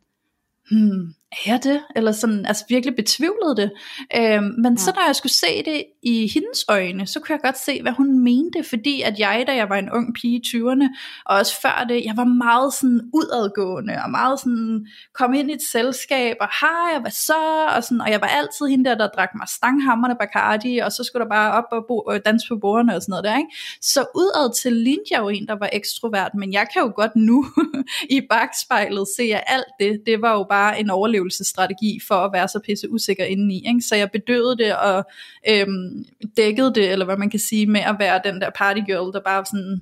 hmm, 0.71 1.13
er 1.31 1.51
jeg 1.51 1.63
det? 1.63 1.81
Eller 1.95 2.11
sådan, 2.11 2.45
altså 2.45 2.65
virkelig 2.69 2.95
betvivlede 2.95 3.55
det. 3.55 3.71
Øhm, 4.15 4.53
men 4.63 4.73
ja. 4.73 4.77
så 4.77 4.91
når 4.95 5.05
jeg 5.05 5.15
skulle 5.15 5.33
se 5.33 5.63
det 5.65 5.83
i 6.03 6.31
hendes 6.33 6.65
øjne, 6.69 7.07
så 7.07 7.19
kunne 7.19 7.33
jeg 7.33 7.41
godt 7.41 7.57
se, 7.57 7.81
hvad 7.81 7.91
hun 7.91 8.19
mente, 8.23 8.63
fordi 8.69 9.01
at 9.01 9.19
jeg, 9.19 9.43
da 9.47 9.55
jeg 9.55 9.69
var 9.69 9.75
en 9.75 9.91
ung 9.91 10.15
pige 10.15 10.35
i 10.37 10.41
20'erne, 10.47 10.87
og 11.25 11.37
også 11.37 11.61
før 11.61 11.85
det, 11.89 12.05
jeg 12.05 12.17
var 12.17 12.23
meget 12.23 12.73
sådan 12.73 13.01
udadgående, 13.13 13.93
og 14.03 14.09
meget 14.11 14.39
sådan, 14.39 14.87
kom 15.13 15.33
ind 15.33 15.51
i 15.51 15.53
et 15.53 15.61
selskab, 15.71 16.35
og 16.41 16.47
hej, 16.61 16.99
hvad 16.99 17.11
så? 17.11 17.67
Og, 17.75 17.83
sådan, 17.83 18.01
og 18.01 18.11
jeg 18.11 18.21
var 18.21 18.27
altid 18.27 18.67
hende 18.67 18.89
der, 18.89 18.95
der 18.95 19.07
drak 19.07 19.29
mig 19.35 19.47
stanghammerne 19.47 20.15
Bacardi, 20.19 20.77
og 20.77 20.91
så 20.91 21.03
skulle 21.03 21.23
der 21.23 21.29
bare 21.29 21.51
op 21.53 21.67
og, 21.71 21.85
bo, 21.87 21.99
og 21.99 22.25
danse 22.25 22.47
på 22.49 22.57
bordene 22.61 22.95
og 22.95 23.01
sådan 23.01 23.11
noget 23.11 23.23
der, 23.23 23.37
ikke? 23.37 23.55
Så 23.81 24.05
udad 24.15 24.55
til 24.61 24.73
lignede 24.73 25.07
jeg 25.11 25.19
jo 25.19 25.29
en, 25.29 25.47
der 25.47 25.55
var 25.55 25.69
ekstrovert, 25.73 26.31
men 26.35 26.53
jeg 26.53 26.67
kan 26.73 26.81
jo 26.81 26.91
godt 26.95 27.15
nu 27.15 27.45
i 28.17 28.21
bagspejlet 28.29 29.07
se, 29.17 29.23
at 29.23 29.43
alt 29.47 29.71
det, 29.79 30.01
det 30.05 30.21
var 30.21 30.33
jo 30.33 30.45
bare 30.49 30.79
en 30.79 30.89
overlevelsesstrategi 31.17 31.99
for 32.07 32.15
at 32.15 32.33
være 32.33 32.47
så 32.47 32.59
pisse 32.65 32.89
usikker 32.89 33.25
indeni. 33.25 33.67
Ikke? 33.67 33.81
Så 33.81 33.95
jeg 33.95 34.11
bedøvede 34.11 34.57
det 34.57 34.75
og 34.75 35.05
øhm, 35.49 36.05
dækkede 36.37 36.73
det, 36.73 36.91
eller 36.91 37.05
hvad 37.05 37.17
man 37.17 37.29
kan 37.29 37.39
sige, 37.39 37.65
med 37.65 37.81
at 37.81 37.95
være 37.99 38.21
den 38.23 38.41
der 38.41 38.49
partygirl, 38.49 39.13
der 39.13 39.21
bare 39.25 39.45
sådan 39.45 39.81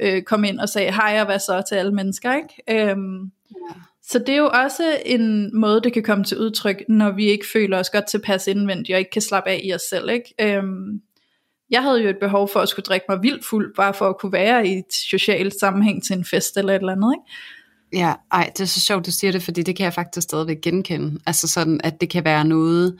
øh, 0.00 0.22
kom 0.22 0.44
ind 0.44 0.58
og 0.58 0.68
sagde 0.68 0.92
hej 0.92 1.16
og 1.20 1.26
hvad 1.26 1.38
så 1.38 1.62
til 1.68 1.74
alle 1.74 1.92
mennesker. 1.92 2.34
Ikke? 2.34 2.90
Øhm, 2.90 3.22
ja. 3.50 3.74
Så 4.02 4.18
det 4.18 4.28
er 4.28 4.36
jo 4.36 4.50
også 4.64 4.98
en 5.06 5.50
måde, 5.60 5.80
det 5.80 5.92
kan 5.92 6.02
komme 6.02 6.24
til 6.24 6.38
udtryk, 6.38 6.82
når 6.88 7.10
vi 7.10 7.24
ikke 7.24 7.46
føler 7.52 7.78
os 7.78 7.90
godt 7.90 8.08
tilpas 8.08 8.46
indvendigt, 8.46 8.94
og 8.94 8.98
ikke 8.98 9.10
kan 9.10 9.22
slappe 9.22 9.50
af 9.50 9.60
i 9.64 9.74
os 9.74 9.82
selv. 9.82 10.10
Ikke? 10.10 10.34
Øhm, 10.40 11.02
jeg 11.70 11.82
havde 11.82 12.02
jo 12.02 12.08
et 12.08 12.18
behov 12.20 12.48
for 12.48 12.60
at 12.60 12.68
skulle 12.68 12.84
drikke 12.84 13.06
mig 13.08 13.22
vildt 13.22 13.46
fuld, 13.46 13.74
bare 13.74 13.94
for 13.94 14.08
at 14.08 14.18
kunne 14.18 14.32
være 14.32 14.66
i 14.66 14.72
et 14.72 14.94
socialt 15.10 15.54
sammenhæng 15.60 16.04
til 16.04 16.16
en 16.16 16.24
fest 16.24 16.56
eller 16.56 16.72
et 16.72 16.78
eller 16.78 16.92
andet. 16.92 17.14
Ikke? 17.14 17.32
Ja, 17.92 18.14
ej, 18.32 18.50
det 18.56 18.60
er 18.60 18.66
så 18.66 18.80
sjovt, 18.80 19.06
du 19.06 19.10
siger 19.10 19.32
det, 19.32 19.42
fordi 19.42 19.62
det 19.62 19.76
kan 19.76 19.84
jeg 19.84 19.94
faktisk 19.94 20.24
stadigvæk 20.24 20.60
genkende. 20.60 21.20
Altså 21.26 21.48
sådan, 21.48 21.80
at 21.84 22.00
det 22.00 22.10
kan 22.10 22.24
være 22.24 22.44
noget, 22.44 22.98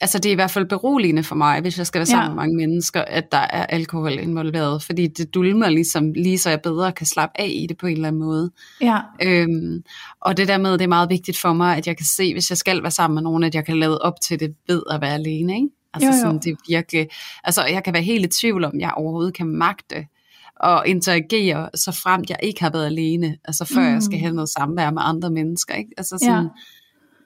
altså 0.00 0.18
det 0.18 0.28
er 0.28 0.32
i 0.32 0.34
hvert 0.34 0.50
fald 0.50 0.66
beroligende 0.66 1.22
for 1.22 1.34
mig, 1.34 1.60
hvis 1.60 1.78
jeg 1.78 1.86
skal 1.86 1.98
være 1.98 2.06
sammen 2.06 2.24
ja. 2.24 2.28
med 2.28 2.36
mange 2.36 2.56
mennesker, 2.56 3.02
at 3.02 3.32
der 3.32 3.38
er 3.38 3.66
alkohol 3.66 4.12
involveret, 4.12 4.82
fordi 4.82 5.06
det 5.06 5.34
dulmer 5.34 5.68
ligesom, 5.68 6.12
lige 6.12 6.38
så 6.38 6.50
jeg 6.50 6.60
bedre 6.62 6.92
kan 6.92 7.06
slappe 7.06 7.40
af 7.40 7.50
i 7.54 7.66
det 7.68 7.78
på 7.78 7.86
en 7.86 7.92
eller 7.92 8.08
anden 8.08 8.22
måde. 8.22 8.50
Ja. 8.80 8.98
Øhm, 9.22 9.84
og 10.20 10.36
det 10.36 10.48
der 10.48 10.58
med, 10.58 10.72
det 10.72 10.82
er 10.82 10.88
meget 10.88 11.10
vigtigt 11.10 11.38
for 11.38 11.52
mig, 11.52 11.76
at 11.76 11.86
jeg 11.86 11.96
kan 11.96 12.06
se, 12.06 12.32
hvis 12.32 12.50
jeg 12.50 12.58
skal 12.58 12.82
være 12.82 12.90
sammen 12.90 13.14
med 13.14 13.22
nogen, 13.22 13.42
at 13.44 13.54
jeg 13.54 13.66
kan 13.66 13.78
lade 13.78 13.98
op 13.98 14.20
til 14.20 14.40
det 14.40 14.54
ved 14.68 14.82
at 14.90 15.00
være 15.00 15.14
alene, 15.14 15.54
ikke? 15.54 15.68
Altså 15.94 16.08
jo, 16.08 16.14
jo. 16.14 16.20
sådan, 16.20 16.38
det 16.38 16.56
virkelig, 16.68 17.08
altså 17.44 17.64
jeg 17.64 17.84
kan 17.84 17.94
være 17.94 18.02
helt 18.02 18.26
i 18.26 18.40
tvivl 18.40 18.64
om, 18.64 18.80
jeg 18.80 18.92
overhovedet 18.96 19.34
kan 19.34 19.46
magte 19.46 20.06
og 20.60 20.88
interagere, 20.88 21.68
så 21.74 21.92
fremt 21.92 22.30
jeg 22.30 22.38
ikke 22.42 22.62
har 22.62 22.70
været 22.70 22.86
alene, 22.86 23.36
altså 23.44 23.64
før 23.64 23.88
mm. 23.88 23.94
jeg 23.94 24.02
skal 24.02 24.16
mm. 24.16 24.20
have 24.20 24.34
noget 24.34 24.48
samvær 24.48 24.90
med 24.90 25.02
andre 25.04 25.30
mennesker. 25.30 25.74
Ikke? 25.74 25.90
Altså 25.96 26.18
sådan, 26.22 26.42
ja. 26.42 26.48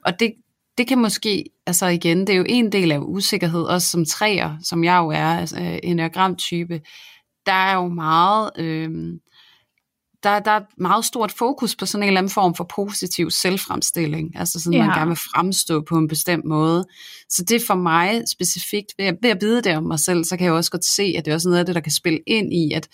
Og 0.04 0.20
det, 0.20 0.32
det 0.78 0.86
kan 0.86 0.98
måske, 0.98 1.44
altså 1.66 1.86
igen, 1.86 2.20
det 2.20 2.28
er 2.28 2.36
jo 2.36 2.44
en 2.48 2.72
del 2.72 2.92
af 2.92 2.98
usikkerhed, 2.98 3.62
også 3.62 3.88
som 3.88 4.04
træer, 4.04 4.56
som 4.62 4.84
jeg 4.84 4.98
jo 4.98 5.08
er, 5.08 5.38
altså 5.38 5.78
en 5.82 6.36
type 6.36 6.80
der 7.48 7.54
er 7.54 7.74
jo 7.74 7.88
meget, 7.88 8.50
øh, 8.58 8.90
der, 10.22 10.38
der 10.38 10.50
er 10.50 10.60
meget 10.78 11.04
stort 11.04 11.32
fokus 11.32 11.76
på 11.76 11.86
sådan 11.86 12.02
en 12.02 12.06
eller 12.06 12.20
anden 12.20 12.30
form 12.30 12.54
for 12.54 12.64
positiv 12.74 13.30
selvfremstilling, 13.30 14.38
altså 14.38 14.60
sådan, 14.60 14.78
ja. 14.78 14.86
man 14.86 14.96
gerne 14.96 15.08
vil 15.08 15.16
fremstå 15.34 15.84
på 15.88 15.96
en 15.98 16.08
bestemt 16.08 16.44
måde. 16.44 16.86
Så 17.28 17.44
det 17.44 17.62
for 17.66 17.74
mig 17.74 18.22
specifikt, 18.32 18.92
ved 18.98 19.06
at, 19.06 19.16
ved 19.22 19.30
at 19.30 19.38
vide 19.40 19.62
det 19.62 19.76
om 19.76 19.84
mig 19.84 20.00
selv, 20.00 20.24
så 20.24 20.36
kan 20.36 20.44
jeg 20.44 20.52
også 20.52 20.70
godt 20.70 20.84
se, 20.84 21.14
at 21.18 21.24
det 21.24 21.30
er 21.30 21.34
også 21.34 21.48
noget 21.48 21.60
af 21.60 21.66
det, 21.66 21.74
der 21.74 21.80
kan 21.80 21.92
spille 21.92 22.20
ind 22.26 22.52
i, 22.54 22.72
at 22.72 22.88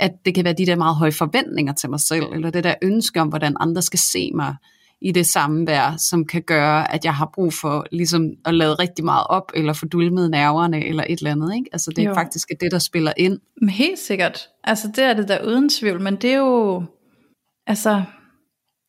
at 0.00 0.12
det 0.24 0.34
kan 0.34 0.44
være 0.44 0.54
de 0.58 0.66
der 0.66 0.76
meget 0.76 0.96
høje 0.96 1.12
forventninger 1.12 1.72
til 1.72 1.90
mig 1.90 2.00
selv, 2.00 2.24
eller 2.32 2.50
det 2.50 2.64
der 2.64 2.74
ønske 2.82 3.20
om, 3.20 3.28
hvordan 3.28 3.56
andre 3.60 3.82
skal 3.82 3.98
se 3.98 4.30
mig 4.34 4.56
i 5.00 5.12
det 5.12 5.26
samvær, 5.26 5.94
som 5.98 6.24
kan 6.24 6.42
gøre, 6.42 6.94
at 6.94 7.04
jeg 7.04 7.14
har 7.14 7.30
brug 7.34 7.52
for 7.52 7.86
ligesom 7.92 8.30
at 8.44 8.54
lade 8.54 8.74
rigtig 8.74 9.04
meget 9.04 9.26
op, 9.28 9.52
eller 9.54 9.72
få 9.72 9.86
dulmet 9.86 10.30
nerverne, 10.30 10.86
eller 10.86 11.04
et 11.08 11.18
eller 11.18 11.30
andet. 11.30 11.54
Ikke? 11.54 11.68
Altså 11.72 11.90
det 11.90 12.04
er 12.04 12.08
jo. 12.08 12.14
faktisk 12.14 12.48
det, 12.60 12.70
der 12.70 12.78
spiller 12.78 13.12
ind. 13.16 13.38
Men 13.60 13.68
helt 13.68 13.98
sikkert. 13.98 14.48
Altså 14.64 14.88
det 14.96 15.04
er 15.04 15.14
det 15.14 15.28
der 15.28 15.44
uden 15.44 15.68
tvivl, 15.68 16.00
men 16.00 16.16
det 16.16 16.32
er 16.32 16.38
jo, 16.38 16.82
altså 17.66 18.02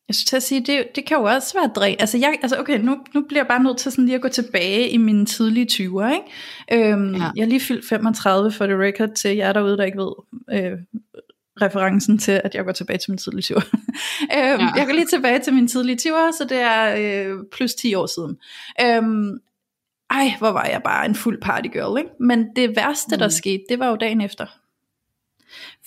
jeg 0.10 0.16
skulle 0.16 0.26
til 0.26 0.36
at 0.36 0.44
sige, 0.44 0.62
det, 0.62 0.96
det 0.96 1.06
kan 1.06 1.18
jo 1.18 1.24
også 1.24 1.54
være 1.54 1.72
dræn. 1.76 1.96
Altså, 2.00 2.18
jeg, 2.18 2.40
altså 2.42 2.60
okay, 2.60 2.80
nu, 2.80 2.98
nu 3.14 3.22
bliver 3.22 3.40
jeg 3.40 3.48
bare 3.48 3.64
nødt 3.64 3.78
til 3.78 3.92
sådan 3.92 4.06
lige 4.06 4.16
at 4.16 4.22
gå 4.22 4.28
tilbage 4.28 4.90
i 4.90 4.98
mine 4.98 5.26
tidlige 5.26 5.68
20'er. 5.72 6.14
Ikke? 6.14 6.92
Øhm, 6.92 7.16
ja. 7.16 7.32
Jeg 7.36 7.44
er 7.44 7.48
lige 7.48 7.60
fyldt 7.60 7.90
35 7.90 8.52
for 8.52 8.68
det 8.68 8.80
record 8.80 9.10
til 9.16 9.36
jer 9.36 9.54
derude, 9.54 9.78
der 9.78 9.84
ikke 9.84 9.98
ved 9.98 10.12
øh, 10.52 10.78
referencen 11.62 12.18
til, 12.18 12.42
at 12.44 12.56
jeg 12.56 12.66
går 12.66 12.72
tilbage 12.72 12.98
til 12.98 13.12
min 13.12 13.18
tidlige 13.18 13.56
20'er. 13.56 13.66
øhm, 14.38 14.62
ja. 14.62 14.72
Jeg 14.76 14.86
går 14.86 14.94
lige 14.94 15.06
tilbage 15.06 15.40
til 15.40 15.54
mine 15.54 15.68
tidlige 15.68 15.98
20'er, 16.02 16.38
så 16.38 16.46
det 16.50 16.58
er 16.58 16.96
øh, 16.98 17.38
plus 17.52 17.74
10 17.74 17.96
år 17.96 18.06
siden. 18.06 18.38
Øhm, 18.82 19.40
ej, 20.10 20.34
hvor 20.40 20.52
var 20.52 20.66
jeg 20.66 20.82
bare 20.84 21.06
en 21.06 21.16
fuld 21.16 21.42
partygirl, 21.42 21.98
ikke? 21.98 22.10
Men 22.20 22.48
det 22.56 22.76
værste, 22.76 23.16
mm. 23.16 23.20
der 23.20 23.30
skete, 23.30 23.64
det 23.70 23.80
var 23.80 23.88
jo 23.90 23.96
dagen 23.96 24.22
efter. 24.22 24.46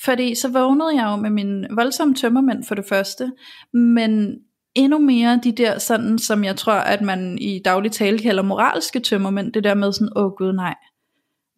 Fordi 0.04 0.34
så 0.34 0.48
vågnede 0.48 0.94
jeg 0.96 1.10
jo 1.10 1.16
med 1.16 1.30
min 1.30 1.66
voldsomme 1.70 2.14
tømmermænd 2.14 2.64
for 2.64 2.74
det 2.74 2.84
første, 2.88 3.32
men 3.72 4.38
endnu 4.74 4.98
mere 4.98 5.40
de 5.44 5.52
der 5.52 5.78
sådan, 5.78 6.18
som 6.18 6.44
jeg 6.44 6.56
tror, 6.56 6.72
at 6.72 7.02
man 7.02 7.38
i 7.38 7.60
daglig 7.64 7.92
tale 7.92 8.18
kalder 8.18 8.42
moralske 8.42 9.00
tømmermænd, 9.00 9.52
det 9.52 9.64
der 9.64 9.74
med 9.74 9.92
sådan, 9.92 10.12
åh 10.16 10.32
gud 10.32 10.52
nej, 10.52 10.74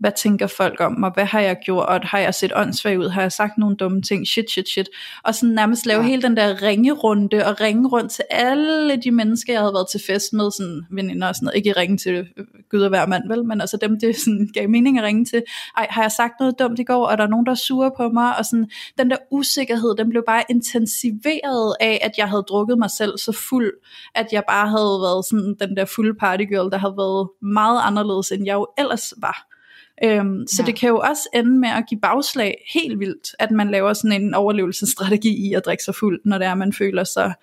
hvad 0.04 0.12
tænker 0.16 0.46
folk 0.46 0.80
om 0.80 1.00
mig, 1.00 1.10
hvad 1.14 1.24
har 1.24 1.40
jeg 1.40 1.56
gjort, 1.64 1.86
og 1.88 2.00
har 2.02 2.18
jeg 2.18 2.34
set 2.34 2.52
åndssvag 2.56 2.98
ud, 2.98 3.08
har 3.08 3.22
jeg 3.22 3.32
sagt 3.32 3.58
nogle 3.58 3.76
dumme 3.76 4.02
ting, 4.02 4.26
shit, 4.26 4.50
shit, 4.50 4.68
shit, 4.68 4.88
og 5.22 5.34
sådan 5.34 5.54
nærmest 5.54 5.86
lave 5.86 6.00
ja. 6.00 6.06
hele 6.06 6.22
den 6.22 6.36
der 6.36 6.62
ringerunde, 6.62 7.46
og 7.46 7.60
ringe 7.60 7.88
rundt 7.88 8.12
til 8.12 8.24
alle 8.30 8.96
de 8.96 9.10
mennesker, 9.10 9.52
jeg 9.52 9.60
havde 9.60 9.74
været 9.74 9.86
til 9.90 10.00
fest 10.06 10.32
med, 10.32 10.50
sådan 10.50 10.82
veninder 10.90 11.28
og 11.28 11.34
sådan 11.34 11.44
noget, 11.44 11.56
ikke 11.56 11.72
ringe 11.72 11.96
til 11.96 12.14
øh, 12.14 12.26
Gud 12.70 12.80
og 12.80 12.88
hver 12.88 13.06
mand, 13.06 13.28
vel, 13.28 13.44
men 13.44 13.60
altså 13.60 13.76
dem, 13.76 14.00
det 14.00 14.16
sådan, 14.16 14.48
gav 14.54 14.68
mening 14.68 14.98
at 14.98 15.04
ringe 15.04 15.24
til, 15.24 15.42
ej, 15.76 15.86
har 15.90 16.02
jeg 16.02 16.12
sagt 16.12 16.32
noget 16.40 16.58
dumt 16.58 16.78
i 16.78 16.84
går, 16.84 17.06
og 17.06 17.18
der 17.18 17.24
er 17.24 17.28
nogen, 17.28 17.46
der 17.46 17.52
er 17.52 17.56
sure 17.66 17.90
på 17.96 18.08
mig, 18.08 18.38
og 18.38 18.44
sådan, 18.44 18.70
den 18.98 19.10
der 19.10 19.16
usikkerhed, 19.30 19.96
den 19.96 20.08
blev 20.10 20.22
bare 20.26 20.42
intensiveret 20.50 21.74
af, 21.80 21.98
at 22.02 22.12
jeg 22.18 22.28
havde 22.28 22.44
drukket 22.48 22.78
mig 22.78 22.90
selv 22.90 23.18
så 23.18 23.32
fuld, 23.32 23.72
at 24.14 24.26
jeg 24.32 24.42
bare 24.48 24.68
havde 24.68 25.00
været 25.06 25.24
sådan 25.30 25.56
den 25.60 25.76
der 25.76 25.84
fulde 25.84 26.14
partygirl, 26.20 26.70
der 26.70 26.78
havde 26.78 26.94
været 26.96 27.28
meget 27.42 27.80
anderledes, 27.84 28.32
end 28.32 28.42
jeg 28.46 28.54
jo 28.54 28.66
ellers 28.78 29.12
var. 29.16 29.53
Øhm, 30.02 30.46
så 30.46 30.62
ja. 30.62 30.66
det 30.66 30.76
kan 30.76 30.88
jo 30.88 30.98
også 30.98 31.28
ende 31.34 31.58
med 31.58 31.68
at 31.68 31.84
give 31.88 32.00
bagslag 32.00 32.64
helt 32.74 32.98
vildt, 32.98 33.28
at 33.38 33.50
man 33.50 33.70
laver 33.70 33.92
sådan 33.92 34.22
en 34.22 34.34
overlevelsesstrategi 34.34 35.48
i 35.48 35.54
at 35.54 35.64
drikke 35.64 35.84
sig 35.84 35.94
fuld, 35.94 36.20
når 36.24 36.38
det 36.38 36.46
er, 36.46 36.54
man 36.54 36.72
føler 36.72 37.04
sig 37.04 37.34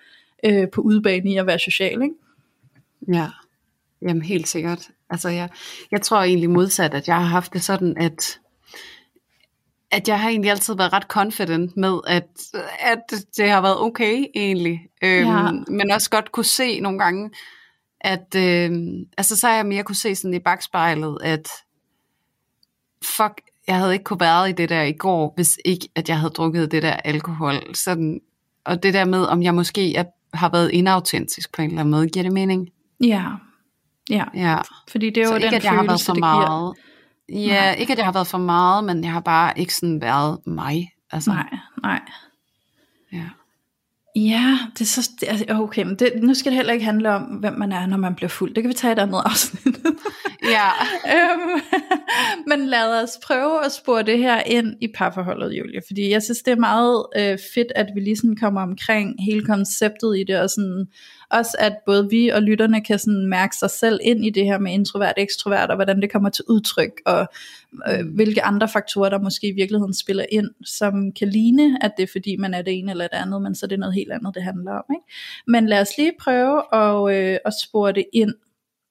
øh, 0.44 0.68
på 0.72 0.80
udebane 0.80 1.32
i 1.32 1.36
at 1.36 1.46
være 1.46 1.58
social. 1.58 2.02
Ikke? 2.02 2.14
Ja, 3.12 3.28
jamen 4.02 4.22
helt 4.22 4.48
sikkert. 4.48 4.88
Altså 5.10 5.28
jeg, 5.28 5.48
jeg 5.90 6.02
tror 6.02 6.22
egentlig 6.22 6.50
modsat, 6.50 6.94
at 6.94 7.08
jeg 7.08 7.16
har 7.16 7.24
haft 7.24 7.52
det 7.52 7.62
sådan, 7.62 7.96
at 7.96 8.38
at 9.92 10.08
jeg 10.08 10.20
har 10.20 10.28
egentlig 10.28 10.50
altid 10.50 10.76
været 10.76 10.92
ret 10.92 11.02
confident 11.02 11.76
med, 11.76 11.98
at, 12.06 12.28
at 12.80 13.24
det 13.36 13.50
har 13.50 13.60
været 13.60 13.80
okay 13.80 14.24
egentlig. 14.34 14.80
Øhm, 15.04 15.28
ja. 15.28 15.50
Men 15.68 15.90
også 15.90 16.10
godt 16.10 16.32
kunne 16.32 16.44
se 16.44 16.80
nogle 16.80 16.98
gange, 16.98 17.30
at 18.00 18.34
øh, 18.36 18.70
altså 19.18 19.36
så 19.36 19.46
har 19.46 19.54
jeg 19.54 19.66
mere 19.66 19.82
kunne 19.82 19.96
se 19.96 20.14
sådan 20.14 20.34
i 20.34 20.38
bagspejlet, 20.38 21.18
at 21.22 21.48
fuck, 23.04 23.40
jeg 23.66 23.76
havde 23.76 23.92
ikke 23.92 24.04
kunne 24.04 24.20
være 24.20 24.50
i 24.50 24.52
det 24.52 24.68
der 24.68 24.82
i 24.82 24.92
går, 24.92 25.32
hvis 25.34 25.58
ikke, 25.64 25.88
at 25.94 26.08
jeg 26.08 26.18
havde 26.18 26.30
drukket 26.30 26.70
det 26.70 26.82
der 26.82 26.92
alkohol. 26.92 27.74
Sådan, 27.74 28.20
og 28.64 28.82
det 28.82 28.94
der 28.94 29.04
med, 29.04 29.24
om 29.24 29.42
jeg 29.42 29.54
måske 29.54 29.96
er, 29.96 30.04
har 30.34 30.48
været 30.48 30.70
inautentisk 30.70 31.54
på 31.54 31.62
en 31.62 31.68
eller 31.68 31.80
anden 31.80 31.90
måde, 31.90 32.08
giver 32.08 32.22
det 32.22 32.32
mening? 32.32 32.68
Ja, 33.00 33.24
ja. 34.10 34.24
ja. 34.34 34.58
Fordi 34.90 35.10
det 35.10 35.16
er 35.16 35.22
jo 35.22 35.28
Så 35.28 35.34
den 35.34 35.42
ikke, 35.42 35.56
at 35.56 35.64
jeg 35.64 35.72
har 35.72 35.84
været 35.84 36.02
for 36.06 36.14
meget. 36.14 36.74
Ja, 37.28 37.60
nej. 37.60 37.74
ikke 37.74 37.92
at 37.92 37.98
jeg 37.98 38.06
har 38.06 38.12
været 38.12 38.26
for 38.26 38.38
meget, 38.38 38.84
men 38.84 39.04
jeg 39.04 39.12
har 39.12 39.20
bare 39.20 39.58
ikke 39.58 39.74
sådan 39.74 40.00
været 40.00 40.38
mig. 40.46 40.92
Altså. 41.10 41.30
Nej, 41.30 41.58
nej. 41.82 42.00
Ja. 43.12 43.28
Ja, 44.16 44.58
det 44.72 44.80
er 44.80 44.84
så, 44.84 45.10
det, 45.20 45.28
altså, 45.28 45.44
okay, 45.48 45.82
men 45.82 45.96
det, 45.96 46.12
nu 46.22 46.34
skal 46.34 46.52
det 46.52 46.56
heller 46.56 46.72
ikke 46.72 46.84
handle 46.84 47.10
om, 47.10 47.22
hvem 47.22 47.52
man 47.52 47.72
er, 47.72 47.86
når 47.86 47.96
man 47.96 48.14
bliver 48.14 48.28
fuld. 48.28 48.54
Det 48.54 48.62
kan 48.62 48.68
vi 48.68 48.74
tage 48.74 48.92
et 48.92 48.98
andet 48.98 49.22
afsnit. 49.30 49.76
ja. 50.42 50.68
øhm, 51.14 51.60
men 52.48 52.66
lad 52.66 53.02
os 53.02 53.10
prøve 53.22 53.64
at 53.64 53.72
spore 53.72 54.02
det 54.02 54.18
her 54.18 54.42
ind 54.46 54.74
i 54.80 54.88
parforholdet, 54.94 55.58
Julie, 55.58 55.80
fordi 55.86 56.10
jeg 56.10 56.22
synes, 56.22 56.42
det 56.42 56.52
er 56.52 56.56
meget 56.56 57.06
øh, 57.16 57.38
fedt, 57.54 57.72
at 57.74 57.86
vi 57.94 58.00
lige 58.00 58.16
sådan 58.16 58.36
kommer 58.36 58.62
omkring 58.62 59.24
hele 59.24 59.44
konceptet 59.44 60.18
i 60.18 60.24
det, 60.24 60.40
og 60.40 60.50
sådan 60.50 60.86
også 61.32 61.56
at 61.58 61.76
både 61.86 62.10
vi 62.10 62.28
og 62.28 62.42
lytterne 62.42 62.84
kan 62.84 62.98
sådan 62.98 63.26
mærke 63.26 63.56
sig 63.56 63.70
selv 63.70 64.00
ind 64.02 64.26
i 64.26 64.30
det 64.30 64.44
her 64.44 64.58
med 64.58 64.72
introvert 64.72 65.14
ekstrovert, 65.16 65.70
og 65.70 65.76
hvordan 65.76 66.02
det 66.02 66.12
kommer 66.12 66.30
til 66.30 66.44
udtryk, 66.48 67.00
og 67.06 67.28
øh, 67.88 68.14
hvilke 68.14 68.42
andre 68.42 68.68
faktorer, 68.68 69.08
der 69.08 69.18
måske 69.18 69.48
i 69.48 69.54
virkeligheden 69.54 69.94
spiller 69.94 70.24
ind, 70.32 70.50
som 70.64 71.12
kan 71.12 71.28
ligne, 71.28 71.84
at 71.84 71.92
det 71.96 72.02
er 72.02 72.12
fordi, 72.12 72.36
man 72.36 72.54
er 72.54 72.62
det 72.62 72.78
ene 72.78 72.90
eller 72.90 73.08
det 73.08 73.16
andet, 73.16 73.42
men 73.42 73.54
så 73.54 73.66
er 73.66 73.68
det 73.68 73.78
noget 73.78 73.94
helt 73.94 74.12
andet, 74.12 74.34
det 74.34 74.42
handler 74.42 74.72
om. 74.72 74.84
Ikke? 74.94 75.14
Men 75.46 75.66
lad 75.66 75.80
os 75.80 75.98
lige 75.98 76.12
prøve 76.20 76.74
at, 76.74 77.16
øh, 77.16 77.38
at 77.44 77.52
spore 77.62 77.92
det 77.92 78.04
ind 78.12 78.34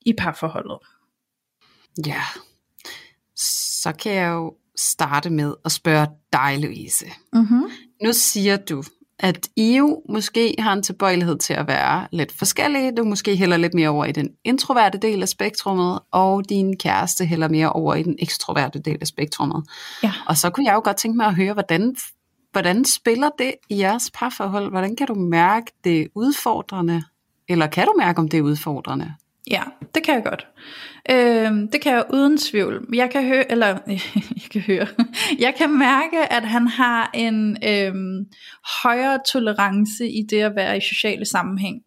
i 0.06 0.14
parforholdet. 0.14 0.78
Ja, 2.06 2.22
så 3.36 3.92
kan 3.92 4.14
jeg 4.14 4.30
jo 4.30 4.56
starte 4.76 5.30
med 5.30 5.54
at 5.66 5.72
spørge 5.72 6.08
dig, 6.34 6.60
Louise. 6.60 7.06
Mm-hmm. 7.34 7.64
Nu 8.04 8.14
siger 8.14 8.58
du, 8.58 8.84
at 9.22 9.50
I 9.56 9.78
jo 9.78 10.02
måske 10.10 10.56
har 10.60 10.74
en 10.74 10.84
tilbøjelighed 10.84 11.38
til 11.38 11.54
at 11.54 11.68
være 11.68 12.08
lidt 12.12 12.32
forskellige. 12.32 12.92
Du 12.98 13.04
måske 13.04 13.36
heller 13.36 13.58
lidt 13.58 13.74
mere 13.74 13.90
over 13.90 14.06
i 14.06 14.12
den 14.12 14.30
introverte 14.44 14.98
del 14.98 15.22
af 15.22 15.30
spektrummet, 15.30 16.00
og 16.12 16.50
din 16.50 16.78
kæreste 16.78 17.26
heller 17.26 17.48
mere 17.48 17.74
over 17.74 17.96
i 17.96 18.04
den 18.04 18.16
ekstroverte 18.20 18.80
del 18.80 18.98
af 19.02 19.08
spektrummet. 19.08 19.64
Ja. 20.04 20.14
Og 20.28 20.38
så 20.38 20.50
kunne 20.50 20.66
jeg 20.66 20.74
jo 20.74 20.82
godt 20.84 20.98
tænke 20.98 21.18
mig 21.18 21.26
at 21.26 21.36
høre, 21.36 21.54
hvordan, 21.54 21.96
hvordan 22.52 22.86
spiller 22.86 23.30
det 23.40 23.54
i 23.70 23.80
jeres 23.80 24.12
parforhold? 24.14 24.70
Hvordan 24.70 24.96
kan 24.96 25.08
du 25.08 25.16
mærke 25.16 25.72
det 25.84 26.08
udfordrende? 26.16 27.04
Eller 27.50 27.68
kan 27.68 27.86
du 27.86 27.94
mærke, 27.98 28.20
om 28.20 28.30
det 28.30 28.38
er 28.38 28.42
udfordrende? 28.42 29.14
Ja, 29.52 29.64
det 29.96 30.04
kan 30.04 30.16
jeg 30.16 30.24
godt. 30.24 30.48
Øh, 31.10 31.72
det 31.72 31.82
kan 31.82 31.94
jeg 31.94 32.06
uden 32.14 32.38
tvivl. 32.38 32.88
Jeg 32.94 33.10
kan 33.10 33.28
høre, 33.28 33.52
eller 33.52 33.68
jeg 34.42 34.50
kan 34.52 34.62
høre, 34.62 34.88
jeg 35.40 35.56
kan 35.58 35.78
mærke, 35.78 36.34
at 36.34 36.44
han 36.44 36.68
har 36.68 37.12
en 37.14 37.58
øh, 37.68 38.26
højere 38.84 39.20
tolerance 39.28 40.10
i 40.10 40.22
det 40.30 40.42
at 40.42 40.56
være 40.56 40.78
i 40.78 40.82
sociale 40.82 41.26
sammenhæng. 41.26 41.82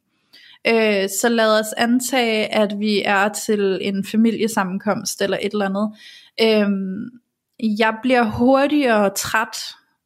Øh, 0.67 1.09
så 1.21 1.29
lad 1.29 1.61
os 1.61 1.73
antage, 1.77 2.55
at 2.55 2.75
vi 2.79 3.03
er 3.05 3.29
til 3.29 3.79
en 3.81 4.05
familiesammenkomst 4.05 5.23
eller 5.23 5.39
et 5.43 5.53
eller 5.53 5.67
andet. 5.67 5.93
Øh, 6.41 6.71
jeg 7.79 7.97
bliver 8.03 8.23
hurtigere 8.23 9.11
træt, 9.17 9.57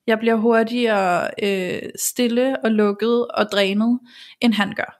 jeg 0.07 0.19
bliver 0.19 0.37
hurtigere 0.37 1.31
øh, 1.43 1.91
stille 2.01 2.65
og 2.65 2.71
lukket 2.71 3.27
og 3.27 3.47
drænet, 3.53 3.99
end 4.41 4.55
han 4.55 4.75
gør. 4.75 4.98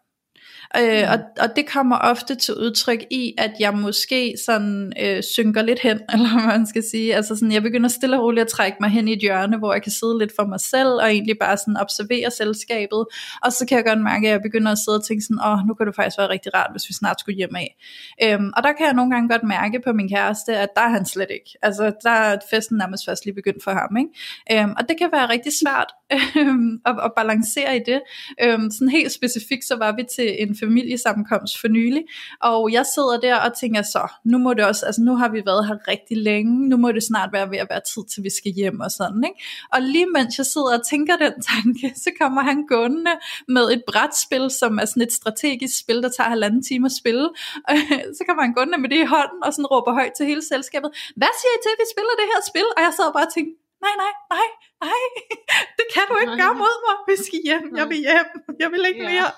Øh, 0.77 1.05
og, 1.13 1.19
og 1.41 1.57
det 1.57 1.67
kommer 1.67 1.99
ofte 1.99 2.35
til 2.35 2.55
udtryk 2.55 2.99
i, 3.11 3.35
at 3.39 3.53
jeg 3.61 3.75
måske 3.75 4.35
sådan 4.47 4.93
øh, 5.03 5.23
synker 5.23 5.63
lidt 5.63 5.81
hen, 5.81 6.01
eller 6.13 6.33
hvad 6.33 6.59
man 6.59 6.67
skal 6.67 6.83
sige. 6.91 7.17
Altså 7.17 7.37
sådan, 7.37 7.53
jeg 7.53 7.63
begynder 7.63 7.89
stille 7.89 8.17
og 8.17 8.23
roligt 8.23 8.43
at 8.45 8.49
trække 8.49 8.77
mig 8.81 8.91
hen 8.91 9.09
i 9.09 9.13
et 9.13 9.19
hjørne, 9.19 9.59
hvor 9.59 9.73
jeg 9.73 9.83
kan 9.83 9.93
sidde 9.93 10.19
lidt 10.19 10.33
for 10.37 10.47
mig 10.47 10.61
selv, 10.61 10.89
og 10.89 11.11
egentlig 11.11 11.37
bare 11.41 11.57
sådan 11.57 11.77
observere 11.77 12.31
selskabet. 12.31 13.05
Og 13.43 13.53
så 13.53 13.67
kan 13.69 13.77
jeg 13.77 13.85
godt 13.85 14.01
mærke, 14.03 14.27
at 14.27 14.33
jeg 14.33 14.43
begynder 14.43 14.73
at 14.73 14.79
sidde 14.79 14.99
og 14.99 15.05
tænke 15.05 15.25
sådan, 15.25 15.41
åh, 15.47 15.59
nu 15.69 15.75
kan 15.75 15.87
det 15.87 15.95
faktisk 15.97 16.19
være 16.19 16.29
rigtig 16.29 16.55
rart, 16.55 16.71
hvis 16.73 16.89
vi 16.89 16.95
snart 16.95 17.21
skulle 17.21 17.37
hjem 17.37 17.57
af. 17.57 17.77
Øhm, 18.23 18.53
og 18.57 18.63
der 18.63 18.73
kan 18.73 18.87
jeg 18.87 18.95
nogle 18.95 19.11
gange 19.15 19.29
godt 19.29 19.43
mærke 19.43 19.81
på 19.87 19.93
min 19.93 20.09
kæreste, 20.09 20.57
at 20.57 20.69
der 20.77 20.83
er 20.83 20.89
han 20.89 21.07
slet 21.07 21.31
ikke. 21.31 21.51
Altså, 21.63 21.93
der 22.03 22.11
er 22.11 22.39
festen 22.51 22.77
nærmest 22.79 23.05
først 23.05 23.25
lige 23.25 23.35
begyndt 23.35 23.65
for 23.65 23.71
ham. 23.71 23.97
Ikke? 23.97 24.63
Øhm, 24.63 24.73
og 24.79 24.89
det 24.89 24.99
kan 24.99 25.09
være 25.13 25.29
rigtig 25.29 25.53
svært 25.63 25.91
øhm, 26.41 26.81
at, 26.87 26.97
at 27.05 27.13
balancere 27.17 27.77
i 27.77 27.81
det. 27.87 28.01
Øhm, 28.43 28.71
sådan 28.71 28.89
helt 28.89 29.13
specifikt, 29.13 29.65
så 29.65 29.77
var 29.77 29.93
vi 29.97 30.05
til 30.17 30.43
en 30.43 30.58
familiesammenkomst 30.61 31.61
for 31.61 31.69
nylig, 31.69 32.03
og 32.43 32.73
jeg 32.73 32.85
sidder 32.95 33.21
der 33.21 33.37
og 33.37 33.51
tænker 33.61 33.83
så, 33.83 34.09
nu 34.25 34.39
må 34.39 34.55
det 34.55 34.65
også, 34.65 34.87
altså 34.87 35.03
nu 35.03 35.17
har 35.17 35.29
vi 35.29 35.43
været 35.47 35.67
her 35.67 35.89
rigtig 35.89 36.17
længe, 36.17 36.69
nu 36.69 36.77
må 36.77 36.93
det 36.93 37.03
snart 37.03 37.31
være 37.33 37.51
ved 37.51 37.59
at 37.59 37.67
være 37.71 37.81
tid 37.93 38.03
til 38.13 38.25
vi 38.25 38.31
skal 38.31 38.53
hjem 38.53 38.81
og 38.81 38.91
sådan, 38.91 39.25
ikke? 39.29 39.41
Og 39.73 39.83
lige 39.83 40.07
mens 40.17 40.39
jeg 40.39 40.47
sidder 40.47 40.73
og 40.79 40.87
tænker 40.93 41.17
den 41.17 41.35
tanke, 41.53 41.87
så 42.05 42.11
kommer 42.21 42.43
han 42.43 42.67
gående 42.67 43.13
med 43.49 43.65
et 43.75 43.83
brætspil, 43.91 44.51
som 44.61 44.79
er 44.79 44.85
sådan 44.85 45.03
et 45.03 45.13
strategisk 45.13 45.75
spil, 45.83 46.03
der 46.03 46.11
tager 46.17 46.31
halvanden 46.35 46.63
time 46.63 46.87
at 46.87 46.93
spille, 47.01 47.29
og 47.69 47.75
så 48.19 48.23
kommer 48.27 48.43
han 48.47 48.55
gående 48.55 48.79
med 48.83 48.89
det 48.93 49.01
i 49.05 49.11
hånden, 49.15 49.41
og 49.45 49.51
sådan 49.53 49.71
råber 49.75 49.93
højt 50.01 50.13
til 50.17 50.27
hele 50.27 50.43
selskabet, 50.53 50.91
hvad 51.21 51.33
siger 51.41 51.53
I 51.57 51.61
til, 51.65 51.73
at 51.75 51.81
vi 51.83 51.87
spiller 51.95 52.15
det 52.21 52.27
her 52.33 52.41
spil? 52.51 52.69
Og 52.77 52.81
jeg 52.87 52.93
sad 52.99 53.09
bare 53.17 53.27
og 53.29 53.35
tænkte, 53.37 53.68
nej, 53.85 53.95
nej, 54.03 54.13
nej, 54.35 54.49
nej, 54.85 55.03
det 55.79 55.87
kan 55.95 56.03
du 56.11 56.15
ikke 56.23 56.37
gøre 56.43 56.55
mod 56.55 56.77
mig. 56.87 56.97
Vi 57.11 57.17
skal 57.25 57.41
hjem, 57.45 57.77
jeg 57.77 57.89
vil 57.89 57.97
hjem, 57.97 58.31
jeg 58.63 58.71
vil 58.73 58.85
ikke 58.89 59.03
mere. 59.03 59.31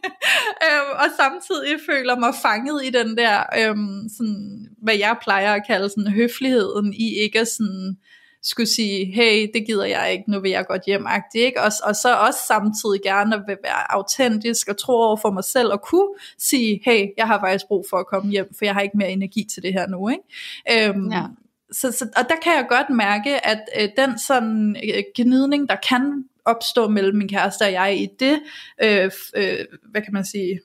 øhm, 0.66 0.90
og 1.02 1.08
samtidig 1.16 1.80
føler 1.88 2.18
mig 2.18 2.34
fanget 2.42 2.84
i 2.84 2.90
den 2.90 3.16
der, 3.16 3.36
øhm, 3.60 4.08
sådan, 4.16 4.68
hvad 4.82 4.96
jeg 4.96 5.16
plejer 5.22 5.52
at 5.54 5.66
kalde 5.66 5.88
sådan, 5.88 6.12
høfligheden 6.12 6.92
i 6.92 7.14
ikke 7.24 7.40
at 7.40 7.48
sådan, 7.48 7.96
skulle 8.42 8.66
sige, 8.66 9.12
hey, 9.12 9.48
det 9.54 9.66
gider 9.66 9.84
jeg 9.84 10.12
ikke, 10.12 10.30
nu 10.30 10.40
vil 10.40 10.50
jeg 10.50 10.66
godt 10.66 10.82
hjem 10.86 11.06
ikke? 11.34 11.60
Og, 11.60 11.72
og 11.84 11.96
så 11.96 12.16
også 12.16 12.40
samtidig 12.46 13.00
gerne 13.02 13.42
vil 13.46 13.56
være 13.62 13.92
autentisk 13.92 14.68
og 14.68 14.78
tro 14.78 14.92
over 14.92 15.16
for 15.16 15.30
mig 15.30 15.44
selv 15.44 15.72
og 15.72 15.82
kunne 15.82 16.08
sige, 16.38 16.80
hey, 16.84 17.08
jeg 17.16 17.26
har 17.26 17.40
faktisk 17.40 17.66
brug 17.68 17.86
for 17.90 17.96
at 17.96 18.06
komme 18.06 18.30
hjem, 18.30 18.54
for 18.58 18.64
jeg 18.64 18.74
har 18.74 18.80
ikke 18.80 18.96
mere 18.96 19.10
energi 19.10 19.44
til 19.54 19.62
det 19.62 19.72
her 19.72 19.86
nu. 19.86 20.08
Ikke? 20.08 20.88
Øhm, 20.88 21.12
ja 21.12 21.22
så, 21.72 21.92
så, 21.92 22.08
og 22.16 22.28
der 22.28 22.36
kan 22.42 22.52
jeg 22.56 22.66
godt 22.68 22.90
mærke, 22.90 23.46
at 23.46 23.60
øh, 23.80 23.88
den 23.96 24.18
sådan 24.18 24.76
øh, 24.76 25.02
gnidning, 25.16 25.68
der 25.68 25.76
kan 25.88 26.24
opstå 26.44 26.88
mellem 26.88 27.16
min 27.18 27.28
kæreste 27.28 27.62
og 27.62 27.72
jeg 27.72 27.98
i 28.00 28.08
det, 28.20 28.42
øh, 28.82 29.10
øh, 29.36 29.58
hvad 29.90 30.02
kan 30.02 30.12
man 30.12 30.24
sige, 30.24 30.60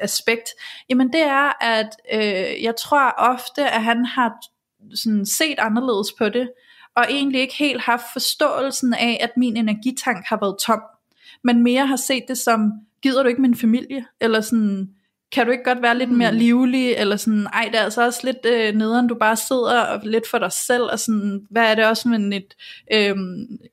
aspekt, 0.00 0.48
jamen 0.88 1.12
det 1.12 1.22
er, 1.22 1.64
at 1.64 1.96
øh, 2.12 2.62
jeg 2.62 2.76
tror 2.76 3.10
ofte, 3.10 3.70
at 3.70 3.82
han 3.82 4.04
har 4.04 4.32
sådan 4.94 5.26
set 5.26 5.58
anderledes 5.58 6.12
på 6.18 6.28
det, 6.28 6.50
og 6.96 7.06
egentlig 7.10 7.40
ikke 7.40 7.54
helt 7.54 7.80
haft 7.80 8.04
forståelsen 8.12 8.94
af, 8.94 9.18
at 9.20 9.30
min 9.36 9.56
energitank 9.56 10.24
har 10.26 10.38
været 10.40 10.56
tom, 10.60 10.80
men 11.44 11.62
mere 11.62 11.86
har 11.86 11.96
set 11.96 12.24
det 12.28 12.38
som, 12.38 12.72
gider 13.02 13.22
du 13.22 13.28
ikke 13.28 13.42
min 13.42 13.56
familie, 13.56 14.04
eller 14.20 14.40
sådan, 14.40 14.94
kan 15.34 15.46
du 15.46 15.52
ikke 15.52 15.64
godt 15.64 15.82
være 15.82 15.98
lidt 15.98 16.10
mere 16.10 16.30
mm. 16.30 16.38
livlig, 16.38 16.92
eller 16.92 17.16
sådan, 17.16 17.46
ej, 17.52 17.68
det 17.72 17.80
er 17.80 17.84
altså 17.84 18.04
også 18.04 18.20
lidt 18.24 18.46
øh, 18.46 18.74
nederen, 18.74 19.06
du 19.06 19.14
bare 19.14 19.36
sidder 19.36 19.80
og 19.80 20.00
lidt 20.04 20.30
for 20.30 20.38
dig 20.38 20.52
selv, 20.52 20.82
og 20.82 20.98
sådan, 20.98 21.46
hvad 21.50 21.70
er 21.70 21.74
det 21.74 21.86
også 21.86 22.08
med 22.08 22.32
et 22.32 22.54
øh, 22.92 23.16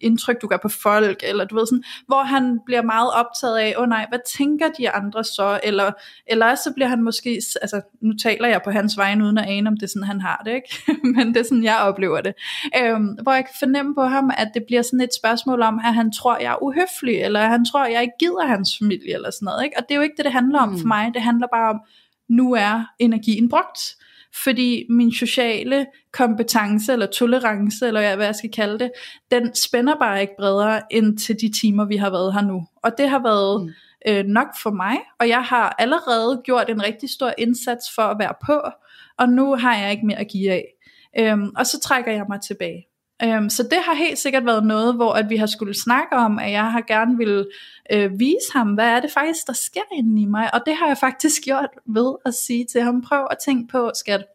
indtryk, 0.02 0.42
du 0.42 0.48
gør 0.48 0.58
på 0.62 0.70
folk, 0.70 1.24
eller 1.24 1.46
du 1.46 1.56
ved 1.56 1.68
sådan, 1.68 1.84
hvor 2.08 2.24
han 2.24 2.60
bliver 2.66 2.82
meget 2.82 3.12
optaget 3.14 3.58
af, 3.58 3.74
åh 3.78 3.84
oh, 3.84 3.90
nej, 3.90 4.06
hvad 4.10 4.20
tænker 4.38 4.70
de 4.70 4.90
andre 4.90 5.24
så, 5.24 5.60
eller, 5.64 5.92
eller 6.28 6.56
så 6.56 6.72
bliver 6.76 6.88
han 6.88 7.04
måske, 7.04 7.42
altså, 7.62 7.82
nu 8.02 8.14
taler 8.24 8.48
jeg 8.48 8.62
på 8.64 8.72
hans 8.72 8.98
vegne, 8.98 9.24
uden 9.26 9.38
at 9.38 9.46
ane, 9.48 9.68
om 9.70 9.78
det 9.78 9.84
er 9.84 9.88
sådan, 9.88 10.04
han 10.04 10.22
har 10.22 10.42
det, 10.46 10.54
ikke? 10.54 10.94
men 11.16 11.28
det 11.28 11.38
er 11.38 11.44
sådan, 11.44 11.64
jeg 11.64 11.78
oplever 11.78 12.22
det. 12.22 12.34
Øh, 12.78 13.00
hvor 13.24 13.34
jeg 13.34 13.46
kan 13.46 13.56
fornemme 13.60 13.96
på 13.96 14.04
ham, 14.04 14.32
at 14.38 14.52
det 14.54 14.64
bliver 14.68 14.82
sådan 14.82 15.02
et 15.02 15.16
spørgsmål 15.20 15.62
om, 15.62 15.80
at 15.86 15.94
han 15.94 16.12
tror, 16.12 16.38
jeg 16.38 16.52
er 16.52 16.64
uhøflig, 16.64 17.22
eller 17.22 17.40
han 17.40 17.66
tror, 17.66 17.86
jeg 17.86 18.02
ikke 18.02 18.18
gider 18.20 18.46
hans 18.46 18.78
familie, 18.78 19.14
eller 19.14 19.32
sådan 19.32 19.46
noget, 19.46 19.64
ikke? 19.64 19.78
Og 19.78 19.84
det 19.84 19.92
er 19.92 19.96
jo 19.96 20.02
ikke 20.02 20.18
det, 20.18 20.26
det 20.26 20.34
handler 20.34 20.60
om 20.60 20.70
mm. 20.70 20.80
for 20.80 20.88
mig, 20.88 21.12
det 21.14 21.22
handler 21.22 21.48
bare 21.52 21.70
om, 21.70 21.80
nu 22.30 22.54
er 22.54 22.86
energien 23.00 23.50
brugt. 23.50 23.80
Fordi 24.44 24.86
min 24.90 25.12
sociale 25.12 25.86
kompetence, 26.12 26.94
eller 26.94 27.06
tolerance, 27.06 27.88
eller 27.88 28.16
hvad 28.16 28.26
jeg 28.26 28.36
skal 28.36 28.52
kalde 28.52 28.80
det, 28.80 28.92
den 29.32 29.56
spænder 29.56 29.96
bare 30.00 30.22
ikke 30.22 30.34
bredere 30.40 30.82
end 30.94 31.18
til 31.18 31.36
de 31.42 31.52
timer, 31.62 31.86
vi 31.86 31.98
har 31.98 32.10
været 32.10 32.34
her 32.34 32.42
nu. 32.42 32.66
Og 32.84 32.92
det 32.98 33.10
har 33.10 33.20
været 33.24 33.64
mm. 33.64 33.72
øh, 34.08 34.26
nok 34.26 34.48
for 34.64 34.72
mig, 34.72 34.98
og 35.20 35.28
jeg 35.28 35.44
har 35.44 35.76
allerede 35.80 36.42
gjort 36.44 36.70
en 36.70 36.84
rigtig 36.84 37.10
stor 37.10 37.34
indsats 37.38 37.86
for 37.96 38.02
at 38.02 38.20
være 38.20 38.34
på, 38.46 38.62
og 39.18 39.30
nu 39.30 39.56
har 39.56 39.78
jeg 39.78 39.92
ikke 39.92 40.06
mere 40.06 40.20
at 40.20 40.28
give 40.28 40.52
af. 40.52 40.66
Øhm, 41.20 41.52
og 41.58 41.66
så 41.66 41.80
trækker 41.80 42.12
jeg 42.12 42.26
mig 42.30 42.42
tilbage. 42.42 42.91
Øhm, 43.24 43.50
så 43.50 43.64
det 43.64 43.80
har 43.86 43.94
helt 43.94 44.20
sikkert 44.20 44.46
været 44.46 44.66
noget, 44.66 44.96
hvor 44.96 45.14
at 45.14 45.30
vi 45.30 45.38
har 45.38 45.46
skulle 45.46 45.82
snakke 45.82 46.16
om, 46.16 46.40
at 46.40 46.52
jeg 46.52 46.72
har 46.72 46.82
gerne 46.82 47.18
vil 47.18 47.48
øh, 47.94 48.20
vise 48.20 48.54
ham, 48.54 48.74
hvad 48.74 48.88
er 48.88 49.00
det 49.00 49.12
faktisk, 49.12 49.48
der 49.48 49.54
sker 49.54 49.82
inde 49.94 50.22
i 50.22 50.26
mig. 50.26 50.54
Og 50.54 50.62
det 50.66 50.76
har 50.76 50.88
jeg 50.88 50.98
faktisk 50.98 51.42
gjort 51.48 51.70
ved 51.86 52.16
at 52.26 52.34
sige 52.34 52.66
til 52.66 52.82
ham, 52.82 53.02
prøv 53.02 53.28
at 53.32 53.38
tænke 53.46 53.72
på, 53.72 53.92
skat, 53.96 54.26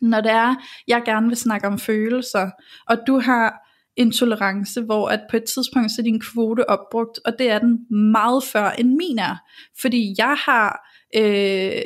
når 0.00 0.20
det 0.20 0.30
er, 0.30 0.54
jeg 0.88 1.02
gerne 1.04 1.28
vil 1.28 1.36
snakke 1.36 1.66
om 1.66 1.78
følelser, 1.78 2.50
og 2.86 2.98
du 3.06 3.20
har 3.20 3.60
intolerance, 3.96 4.80
hvor 4.80 5.08
at 5.08 5.20
på 5.30 5.36
et 5.36 5.44
tidspunkt 5.44 5.90
så 5.90 6.02
er 6.02 6.04
din 6.04 6.20
kvote 6.20 6.70
opbrugt, 6.70 7.20
og 7.24 7.38
det 7.38 7.50
er 7.50 7.58
den 7.58 7.86
meget 8.12 8.44
før 8.44 8.70
end 8.70 8.88
min 8.88 9.18
er. 9.18 9.36
Fordi 9.80 10.14
jeg 10.18 10.36
har, 10.44 10.88
øh, 11.16 11.82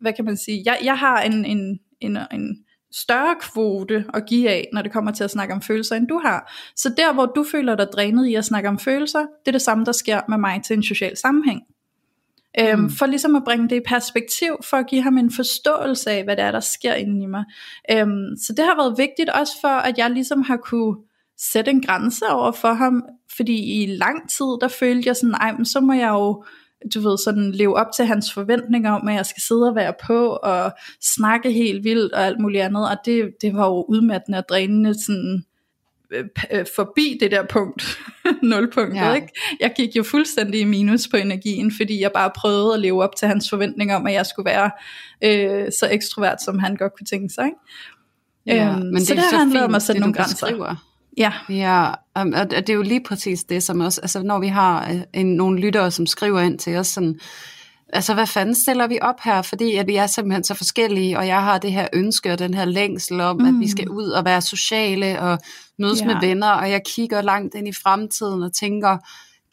hvad 0.00 0.12
kan 0.12 0.24
man 0.24 0.36
sige, 0.36 0.62
jeg, 0.64 0.78
jeg 0.84 0.98
har 0.98 1.22
en, 1.22 1.44
en, 1.44 1.78
en, 2.00 2.18
en 2.32 2.64
større 2.92 3.36
kvote 3.40 4.04
at 4.14 4.26
give 4.26 4.48
af, 4.50 4.68
når 4.72 4.82
det 4.82 4.92
kommer 4.92 5.12
til 5.12 5.24
at 5.24 5.30
snakke 5.30 5.54
om 5.54 5.62
følelser, 5.62 5.96
end 5.96 6.08
du 6.08 6.20
har. 6.24 6.52
Så 6.76 6.94
der, 6.96 7.12
hvor 7.12 7.26
du 7.26 7.44
føler 7.50 7.74
dig 7.76 7.86
drænet 7.92 8.26
i 8.26 8.34
at 8.34 8.44
snakke 8.44 8.68
om 8.68 8.78
følelser, 8.78 9.20
det 9.20 9.48
er 9.48 9.52
det 9.52 9.62
samme, 9.62 9.84
der 9.84 9.92
sker 9.92 10.20
med 10.28 10.38
mig 10.38 10.62
til 10.64 10.76
en 10.76 10.82
social 10.82 11.16
sammenhæng. 11.16 11.62
Øhm, 12.60 12.80
mm. 12.80 12.90
For 12.90 13.06
ligesom 13.06 13.36
at 13.36 13.44
bringe 13.44 13.68
det 13.68 13.76
i 13.76 13.80
perspektiv, 13.86 14.56
for 14.64 14.76
at 14.76 14.86
give 14.86 15.02
ham 15.02 15.18
en 15.18 15.32
forståelse 15.32 16.10
af, 16.10 16.24
hvad 16.24 16.36
det 16.36 16.44
er, 16.44 16.50
der 16.50 16.60
sker 16.60 16.94
inde 16.94 17.22
i 17.22 17.26
mig. 17.26 17.44
Øhm, 17.90 18.36
så 18.46 18.52
det 18.56 18.64
har 18.64 18.76
været 18.76 18.98
vigtigt 18.98 19.30
også 19.30 19.52
for, 19.60 19.68
at 19.68 19.98
jeg 19.98 20.10
ligesom 20.10 20.42
har 20.42 20.56
kunne 20.56 20.96
sætte 21.38 21.70
en 21.70 21.82
grænse 21.82 22.26
over 22.28 22.52
for 22.52 22.72
ham, 22.72 23.02
fordi 23.36 23.82
i 23.82 23.86
lang 23.86 24.30
tid, 24.30 24.46
der 24.60 24.68
følte 24.68 25.08
jeg 25.08 25.16
sådan, 25.16 25.30
nej, 25.30 25.52
men 25.52 25.64
så 25.64 25.80
må 25.80 25.92
jeg 25.92 26.08
jo 26.08 26.44
du 26.94 27.00
ved, 27.00 27.18
sådan 27.18 27.52
leve 27.52 27.76
op 27.76 27.86
til 27.96 28.04
hans 28.04 28.32
forventninger 28.32 28.90
om, 28.92 29.08
at 29.08 29.14
jeg 29.14 29.26
skal 29.26 29.42
sidde 29.42 29.68
og 29.68 29.74
være 29.74 29.94
på 30.06 30.26
og 30.42 30.72
snakke 31.00 31.52
helt 31.52 31.84
vildt 31.84 32.12
og 32.12 32.26
alt 32.26 32.40
muligt 32.40 32.62
andet, 32.62 32.90
og 32.90 32.96
det, 33.04 33.30
det 33.40 33.54
var 33.54 33.66
jo 33.66 33.84
udmattende 33.88 34.38
og 34.38 34.48
drænende 34.48 35.04
sådan 35.04 35.44
øh, 36.10 36.24
øh 36.52 36.64
forbi 36.76 37.18
det 37.20 37.30
der 37.30 37.42
punkt, 37.46 37.98
nulpunktet, 38.42 39.00
ja. 39.00 39.14
ikke? 39.14 39.28
Jeg 39.60 39.72
gik 39.76 39.96
jo 39.96 40.02
fuldstændig 40.02 40.60
i 40.60 40.64
minus 40.64 41.08
på 41.08 41.16
energien, 41.16 41.72
fordi 41.76 42.00
jeg 42.00 42.10
bare 42.14 42.30
prøvede 42.36 42.74
at 42.74 42.80
leve 42.80 43.02
op 43.02 43.16
til 43.16 43.28
hans 43.28 43.50
forventninger 43.50 43.96
om, 43.96 44.06
at 44.06 44.12
jeg 44.12 44.26
skulle 44.26 44.46
være 44.46 44.70
øh, 45.24 45.72
så 45.78 45.88
ekstrovert, 45.90 46.42
som 46.42 46.58
han 46.58 46.76
godt 46.76 46.92
kunne 46.98 47.06
tænke 47.06 47.34
sig, 47.34 47.44
ikke? 47.44 47.58
Ja, 48.46 48.72
øhm, 48.72 48.86
men 48.86 48.94
det 48.94 49.06
så 49.06 49.14
det 49.14 49.22
handler 49.22 49.62
om 49.62 49.74
at 49.74 49.82
sætte 49.82 50.00
nogle 50.00 50.14
grænser. 50.14 50.46
Beskriver. 50.46 50.91
Ja. 51.18 51.32
Ja, 51.48 51.90
og 52.14 52.50
det 52.50 52.70
er 52.70 52.74
jo 52.74 52.82
lige 52.82 53.02
præcis 53.02 53.44
det, 53.44 53.62
som 53.62 53.80
også, 53.80 54.00
altså 54.00 54.22
når 54.22 54.38
vi 54.38 54.46
har 54.46 54.90
øh, 54.90 55.00
en, 55.12 55.26
nogle 55.26 55.60
lyttere, 55.60 55.90
som 55.90 56.06
skriver 56.06 56.40
ind 56.40 56.58
til 56.58 56.76
os, 56.76 56.86
sådan, 56.86 57.20
altså 57.92 58.14
hvad 58.14 58.26
fanden 58.26 58.54
stiller 58.54 58.86
vi 58.86 58.98
op 59.02 59.20
her, 59.24 59.42
fordi 59.42 59.76
at 59.76 59.86
vi 59.86 59.96
er 59.96 60.06
simpelthen 60.06 60.44
så 60.44 60.54
forskellige, 60.54 61.18
og 61.18 61.26
jeg 61.26 61.42
har 61.42 61.58
det 61.58 61.72
her 61.72 61.88
ønske 61.92 62.32
og 62.32 62.38
den 62.38 62.54
her 62.54 62.64
længsel 62.64 63.20
om, 63.20 63.36
mm. 63.36 63.46
at 63.46 63.54
vi 63.60 63.70
skal 63.70 63.88
mm. 63.88 63.96
ud 63.96 64.08
og 64.08 64.24
være 64.24 64.40
sociale 64.40 65.20
og 65.20 65.38
mødes 65.78 66.00
ja. 66.00 66.06
med 66.06 66.16
venner, 66.20 66.50
og 66.50 66.70
jeg 66.70 66.80
kigger 66.86 67.22
langt 67.22 67.54
ind 67.54 67.68
i 67.68 67.72
fremtiden 67.72 68.42
og 68.42 68.52
tænker, 68.52 68.98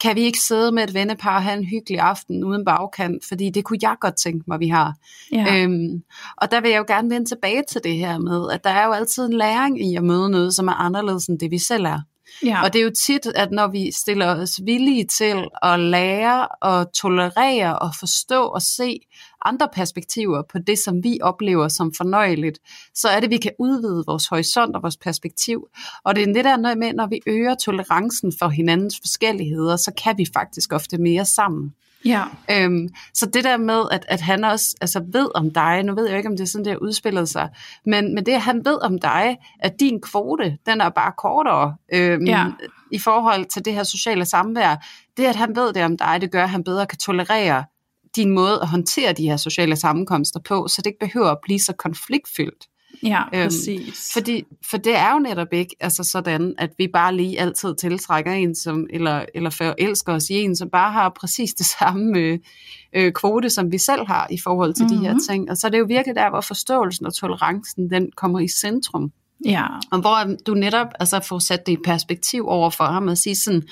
kan 0.00 0.16
vi 0.16 0.20
ikke 0.20 0.38
sidde 0.38 0.72
med 0.72 0.84
et 0.84 0.94
vennepar 0.94 1.36
og 1.36 1.42
have 1.42 1.58
en 1.58 1.64
hyggelig 1.64 2.00
aften 2.00 2.44
uden 2.44 2.64
bagkant, 2.64 3.24
fordi 3.28 3.50
det 3.50 3.64
kunne 3.64 3.78
jeg 3.82 3.96
godt 4.00 4.16
tænke 4.16 4.44
mig, 4.48 4.60
vi 4.60 4.68
har. 4.68 4.94
Ja. 5.32 5.56
Øhm, 5.56 6.02
og 6.36 6.50
der 6.50 6.60
vil 6.60 6.70
jeg 6.70 6.78
jo 6.78 6.84
gerne 6.88 7.10
vende 7.10 7.28
tilbage 7.28 7.62
til 7.68 7.80
det 7.84 7.96
her 7.96 8.18
med, 8.18 8.50
at 8.52 8.64
der 8.64 8.70
er 8.70 8.86
jo 8.86 8.92
altid 8.92 9.26
en 9.26 9.32
læring 9.32 9.90
i 9.90 9.96
at 9.96 10.04
møde 10.04 10.30
noget, 10.30 10.54
som 10.54 10.68
er 10.68 10.72
anderledes 10.72 11.26
end 11.26 11.38
det, 11.38 11.50
vi 11.50 11.58
selv 11.58 11.84
er. 11.84 12.00
Ja. 12.44 12.62
Og 12.62 12.72
det 12.72 12.78
er 12.78 12.84
jo 12.84 12.92
tit, 13.06 13.26
at 13.26 13.50
når 13.50 13.68
vi 13.68 13.92
stiller 13.92 14.26
os 14.26 14.60
villige 14.64 15.04
til 15.04 15.48
at 15.62 15.80
lære 15.80 16.48
og 16.48 16.92
tolerere 16.92 17.78
og 17.78 17.90
forstå 17.98 18.42
og 18.42 18.62
se 18.62 19.00
andre 19.44 19.68
perspektiver 19.72 20.42
på 20.52 20.58
det, 20.58 20.78
som 20.78 21.04
vi 21.04 21.18
oplever 21.22 21.68
som 21.68 21.94
fornøjeligt, 21.96 22.58
så 22.94 23.08
er 23.08 23.20
det, 23.20 23.26
at 23.26 23.30
vi 23.30 23.36
kan 23.36 23.52
udvide 23.58 24.04
vores 24.06 24.26
horisont 24.26 24.76
og 24.76 24.82
vores 24.82 24.96
perspektiv. 24.96 25.66
Og 26.04 26.16
det 26.16 26.28
er 26.28 26.32
det 26.32 26.44
der 26.44 26.74
med, 26.74 26.92
når 26.92 27.06
vi 27.06 27.20
øger 27.26 27.54
tolerancen 27.54 28.32
for 28.38 28.48
hinandens 28.48 28.96
forskelligheder, 29.02 29.76
så 29.76 29.92
kan 30.04 30.18
vi 30.18 30.26
faktisk 30.34 30.72
ofte 30.72 30.98
mere 30.98 31.24
sammen. 31.24 31.74
Ja. 32.04 32.24
Øhm, 32.50 32.88
så 33.14 33.26
det 33.26 33.44
der 33.44 33.56
med, 33.56 33.82
at, 33.90 34.04
at 34.08 34.20
han 34.20 34.44
også 34.44 34.76
altså, 34.80 35.04
ved 35.12 35.28
om 35.34 35.50
dig, 35.50 35.82
nu 35.82 35.94
ved 35.94 36.08
jeg 36.08 36.16
ikke, 36.16 36.28
om 36.28 36.36
det 36.36 36.44
er 36.44 36.48
sådan, 36.48 36.64
det 36.64 36.72
har 36.72 36.78
udspillet 36.78 37.28
sig, 37.28 37.48
men, 37.86 38.14
men 38.14 38.26
det, 38.26 38.32
at 38.32 38.40
han 38.40 38.64
ved 38.64 38.84
om 38.84 38.98
dig, 38.98 39.36
at 39.60 39.80
din 39.80 40.00
kvote, 40.00 40.58
den 40.66 40.80
er 40.80 40.88
bare 40.88 41.12
kortere 41.18 41.76
øhm, 41.92 42.24
ja. 42.24 42.46
i 42.92 42.98
forhold 42.98 43.44
til 43.44 43.64
det 43.64 43.72
her 43.72 43.82
sociale 43.82 44.24
samvær, 44.24 44.76
det, 45.16 45.24
at 45.24 45.36
han 45.36 45.56
ved 45.56 45.72
det 45.72 45.84
om 45.84 45.96
dig, 45.96 46.18
det 46.20 46.32
gør, 46.32 46.42
at 46.42 46.50
han 46.50 46.64
bedre 46.64 46.86
kan 46.86 46.98
tolerere 46.98 47.64
din 48.16 48.30
måde 48.30 48.58
at 48.62 48.68
håndtere 48.68 49.12
de 49.12 49.22
her 49.22 49.36
sociale 49.36 49.76
sammenkomster 49.76 50.40
på, 50.40 50.68
så 50.68 50.82
det 50.82 50.86
ikke 50.86 51.06
behøver 51.06 51.30
at 51.30 51.38
blive 51.42 51.60
så 51.60 51.72
konfliktfyldt. 51.72 52.66
Ja, 53.02 53.22
øhm, 53.34 53.44
præcis. 53.44 54.12
Fordi, 54.12 54.44
for 54.70 54.76
det 54.76 54.96
er 54.96 55.12
jo 55.12 55.18
netop 55.18 55.52
ikke 55.52 55.76
altså 55.80 56.04
sådan, 56.04 56.54
at 56.58 56.70
vi 56.78 56.88
bare 56.92 57.16
lige 57.16 57.40
altid 57.40 57.74
tiltrækker 57.74 58.32
en, 58.32 58.54
som, 58.54 58.86
eller, 58.90 59.24
eller 59.34 59.50
forelsker 59.50 60.12
os 60.12 60.30
i 60.30 60.34
en, 60.34 60.56
som 60.56 60.70
bare 60.70 60.92
har 60.92 61.12
præcis 61.20 61.54
det 61.54 61.66
samme 61.66 62.18
øh, 62.18 62.38
øh, 62.92 63.12
kvote, 63.12 63.50
som 63.50 63.72
vi 63.72 63.78
selv 63.78 64.06
har 64.06 64.26
i 64.30 64.38
forhold 64.44 64.74
til 64.74 64.84
mm-hmm. 64.84 64.98
de 64.98 65.06
her 65.06 65.12
mhm. 65.12 65.22
ting. 65.28 65.50
Og 65.50 65.56
så 65.56 65.66
er 65.66 65.70
det 65.70 65.78
jo 65.78 65.84
virkelig 65.88 66.16
der, 66.16 66.30
hvor 66.30 66.40
forståelsen 66.40 67.06
og 67.06 67.14
tolerancen, 67.14 67.90
den 67.90 68.10
kommer 68.16 68.40
i 68.40 68.48
centrum. 68.48 69.12
Ja. 69.44 69.66
Og 69.92 70.00
hvor 70.00 70.36
du 70.46 70.54
netop 70.54 70.86
altså, 71.00 71.20
får 71.20 71.38
sat 71.38 71.66
det 71.66 71.72
i 71.72 71.76
perspektiv 71.84 72.46
over 72.46 72.70
for 72.70 72.84
ham 72.84 73.08
og 73.08 73.18
sige 73.18 73.36
sådan, 73.36 73.62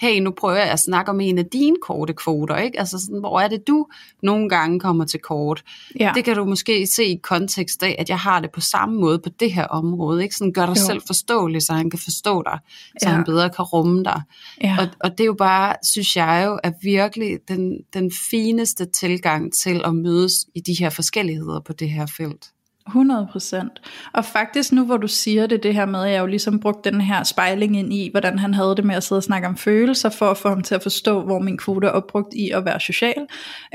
hey, 0.00 0.20
nu 0.20 0.30
prøver 0.30 0.56
jeg 0.56 0.70
at 0.70 0.80
snakke 0.80 1.10
om 1.10 1.20
en 1.20 1.38
af 1.38 1.46
dine 1.46 1.76
korte 1.82 2.12
kvoter, 2.12 2.56
ikke? 2.56 2.78
Altså 2.78 2.98
sådan, 2.98 3.20
hvor 3.20 3.40
er 3.40 3.48
det 3.48 3.66
du 3.66 3.86
nogle 4.22 4.48
gange 4.48 4.80
kommer 4.80 5.04
til 5.04 5.20
kort? 5.20 5.62
Ja. 6.00 6.12
Det 6.14 6.24
kan 6.24 6.36
du 6.36 6.44
måske 6.44 6.86
se 6.86 7.04
i 7.04 7.20
kontekst 7.22 7.82
af, 7.82 7.96
at 7.98 8.08
jeg 8.08 8.18
har 8.18 8.40
det 8.40 8.50
på 8.52 8.60
samme 8.60 9.00
måde 9.00 9.18
på 9.18 9.28
det 9.40 9.52
her 9.52 9.64
område, 9.64 10.22
ikke? 10.22 10.34
Sådan 10.34 10.52
gør 10.52 10.66
dig 10.66 10.76
jo. 10.76 10.86
selv 10.86 11.02
forståelig, 11.06 11.62
så 11.62 11.72
han 11.72 11.90
kan 11.90 11.98
forstå 11.98 12.42
dig, 12.42 12.58
så 13.02 13.08
ja. 13.08 13.14
han 13.14 13.24
bedre 13.24 13.50
kan 13.50 13.64
rumme 13.64 14.04
dig. 14.04 14.22
Ja. 14.62 14.76
Og, 14.80 14.88
og 15.00 15.10
det 15.10 15.20
er 15.20 15.26
jo 15.26 15.36
bare, 15.38 15.74
synes 15.84 16.16
jeg 16.16 16.42
jo, 16.46 16.58
er 16.64 16.72
virkelig 16.82 17.38
den, 17.48 17.78
den 17.94 18.12
fineste 18.30 18.86
tilgang 18.86 19.52
til 19.52 19.82
at 19.84 19.94
mødes 19.94 20.32
i 20.54 20.60
de 20.60 20.74
her 20.74 20.90
forskelligheder 20.90 21.60
på 21.60 21.72
det 21.72 21.90
her 21.90 22.06
felt. 22.06 22.46
100 22.86 23.28
procent. 23.32 23.80
Og 24.12 24.24
faktisk 24.24 24.72
nu 24.72 24.84
hvor 24.84 24.96
du 24.96 25.08
siger 25.08 25.46
det, 25.46 25.62
det 25.62 25.74
her 25.74 25.86
med, 25.86 26.04
at 26.04 26.10
jeg 26.10 26.20
jo 26.20 26.26
ligesom 26.26 26.60
brugte 26.60 26.90
den 26.90 27.00
her 27.00 27.22
spejling 27.22 27.78
ind 27.78 27.92
i, 27.92 28.10
hvordan 28.10 28.38
han 28.38 28.54
havde 28.54 28.76
det 28.76 28.84
med 28.84 28.94
at 28.94 29.02
sidde 29.02 29.18
og 29.18 29.22
snakke 29.22 29.48
om 29.48 29.56
følelser, 29.56 30.08
for 30.08 30.30
at 30.30 30.38
få 30.38 30.48
ham 30.48 30.62
til 30.62 30.74
at 30.74 30.82
forstå, 30.82 31.22
hvor 31.22 31.38
min 31.38 31.58
kvote 31.58 31.86
er 31.86 31.90
opbrugt 31.90 32.34
i 32.34 32.50
at 32.50 32.64
være 32.64 32.80
social. 32.80 33.26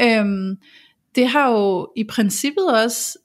Øhm, 0.01 0.57
det 1.15 1.27
har 1.27 1.51
jo 1.51 1.91
i 1.95 2.03
princippet 2.03 2.83
også 2.83 3.17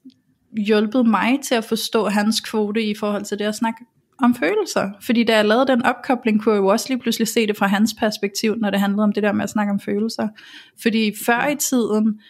hjulpet 0.66 1.06
mig 1.06 1.38
til 1.44 1.54
at 1.54 1.64
forstå 1.64 2.08
hans 2.08 2.40
kvote 2.40 2.82
i 2.82 2.94
forhold 2.94 3.24
til 3.24 3.38
det 3.38 3.44
at 3.44 3.54
snakke 3.54 3.84
om 4.22 4.34
følelser. 4.34 4.90
Fordi 5.02 5.24
da 5.24 5.36
jeg 5.36 5.44
lavede 5.44 5.66
den 5.66 5.82
opkobling, 5.82 6.42
kunne 6.42 6.54
jeg 6.54 6.60
jo 6.60 6.66
også 6.66 6.86
lige 6.88 6.98
pludselig 6.98 7.28
se 7.28 7.46
det 7.46 7.56
fra 7.56 7.66
hans 7.66 7.94
perspektiv, 7.98 8.56
når 8.56 8.70
det 8.70 8.80
handlede 8.80 9.04
om 9.04 9.12
det 9.12 9.22
der 9.22 9.32
med 9.32 9.44
at 9.44 9.50
snakke 9.50 9.72
om 9.72 9.80
følelser. 9.80 10.28
Fordi 10.82 11.12
før 11.26 11.46
i 11.46 11.56
tiden, 11.56 12.20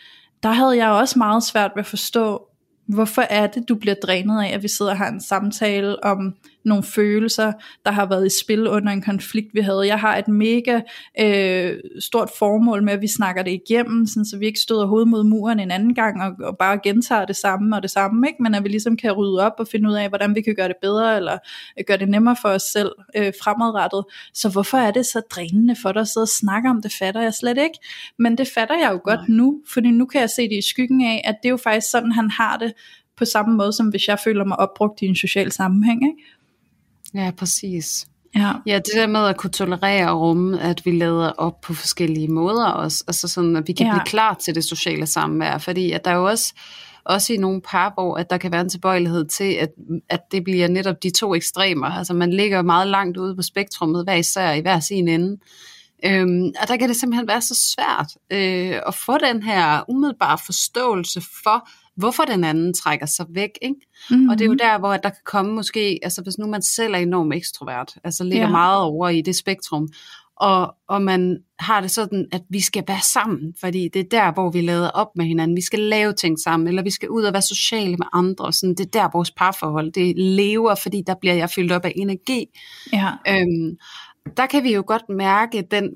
der 0.43 0.49
havde 0.49 0.77
jeg 0.77 0.91
også 0.91 1.19
meget 1.19 1.43
svært 1.43 1.71
ved 1.75 1.81
at 1.81 1.87
forstå, 1.87 2.43
Hvorfor 2.87 3.23
er 3.23 3.47
det, 3.47 3.69
du 3.69 3.75
bliver 3.75 3.95
drænet 4.03 4.43
af, 4.43 4.55
at 4.55 4.63
vi 4.63 4.69
sidder 4.69 4.91
og 4.91 4.99
har 4.99 5.09
en 5.09 5.21
samtale 5.21 6.05
om 6.05 6.35
nogle 6.67 6.85
følelser, 6.85 7.53
der 7.85 7.91
har 7.91 8.07
været 8.07 8.27
i 8.27 8.39
spil 8.45 8.69
under 8.69 8.93
en 8.93 9.03
konflikt, 9.03 9.55
vi 9.55 9.61
havde. 9.61 9.87
Jeg 9.87 9.99
har 9.99 10.17
et 10.17 10.29
mega 10.29 10.81
øh, 11.21 11.79
stort 12.01 12.31
formål 12.39 12.83
med, 12.83 12.93
at 12.93 13.01
vi 13.01 13.07
snakker 13.07 13.43
det 13.43 13.61
igennem, 13.69 14.07
sådan, 14.07 14.25
så 14.25 14.39
vi 14.39 14.47
ikke 14.47 14.61
støder 14.61 14.87
hovedet 14.87 15.09
mod 15.09 15.25
muren 15.25 15.61
en 15.61 15.71
anden 15.71 15.95
gang, 15.95 16.23
og, 16.23 16.33
og 16.41 16.59
bare 16.59 16.79
gentager 16.83 17.25
det 17.25 17.37
samme 17.37 17.77
og 17.77 17.83
det 17.83 17.91
samme, 17.91 18.29
ikke? 18.29 18.43
men 18.43 18.55
at 18.55 18.65
vi 18.65 18.69
ligesom 18.69 18.97
kan 18.97 19.13
rydde 19.13 19.47
op 19.47 19.53
og 19.59 19.69
finde 19.69 19.91
ud 19.91 19.95
af, 19.95 20.09
hvordan 20.09 20.35
vi 20.35 20.41
kan 20.41 20.55
gøre 20.55 20.69
det 20.69 20.77
bedre, 20.83 21.17
eller 21.17 21.39
øh, 21.79 21.85
gøre 21.87 21.99
det 21.99 22.09
nemmere 22.09 22.37
for 22.43 22.49
os 22.49 22.63
selv 22.63 22.93
øh, 23.17 23.33
fremadrettet. 23.43 24.05
Så 24.35 24.49
hvorfor 24.49 24.79
er 24.79 24.91
det 24.91 25.07
så 25.07 25.23
drænende 25.31 25.77
for 25.83 25.93
dig 25.93 26.01
at 26.01 26.09
sidde 26.09 26.25
og 26.25 26.29
snakke 26.29 26.71
om 26.71 26.83
det, 26.83 26.93
fatter 26.99 27.23
jeg 27.23 27.35
slet 27.35 27.59
ikke. 27.59 27.79
Men 28.19 28.39
det 28.39 28.49
fatter 28.55 28.79
jeg 28.79 28.91
jo 28.93 29.01
godt 29.05 29.29
Nej. 29.29 29.37
nu, 29.37 29.61
fordi 29.73 29.91
nu 29.91 30.07
kan 30.07 30.21
jeg 30.21 30.31
se 30.31 30.43
det 30.43 30.59
i 30.59 30.69
skyggen 30.69 31.03
af, 31.03 31.23
at 31.25 31.35
det 31.43 31.49
er 31.49 31.51
jo 31.51 31.57
faktisk 31.57 31.91
sådan, 31.91 32.13
han 32.13 32.31
har 32.31 32.57
det, 32.57 32.73
på 33.17 33.25
samme 33.25 33.57
måde, 33.57 33.73
som 33.73 33.89
hvis 33.89 34.09
jeg 34.09 34.19
føler 34.19 34.45
mig 34.45 34.59
opbrugt 34.59 35.03
i 35.03 35.07
en 35.07 35.17
social 35.17 35.53
sammenhæng. 35.53 36.03
Ikke? 36.03 36.23
Ja, 37.15 37.31
præcis. 37.37 38.07
Ja. 38.35 38.53
ja, 38.67 38.75
det 38.75 38.95
der 38.95 39.07
med 39.07 39.27
at 39.27 39.37
kunne 39.37 39.51
tolerere 39.51 40.11
og 40.11 40.21
rumme, 40.21 40.61
at 40.61 40.87
vi 40.87 40.91
lader 40.91 41.31
op 41.31 41.61
på 41.61 41.75
forskellige 41.75 42.29
måder 42.29 42.67
også, 42.67 43.05
altså 43.09 43.29
sådan, 43.29 43.57
at 43.57 43.69
vi 43.69 43.73
kan 43.73 43.87
ja. 43.87 43.93
blive 43.93 44.05
klar 44.07 44.35
til 44.35 44.55
det 44.55 44.65
sociale 44.65 45.07
samvær, 45.07 45.59
fordi 45.59 45.93
at 45.93 46.05
der 46.05 46.11
er 46.11 46.17
jo 46.17 46.25
også, 46.25 46.55
også 47.05 47.33
i 47.33 47.37
nogle 47.37 47.61
par, 47.61 47.93
hvor 47.95 48.17
at 48.17 48.31
der 48.31 48.39
kan 48.39 48.53
være 48.53 48.61
en 48.61 48.69
tilbøjelighed 48.69 49.25
til, 49.25 49.53
at, 49.53 49.69
at 50.09 50.21
det 50.33 50.45
bliver 50.45 50.69
netop 50.69 51.03
de 51.03 51.11
to 51.11 51.35
ekstremer, 51.35 51.87
altså 51.87 52.15
man 52.15 52.33
ligger 52.33 52.63
meget 52.63 52.89
langt 52.89 53.17
ude 53.17 53.37
på 53.37 53.43
spektrummet, 53.43 54.05
hver 54.05 54.15
især 54.15 54.53
i 54.53 54.61
hver 54.61 54.81
sin 54.81 55.09
ende, 55.09 55.37
Øhm, 56.05 56.53
og 56.63 56.69
der 56.69 56.77
kan 56.77 56.89
det 56.89 56.97
simpelthen 56.97 57.29
være 57.29 57.43
så 57.43 57.75
svært 57.75 58.13
øh, 58.31 58.81
at 58.87 58.95
få 58.95 59.19
den 59.19 59.43
her 59.43 59.85
umiddelbare 59.89 60.39
forståelse 60.47 61.21
for, 61.43 61.69
hvorfor 61.97 62.23
den 62.23 62.45
anden 62.45 62.75
trækker 62.75 63.07
sig 63.07 63.27
væk. 63.29 63.51
Ikke? 63.63 63.77
Mm-hmm. 64.11 64.29
Og 64.29 64.39
det 64.39 64.45
er 64.45 64.49
jo 64.49 64.55
der, 64.55 64.79
hvor 64.79 64.97
der 64.97 65.11
kan 65.11 65.23
komme 65.25 65.53
måske, 65.53 65.99
altså 66.03 66.23
hvis 66.23 66.39
nu 66.39 66.47
man 66.47 66.63
selv 66.63 66.95
er 66.95 66.99
enormt 66.99 67.35
ekstrovert, 67.35 67.95
altså 68.05 68.25
ligger 68.25 68.47
ja. 68.47 68.51
meget 68.51 68.83
over 68.83 69.09
i 69.09 69.23
det 69.23 69.37
spektrum, 69.37 69.89
og, 70.37 70.75
og 70.89 71.03
man 71.03 71.39
har 71.59 71.81
det 71.81 71.91
sådan, 71.91 72.27
at 72.33 72.43
vi 72.49 72.61
skal 72.61 72.85
være 72.89 73.01
sammen, 73.03 73.55
fordi 73.61 73.89
det 73.89 74.01
er 74.01 74.09
der, 74.11 74.33
hvor 74.33 74.51
vi 74.51 74.61
lader 74.61 74.91
op 74.91 75.17
med 75.17 75.25
hinanden. 75.25 75.57
Vi 75.57 75.61
skal 75.61 75.79
lave 75.79 76.13
ting 76.13 76.39
sammen, 76.39 76.69
eller 76.69 76.83
vi 76.83 76.91
skal 76.91 77.09
ud 77.09 77.23
og 77.23 77.33
være 77.33 77.43
sociale 77.43 77.97
med 77.97 78.07
andre. 78.13 78.53
Sådan, 78.53 78.75
det 78.75 78.87
er 78.87 78.91
der, 78.91 79.11
vores 79.13 79.31
parforhold 79.31 79.93
det 79.93 80.19
lever, 80.19 80.75
fordi 80.75 81.03
der 81.07 81.15
bliver 81.21 81.35
jeg 81.35 81.51
fyldt 81.51 81.73
op 81.73 81.85
af 81.85 81.93
energi. 81.97 82.47
Ja. 82.93 83.11
Øhm, 83.29 83.77
der 84.37 84.47
kan 84.47 84.65
vi 84.65 84.75
jo 84.75 84.85
godt 84.87 85.09
mærke 85.09 85.67
den 85.71 85.91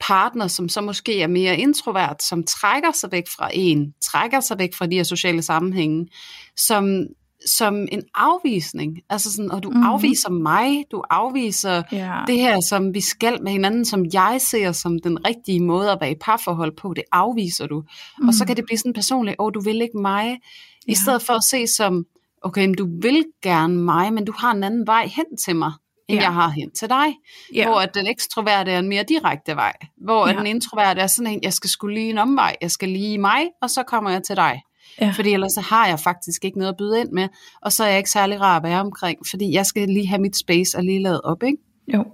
partner, 0.00 0.46
som 0.46 0.68
så 0.68 0.80
måske 0.80 1.22
er 1.22 1.26
mere 1.26 1.58
introvert, 1.58 2.22
som 2.22 2.44
trækker 2.44 2.92
sig 2.92 3.12
væk 3.12 3.24
fra 3.36 3.50
en, 3.54 3.94
trækker 4.04 4.40
sig 4.40 4.58
væk 4.58 4.74
fra 4.74 4.86
de 4.86 4.96
her 4.96 5.02
sociale 5.02 5.42
sammenhænge, 5.42 6.08
som, 6.56 7.06
som 7.46 7.74
en 7.92 8.02
afvisning. 8.14 8.98
Altså 9.10 9.32
sådan, 9.32 9.50
og 9.50 9.62
du 9.62 9.70
mm-hmm. 9.70 9.86
afviser 9.86 10.30
mig, 10.30 10.84
du 10.90 11.02
afviser 11.10 11.82
yeah. 11.94 12.26
det 12.26 12.38
her, 12.38 12.60
som 12.68 12.94
vi 12.94 13.00
skal 13.00 13.42
med 13.42 13.52
hinanden, 13.52 13.84
som 13.84 14.04
jeg 14.12 14.36
ser 14.40 14.72
som 14.72 14.98
den 14.98 15.26
rigtige 15.26 15.60
måde 15.60 15.90
at 15.90 15.98
være 16.00 16.10
i 16.10 16.18
parforhold 16.20 16.76
på, 16.76 16.94
det 16.94 17.04
afviser 17.12 17.66
du. 17.66 17.82
Mm. 18.18 18.28
Og 18.28 18.34
så 18.34 18.44
mhm. 18.44 18.46
kan 18.46 18.56
det 18.56 18.64
blive 18.64 18.78
sådan 18.78 18.92
personligt, 18.92 19.36
åh, 19.38 19.46
oh, 19.46 19.52
du 19.54 19.60
vil 19.60 19.82
ikke 19.82 19.98
mig, 19.98 20.26
yeah. 20.26 20.38
i 20.86 20.94
stedet 20.94 21.22
for 21.22 21.32
at 21.32 21.44
se 21.44 21.66
som, 21.76 22.04
okay, 22.42 22.66
men 22.66 22.74
du 22.74 22.88
vil 23.02 23.24
gerne 23.42 23.76
mig, 23.76 24.12
men 24.12 24.24
du 24.24 24.32
har 24.38 24.52
en 24.52 24.64
anden 24.64 24.86
vej 24.86 25.10
hen 25.16 25.24
til 25.44 25.56
mig 25.56 25.72
end 26.08 26.18
ja. 26.18 26.24
jeg 26.24 26.34
har 26.34 26.48
hen 26.48 26.70
til 26.70 26.88
dig. 26.88 27.06
Ja. 27.54 27.66
Hvor 27.66 27.80
at 27.80 27.94
den 27.94 28.06
ekstroverte 28.06 28.70
er 28.70 28.78
en 28.78 28.88
mere 28.88 29.04
direkte 29.08 29.56
vej. 29.56 29.72
Hvor 30.04 30.28
ja. 30.28 30.32
den 30.34 30.46
introverte 30.46 31.00
er 31.00 31.06
sådan 31.06 31.32
en, 31.32 31.40
jeg 31.42 31.52
skal 31.52 31.70
skulle 31.70 31.94
lige 31.94 32.10
en 32.10 32.18
omvej. 32.18 32.56
Jeg 32.62 32.70
skal 32.70 32.88
lige 32.88 33.18
mig, 33.18 33.42
og 33.62 33.70
så 33.70 33.82
kommer 33.82 34.10
jeg 34.10 34.22
til 34.22 34.36
dig. 34.36 34.62
Ja. 35.00 35.12
Fordi 35.16 35.32
ellers 35.32 35.52
så 35.52 35.60
har 35.60 35.88
jeg 35.88 36.00
faktisk 36.00 36.44
ikke 36.44 36.58
noget 36.58 36.72
at 36.72 36.76
byde 36.78 37.00
ind 37.00 37.12
med, 37.12 37.28
og 37.62 37.72
så 37.72 37.84
er 37.84 37.88
jeg 37.88 37.98
ikke 37.98 38.10
særlig 38.10 38.40
rar 38.40 38.56
at 38.56 38.62
være 38.62 38.80
omkring, 38.80 39.18
fordi 39.30 39.52
jeg 39.52 39.66
skal 39.66 39.88
lige 39.88 40.06
have 40.06 40.20
mit 40.20 40.36
space 40.36 40.78
og 40.78 40.84
lige 40.84 41.02
lade 41.02 41.20
op, 41.20 41.42
ikke? 41.42 41.58
Jo, 41.94 42.04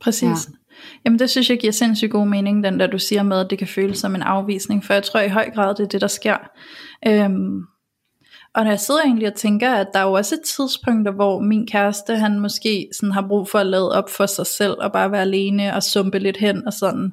præcis. 0.00 0.22
Ja. 0.22 0.54
Jamen 1.04 1.18
det 1.18 1.30
synes 1.30 1.50
jeg 1.50 1.58
giver 1.58 1.72
sindssygt 1.72 2.10
god 2.10 2.26
mening, 2.26 2.64
den 2.64 2.80
der 2.80 2.86
du 2.86 2.98
siger 2.98 3.22
med, 3.22 3.40
at 3.40 3.46
det 3.50 3.58
kan 3.58 3.68
føles 3.68 3.98
som 3.98 4.14
en 4.14 4.22
afvisning, 4.22 4.84
for 4.84 4.94
jeg 4.94 5.02
tror 5.02 5.20
i 5.20 5.28
høj 5.28 5.50
grad, 5.50 5.74
det 5.74 5.84
er 5.84 5.88
det, 5.88 6.00
der 6.00 6.06
sker. 6.06 6.36
Øhm, 7.06 7.62
og 8.54 8.64
når 8.64 8.70
jeg 8.70 8.80
sidder 8.80 9.02
egentlig 9.02 9.28
og 9.28 9.34
tænker, 9.34 9.74
at 9.74 9.86
der 9.94 9.98
er 9.98 10.04
jo 10.04 10.12
også 10.12 10.34
et 10.34 10.40
tidspunkt, 10.40 11.14
hvor 11.14 11.40
min 11.40 11.66
kæreste, 11.66 12.16
han 12.16 12.40
måske 12.40 12.88
sådan 12.92 13.12
har 13.12 13.26
brug 13.28 13.48
for 13.48 13.58
at 13.58 13.66
lade 13.66 13.92
op 13.92 14.10
for 14.10 14.26
sig 14.26 14.46
selv, 14.46 14.74
og 14.78 14.92
bare 14.92 15.12
være 15.12 15.20
alene 15.20 15.74
og 15.74 15.82
sumpe 15.82 16.18
lidt 16.18 16.36
hen, 16.36 16.66
og 16.66 16.72
sådan 16.72 17.12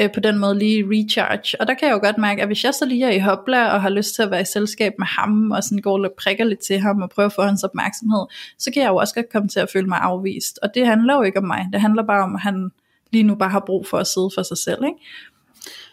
øh, 0.00 0.12
på 0.14 0.20
den 0.20 0.38
måde 0.38 0.58
lige 0.58 0.84
recharge. 0.90 1.60
Og 1.60 1.66
der 1.66 1.74
kan 1.74 1.88
jeg 1.88 1.94
jo 1.94 2.00
godt 2.02 2.18
mærke, 2.18 2.42
at 2.42 2.48
hvis 2.48 2.64
jeg 2.64 2.74
så 2.74 2.86
lige 2.86 3.04
er 3.04 3.10
i 3.10 3.18
hopla, 3.18 3.72
og 3.72 3.82
har 3.82 3.88
lyst 3.88 4.14
til 4.14 4.22
at 4.22 4.30
være 4.30 4.40
i 4.40 4.44
selskab 4.44 4.92
med 4.98 5.06
ham, 5.06 5.50
og 5.50 5.64
sådan 5.64 5.78
går 5.78 5.98
lidt 5.98 6.16
prikker 6.16 6.44
lidt 6.44 6.60
til 6.60 6.78
ham, 6.78 7.02
og 7.02 7.10
prøver 7.10 7.26
at 7.26 7.32
få 7.32 7.42
hans 7.42 7.64
opmærksomhed, 7.64 8.26
så 8.58 8.70
kan 8.70 8.82
jeg 8.82 8.88
jo 8.88 8.96
også 8.96 9.14
godt 9.14 9.32
komme 9.32 9.48
til 9.48 9.60
at 9.60 9.70
føle 9.72 9.86
mig 9.86 9.98
afvist. 9.98 10.58
Og 10.62 10.74
det 10.74 10.86
handler 10.86 11.14
jo 11.14 11.22
ikke 11.22 11.38
om 11.38 11.44
mig, 11.44 11.68
det 11.72 11.80
handler 11.80 12.02
bare 12.02 12.22
om, 12.22 12.34
at 12.34 12.40
han 12.40 12.70
lige 13.10 13.22
nu 13.22 13.34
bare 13.34 13.50
har 13.50 13.62
brug 13.66 13.86
for 13.86 13.98
at 13.98 14.06
sidde 14.06 14.30
for 14.34 14.42
sig 14.42 14.58
selv, 14.58 14.84
ikke? 14.84 14.98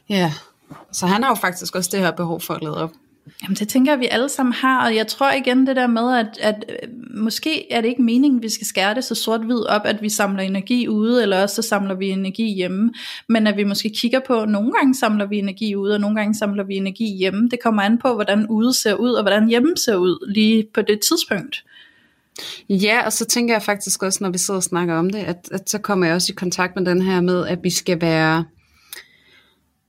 Ja, 0.10 0.34
så 0.92 1.08
han 1.08 1.24
har 1.24 1.30
jo 1.30 1.36
faktisk 1.36 1.76
også 1.76 1.90
det 1.94 2.00
her 2.00 2.12
behov 2.12 2.42
for 2.42 2.54
at 2.54 2.64
lade 2.64 2.84
op. 2.84 2.92
Jamen 3.44 3.56
det 3.56 3.68
tænker 3.68 3.92
jeg, 3.92 4.00
vi 4.00 4.08
alle 4.12 4.30
sammen 4.30 4.54
har, 4.54 4.86
og 4.86 4.96
jeg 4.96 5.08
tror 5.08 5.32
igen 5.32 5.68
det 5.68 5.76
der 5.76 5.88
med, 5.88 6.18
at, 6.18 6.38
at 6.42 6.66
øh, 6.70 6.90
måske 7.18 7.72
er 7.72 7.82
det 7.82 7.88
ikke 7.88 8.02
meningen, 8.02 8.40
at 8.40 8.44
vi 8.44 8.50
skal 8.50 8.68
skære 8.68 8.96
det 8.96 9.04
så 9.04 9.16
sort-hvid 9.16 9.66
op, 9.66 9.82
at 9.86 10.02
vi 10.02 10.10
samler 10.10 10.44
energi 10.44 10.88
ude, 10.88 11.22
eller 11.22 11.42
også 11.42 11.56
så 11.56 11.62
samler 11.62 11.96
vi 11.96 12.10
energi 12.10 12.54
hjemme, 12.54 12.94
men 13.30 13.48
at 13.48 13.58
vi 13.58 13.64
måske 13.64 13.90
kigger 13.90 14.20
på, 14.28 14.42
at 14.42 14.50
nogle 14.50 14.72
gange 14.72 14.96
samler 14.96 15.26
vi 15.26 15.38
energi 15.38 15.76
ude, 15.76 15.94
og 15.94 16.02
nogle 16.02 16.16
gange 16.16 16.36
samler 16.36 16.64
vi 16.64 16.76
energi 16.76 17.18
hjemme. 17.18 17.50
Det 17.50 17.60
kommer 17.64 17.82
an 17.82 17.98
på, 17.98 18.14
hvordan 18.14 18.48
ude 18.48 18.74
ser 18.74 18.94
ud, 18.94 19.12
og 19.12 19.24
hvordan 19.24 19.48
hjemme 19.48 19.74
ser 19.78 19.96
ud 19.96 20.32
lige 20.34 20.68
på 20.74 20.82
det 20.82 21.00
tidspunkt. 21.10 21.64
Ja, 22.70 23.06
og 23.06 23.14
så 23.14 23.26
tænker 23.26 23.54
jeg 23.54 23.62
faktisk 23.62 24.04
også, 24.04 24.24
når 24.24 24.30
vi 24.30 24.38
sidder 24.38 24.58
og 24.58 24.64
snakker 24.64 24.96
om 24.96 25.10
det, 25.10 25.20
at, 25.20 25.50
at 25.52 25.70
så 25.70 25.78
kommer 25.78 26.06
jeg 26.06 26.16
også 26.16 26.34
i 26.34 26.36
kontakt 26.36 26.76
med 26.76 26.86
den 26.86 27.02
her 27.02 27.22
med, 27.22 27.48
at 27.48 27.60
vi 27.64 27.70
skal 27.70 28.02
være 28.02 28.46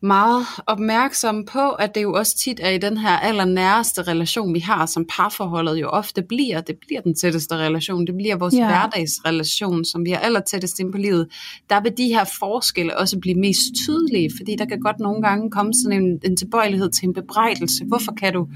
meget 0.06 0.46
opmærksomme 0.66 1.44
på, 1.44 1.70
at 1.70 1.94
det 1.94 2.02
jo 2.02 2.12
også 2.12 2.36
tit 2.36 2.60
er 2.62 2.70
i 2.70 2.78
den 2.78 2.96
her 2.96 3.18
allernæreste 3.18 4.02
relation, 4.02 4.54
vi 4.54 4.58
har, 4.58 4.86
som 4.86 5.04
parforholdet 5.08 5.80
jo 5.80 5.88
ofte 5.88 6.22
bliver. 6.22 6.60
Det 6.60 6.76
bliver 6.86 7.00
den 7.00 7.14
tætteste 7.14 7.56
relation. 7.56 8.06
Det 8.06 8.14
bliver 8.14 8.36
vores 8.36 8.54
ja. 8.54 8.66
hverdagsrelation, 8.66 9.84
som 9.84 10.04
vi 10.04 10.10
er 10.10 10.18
allertættest 10.18 10.78
ind 10.78 10.92
på 10.92 10.98
livet. 10.98 11.28
Der 11.70 11.80
vil 11.80 11.92
de 11.96 12.08
her 12.08 12.24
forskelle 12.38 12.98
også 12.98 13.18
blive 13.18 13.34
mest 13.34 13.74
tydelige, 13.84 14.30
fordi 14.36 14.56
der 14.56 14.64
kan 14.64 14.80
godt 14.80 15.00
nogle 15.00 15.22
gange 15.22 15.50
komme 15.50 15.74
sådan 15.74 16.02
en, 16.02 16.20
en 16.24 16.36
tilbøjelighed 16.36 16.90
til 16.90 17.08
en 17.08 17.14
bebrejdelse. 17.14 17.84
Hvorfor 17.84 18.12
kan 18.12 18.32
du 18.32 18.48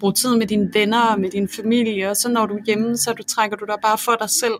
bruge 0.00 0.12
tid 0.12 0.36
med 0.36 0.46
dine 0.46 0.70
venner 0.74 1.00
og 1.00 1.20
med 1.20 1.30
din 1.30 1.48
familie, 1.48 2.10
og 2.10 2.16
så 2.16 2.28
når 2.28 2.46
du 2.46 2.54
er 2.54 2.62
hjemme, 2.66 2.96
så 2.96 3.12
du 3.12 3.22
trækker 3.22 3.56
du 3.56 3.64
dig 3.64 3.76
bare 3.82 3.98
for 3.98 4.16
dig 4.20 4.30
selv. 4.30 4.54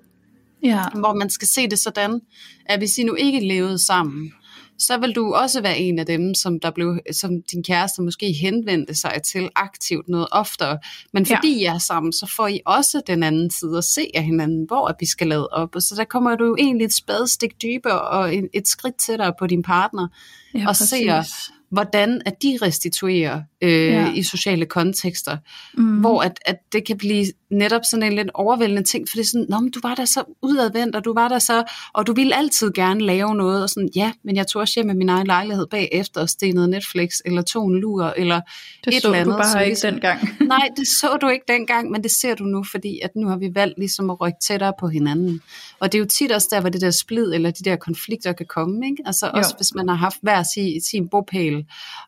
Ja. 0.62 0.84
Hvor 0.94 1.14
man 1.14 1.30
skal 1.30 1.48
se 1.48 1.68
det 1.68 1.78
sådan, 1.78 2.20
at 2.66 2.80
hvis 2.80 2.98
I 2.98 3.04
nu 3.04 3.14
ikke 3.14 3.40
levede 3.40 3.78
sammen, 3.78 4.32
så 4.78 4.98
vil 4.98 5.12
du 5.12 5.34
også 5.34 5.60
være 5.60 5.78
en 5.78 5.98
af 5.98 6.06
dem, 6.06 6.34
som, 6.34 6.60
der 6.60 6.70
blev, 6.70 6.98
som 7.12 7.42
din 7.42 7.62
kæreste 7.62 8.02
måske 8.02 8.32
henvendte 8.32 8.94
sig 8.94 9.20
til 9.24 9.48
aktivt 9.54 10.08
noget 10.08 10.26
oftere. 10.32 10.78
Men 11.12 11.26
fordi 11.26 11.60
ja. 11.60 11.70
I 11.70 11.74
er 11.74 11.78
sammen, 11.78 12.12
så 12.12 12.32
får 12.36 12.46
I 12.46 12.60
også 12.66 13.02
den 13.06 13.22
anden 13.22 13.50
side 13.50 13.78
at 13.78 13.84
se 13.84 14.10
af 14.14 14.24
hinanden, 14.24 14.64
hvor 14.66 14.96
vi 15.00 15.06
skal 15.06 15.26
lade 15.26 15.48
op. 15.48 15.74
Og 15.74 15.82
så 15.82 15.94
der 15.94 16.04
kommer 16.04 16.36
du 16.36 16.44
jo 16.44 16.56
egentlig 16.58 16.84
et 16.84 16.94
spadestik 16.94 17.62
dybere 17.62 18.00
og 18.00 18.34
et 18.54 18.68
skridt 18.68 18.96
tættere 18.96 19.32
på 19.38 19.46
din 19.46 19.62
partner. 19.62 20.08
Ja, 20.54 20.60
og 20.60 20.66
præcis. 20.66 20.88
ser, 20.88 21.22
hvordan 21.70 22.22
at 22.26 22.42
de 22.42 22.58
restituerer 22.62 23.42
øh, 23.62 23.70
ja. 23.70 24.12
i 24.12 24.22
sociale 24.22 24.66
kontekster, 24.66 25.36
mm. 25.74 26.00
hvor 26.00 26.22
at, 26.22 26.38
at 26.46 26.56
det 26.72 26.86
kan 26.86 26.98
blive 26.98 27.26
netop 27.50 27.80
sådan 27.84 28.02
en 28.02 28.12
lidt 28.12 28.30
overvældende 28.34 28.82
ting, 28.82 29.08
for 29.08 29.16
det 29.16 29.22
er 29.22 29.26
sådan, 29.26 29.46
Nå, 29.48 29.60
men 29.60 29.70
du 29.70 29.80
var 29.82 29.94
der 29.94 30.04
så 30.04 30.24
udadvendt, 30.42 30.96
og 30.96 31.04
du 31.04 31.14
var 31.14 31.28
der 31.28 31.38
så, 31.38 31.64
og 31.92 32.06
du 32.06 32.12
ville 32.12 32.36
altid 32.36 32.72
gerne 32.72 33.00
lave 33.00 33.34
noget, 33.34 33.62
og 33.62 33.68
sådan, 33.68 33.90
ja, 33.96 34.12
men 34.24 34.36
jeg 34.36 34.46
tog 34.46 34.60
også 34.60 34.74
hjem 34.76 34.86
med 34.86 34.94
min 34.94 35.08
egen 35.08 35.26
lejlighed 35.26 35.66
bagefter 35.66 36.20
og 36.20 36.28
stenede 36.28 36.68
Netflix, 36.68 37.10
eller 37.24 37.42
tog 37.42 37.66
en 37.66 37.80
lur, 37.80 38.14
eller 38.16 38.40
det 38.84 38.94
et 38.94 39.02
så 39.02 39.08
eller 39.08 39.18
andet. 39.18 39.34
du 39.34 39.42
bare 39.42 39.68
ikke 39.68 39.80
dengang. 39.82 40.28
nej, 40.48 40.68
det 40.76 40.88
så 40.88 41.18
du 41.20 41.28
ikke 41.28 41.44
dengang, 41.48 41.90
men 41.90 42.02
det 42.02 42.10
ser 42.10 42.34
du 42.34 42.44
nu, 42.44 42.64
fordi 42.70 43.00
at 43.02 43.10
nu 43.16 43.28
har 43.28 43.36
vi 43.36 43.54
valgt 43.54 43.78
ligesom 43.78 44.10
at 44.10 44.20
rykke 44.20 44.38
tættere 44.42 44.72
på 44.80 44.88
hinanden. 44.88 45.40
Og 45.80 45.92
det 45.92 45.98
er 45.98 46.00
jo 46.00 46.08
tit 46.18 46.32
også 46.32 46.48
der, 46.50 46.60
hvor 46.60 46.70
det 46.70 46.80
der 46.80 46.90
splid, 46.90 47.34
eller 47.34 47.50
de 47.50 47.64
der 47.64 47.76
konflikter 47.76 48.32
kan 48.32 48.46
komme, 48.46 48.86
ikke? 48.86 49.02
Altså 49.06 49.30
også 49.34 49.50
jo. 49.54 49.56
hvis 49.58 49.74
man 49.74 49.88
har 49.88 49.96
haft 49.96 50.18
hver 50.22 50.42
sin, 50.54 50.80
sin 50.80 51.08
bopæl, 51.08 51.55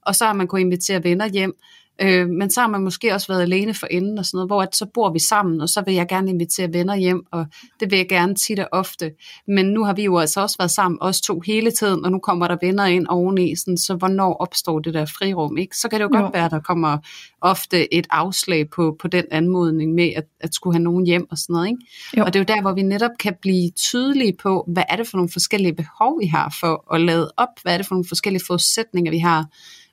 og 0.07 0.17
så 0.17 0.27
har 0.27 0.37
man 0.39 0.49
kunnet 0.49 0.69
invitere 0.69 1.05
venner 1.05 1.29
hjem, 1.29 1.55
Øh, 2.03 2.29
men 2.29 2.51
så 2.51 2.61
har 2.61 2.69
man 2.69 2.81
måske 2.81 3.15
også 3.15 3.27
været 3.29 3.43
alene 3.43 3.75
for 3.75 3.87
enden 3.87 4.19
og 4.19 4.27
sådan 4.27 4.37
noget, 4.37 4.49
hvor 4.49 4.63
at 4.63 4.77
så 4.77 4.87
bor 4.95 5.13
vi 5.13 5.19
sammen, 5.19 5.61
og 5.61 5.69
så 5.69 5.83
vil 5.87 5.95
jeg 5.95 6.09
gerne 6.09 6.31
invitere 6.31 6.73
venner 6.73 6.97
hjem, 6.97 7.23
og 7.33 7.47
det 7.81 7.91
vil 7.91 7.97
jeg 7.97 8.09
gerne 8.09 8.35
tit 8.35 8.59
og 8.59 8.69
ofte. 8.73 9.13
Men 9.47 9.67
nu 9.67 9.85
har 9.85 9.93
vi 9.93 10.05
jo 10.05 10.19
altså 10.19 10.41
også 10.41 10.57
været 10.59 10.71
sammen, 10.71 10.99
os 11.01 11.21
to 11.21 11.41
hele 11.41 11.71
tiden, 11.71 12.05
og 12.05 12.13
nu 12.13 12.19
kommer 12.19 12.49
der 12.49 12.57
venner 12.61 12.85
ind 12.85 13.07
oveni, 13.09 13.57
sådan, 13.57 13.79
så 13.79 13.95
hvornår 13.95 14.35
opstår 14.35 14.79
det 14.79 14.95
der 14.95 15.07
frirum? 15.07 15.59
Ikke? 15.59 15.77
Så 15.77 15.89
kan 15.89 16.01
det 16.01 16.05
jo, 16.05 16.11
jo. 16.17 16.23
godt 16.23 16.35
være, 16.35 16.45
at 16.45 16.51
der 16.51 16.61
kommer 16.61 16.99
ofte 17.41 17.95
et 17.95 18.07
afslag 18.11 18.71
på, 18.71 18.97
på 19.01 19.09
den 19.09 19.25
anmodning 19.31 19.95
med 19.95 20.13
at, 20.17 20.25
at 20.41 20.55
skulle 20.55 20.75
have 20.75 20.85
nogen 20.85 21.07
hjem 21.07 21.27
og 21.31 21.39
sådan 21.39 21.55
noget. 21.55 21.69
Ikke? 21.69 21.81
Jo. 22.17 22.25
Og 22.25 22.33
det 22.33 22.39
er 22.39 22.41
jo 22.41 22.57
der, 22.57 22.63
hvor 22.63 22.73
vi 22.73 22.83
netop 22.83 23.11
kan 23.21 23.35
blive 23.41 23.71
tydelige 23.71 24.37
på, 24.43 24.65
hvad 24.69 24.83
er 24.89 24.97
det 24.97 25.09
for 25.09 25.17
nogle 25.17 25.31
forskellige 25.33 25.75
behov, 25.75 26.21
vi 26.21 26.27
har 26.27 26.57
for 26.61 26.95
at 26.95 27.01
lade 27.01 27.31
op? 27.37 27.49
Hvad 27.63 27.73
er 27.73 27.77
det 27.77 27.87
for 27.87 27.95
nogle 27.95 28.09
forskellige 28.09 28.45
forudsætninger, 28.47 29.11
vi 29.11 29.19
har 29.19 29.47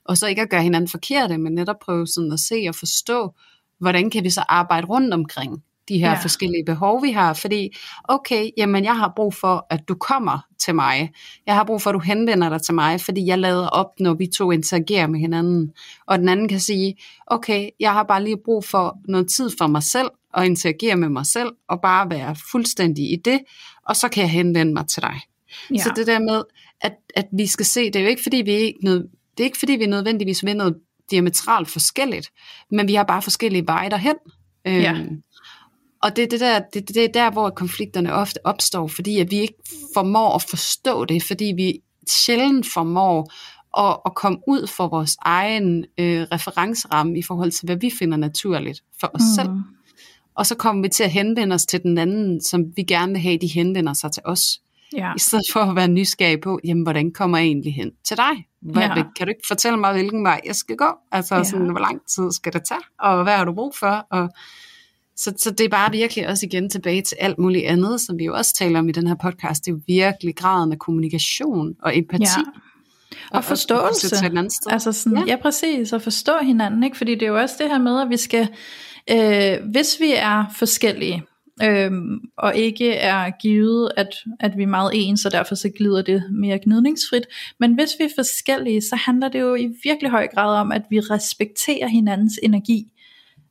og 0.08 0.18
så 0.18 0.26
ikke 0.26 0.42
at 0.42 0.50
gøre 0.50 0.62
hinanden 0.62 0.88
forkerte, 0.88 1.38
men 1.38 1.52
netop 1.54 1.76
prøve 1.84 2.06
sådan 2.06 2.32
at 2.32 2.40
se 2.40 2.64
og 2.68 2.74
forstå, 2.74 3.34
hvordan 3.78 4.10
kan 4.10 4.24
vi 4.24 4.30
så 4.30 4.44
arbejde 4.48 4.86
rundt 4.86 5.14
omkring 5.14 5.62
de 5.88 5.98
her 5.98 6.10
ja. 6.10 6.18
forskellige 6.22 6.64
behov, 6.64 7.02
vi 7.02 7.10
har. 7.10 7.32
Fordi, 7.32 7.76
okay, 8.04 8.50
jamen 8.56 8.84
jeg 8.84 8.96
har 8.96 9.12
brug 9.16 9.34
for, 9.34 9.66
at 9.70 9.88
du 9.88 9.94
kommer 9.94 10.38
til 10.58 10.74
mig. 10.74 11.12
Jeg 11.46 11.54
har 11.54 11.64
brug 11.64 11.82
for, 11.82 11.90
at 11.90 11.94
du 11.94 11.98
henvender 11.98 12.48
dig 12.48 12.62
til 12.62 12.74
mig, 12.74 13.00
fordi 13.00 13.26
jeg 13.26 13.38
lader 13.38 13.68
op, 13.68 13.86
når 14.00 14.14
vi 14.14 14.26
to 14.26 14.50
interagerer 14.50 15.06
med 15.06 15.20
hinanden. 15.20 15.72
Og 16.06 16.18
den 16.18 16.28
anden 16.28 16.48
kan 16.48 16.60
sige, 16.60 16.96
okay, 17.26 17.68
jeg 17.80 17.92
har 17.92 18.02
bare 18.02 18.24
lige 18.24 18.36
brug 18.44 18.64
for 18.64 18.98
noget 19.08 19.28
tid 19.28 19.50
for 19.58 19.66
mig 19.66 19.82
selv, 19.82 20.08
og 20.34 20.46
interagere 20.46 20.96
med 20.96 21.08
mig 21.08 21.26
selv, 21.26 21.48
og 21.68 21.80
bare 21.80 22.10
være 22.10 22.36
fuldstændig 22.50 23.12
i 23.12 23.16
det, 23.24 23.40
og 23.88 23.96
så 23.96 24.08
kan 24.08 24.22
jeg 24.22 24.30
henvende 24.30 24.72
mig 24.72 24.86
til 24.86 25.02
dig. 25.02 25.20
Ja. 25.74 25.82
Så 25.82 25.92
det 25.96 26.06
der 26.06 26.18
med, 26.18 26.42
at, 26.80 26.92
at 27.14 27.26
vi 27.32 27.46
skal 27.46 27.66
se, 27.66 27.84
det 27.84 27.96
er 27.96 28.00
jo 28.00 28.08
ikke 28.08 28.22
fordi, 28.22 28.36
vi 28.36 28.52
ikke 28.52 28.78
noget, 28.82 29.06
det 29.36 29.40
er 29.40 29.44
ikke 29.44 29.58
fordi, 29.58 29.72
vi 29.72 29.86
nødvendigvis 29.86 30.44
vil 30.44 30.56
noget 30.56 30.76
diametralt 31.10 31.68
forskelligt, 31.68 32.30
men 32.70 32.88
vi 32.88 32.94
har 32.94 33.04
bare 33.04 33.22
forskellige 33.22 33.66
veje 33.66 33.90
derhen. 33.90 34.16
Ja. 34.64 34.92
Øhm, 34.92 35.22
og 36.02 36.16
det 36.16 36.24
er 36.24 36.28
det 36.28 36.40
der, 36.40 36.60
det, 36.74 36.88
det 36.88 37.04
er 37.04 37.08
der, 37.08 37.30
hvor 37.30 37.50
konflikterne 37.50 38.12
ofte 38.14 38.46
opstår, 38.46 38.86
fordi 38.86 39.20
at 39.20 39.30
vi 39.30 39.36
ikke 39.36 39.54
formår 39.94 40.34
at 40.34 40.42
forstå 40.42 41.04
det, 41.04 41.22
fordi 41.22 41.44
vi 41.44 41.80
sjældent 42.08 42.66
formår 42.74 43.32
at, 43.78 43.96
at 44.06 44.14
komme 44.14 44.38
ud 44.46 44.66
for 44.66 44.88
vores 44.88 45.16
egen 45.22 45.84
øh, 45.98 46.22
referenceramme 46.32 47.18
i 47.18 47.22
forhold 47.22 47.52
til, 47.52 47.66
hvad 47.66 47.76
vi 47.76 47.90
finder 47.98 48.16
naturligt 48.16 48.82
for 49.00 49.10
os 49.14 49.22
mm. 49.22 49.34
selv. 49.34 49.50
Og 50.34 50.46
så 50.46 50.54
kommer 50.54 50.82
vi 50.82 50.88
til 50.88 51.04
at 51.04 51.10
henvende 51.10 51.54
os 51.54 51.66
til 51.66 51.82
den 51.82 51.98
anden, 51.98 52.40
som 52.40 52.64
vi 52.76 52.82
gerne 52.82 53.12
vil 53.12 53.20
have, 53.20 53.38
de 53.38 53.46
henvender 53.46 53.92
sig 53.92 54.12
til 54.12 54.22
os. 54.24 54.60
Ja. 54.92 55.12
I 55.16 55.18
stedet 55.18 55.44
for 55.52 55.60
at 55.60 55.76
være 55.76 55.88
nysgerrig 55.88 56.40
på, 56.40 56.60
jamen, 56.64 56.82
hvordan 56.82 57.12
kommer 57.12 57.38
jeg 57.38 57.46
egentlig 57.46 57.74
hen 57.74 57.90
til 58.04 58.16
dig? 58.16 58.46
Hvad, 58.62 58.82
ja. 58.82 58.94
Kan 58.94 59.26
du 59.26 59.28
ikke 59.28 59.46
fortælle 59.48 59.78
mig, 59.78 59.92
hvilken 59.92 60.24
vej 60.24 60.40
jeg 60.46 60.56
skal 60.56 60.76
gå? 60.76 60.90
Altså, 61.12 61.34
ja. 61.34 61.44
sådan, 61.44 61.70
hvor 61.70 61.80
lang 61.80 62.00
tid 62.14 62.32
skal 62.32 62.52
det 62.52 62.62
tage? 62.64 62.80
Og 62.98 63.22
hvad 63.22 63.32
har 63.32 63.44
du 63.44 63.52
brug 63.52 63.74
for? 63.76 64.06
Og, 64.10 64.28
så, 65.16 65.32
så 65.38 65.50
det 65.50 65.64
er 65.64 65.68
bare 65.68 65.90
virkelig 65.92 66.28
også 66.28 66.46
igen 66.46 66.70
tilbage 66.70 67.02
til 67.02 67.16
alt 67.20 67.38
muligt 67.38 67.66
andet, 67.66 68.00
som 68.00 68.18
vi 68.18 68.24
jo 68.24 68.34
også 68.34 68.54
taler 68.54 68.78
om 68.78 68.88
i 68.88 68.92
den 68.92 69.06
her 69.06 69.14
podcast. 69.14 69.64
Det 69.64 69.70
er 69.70 69.74
jo 69.74 69.80
virkelig 69.86 70.36
graden 70.36 70.72
af 70.72 70.78
kommunikation 70.78 71.74
og 71.82 71.98
empati. 71.98 72.22
Ja. 72.22 72.60
Og, 73.30 73.36
og 73.36 73.44
forståelse. 73.44 74.16
Og, 74.16 74.46
og 74.66 74.72
altså 74.72 74.92
sådan, 74.92 75.18
ja. 75.18 75.24
ja, 75.26 75.36
præcis. 75.42 75.92
Og 75.92 76.02
forstå 76.02 76.32
hinanden. 76.42 76.84
Ikke? 76.84 76.96
Fordi 76.96 77.14
det 77.14 77.22
er 77.22 77.26
jo 77.26 77.38
også 77.38 77.54
det 77.58 77.70
her 77.70 77.78
med, 77.78 78.00
at 78.00 78.08
vi 78.10 78.16
skal, 78.16 78.48
øh, 79.10 79.70
hvis 79.70 79.96
vi 80.00 80.12
er 80.16 80.44
forskellige, 80.56 81.22
øhm, 81.62 82.20
og 82.38 82.56
ikke 82.56 82.92
er 82.92 83.30
givet, 83.30 83.90
at, 83.96 84.08
at 84.40 84.56
vi 84.56 84.62
er 84.62 84.66
meget 84.66 84.90
ens, 84.94 85.24
og 85.24 85.32
derfor 85.32 85.54
så 85.54 85.70
glider 85.78 86.02
det 86.02 86.22
mere 86.32 86.58
gnidningsfrit. 86.62 87.26
Men 87.60 87.74
hvis 87.74 87.90
vi 87.98 88.04
er 88.04 88.08
forskellige, 88.14 88.80
så 88.80 88.96
handler 88.96 89.28
det 89.28 89.40
jo 89.40 89.54
i 89.54 89.68
virkelig 89.84 90.10
høj 90.10 90.28
grad 90.34 90.60
om, 90.60 90.72
at 90.72 90.82
vi 90.90 91.00
respekterer 91.00 91.88
hinandens 91.88 92.38
energi, 92.42 92.86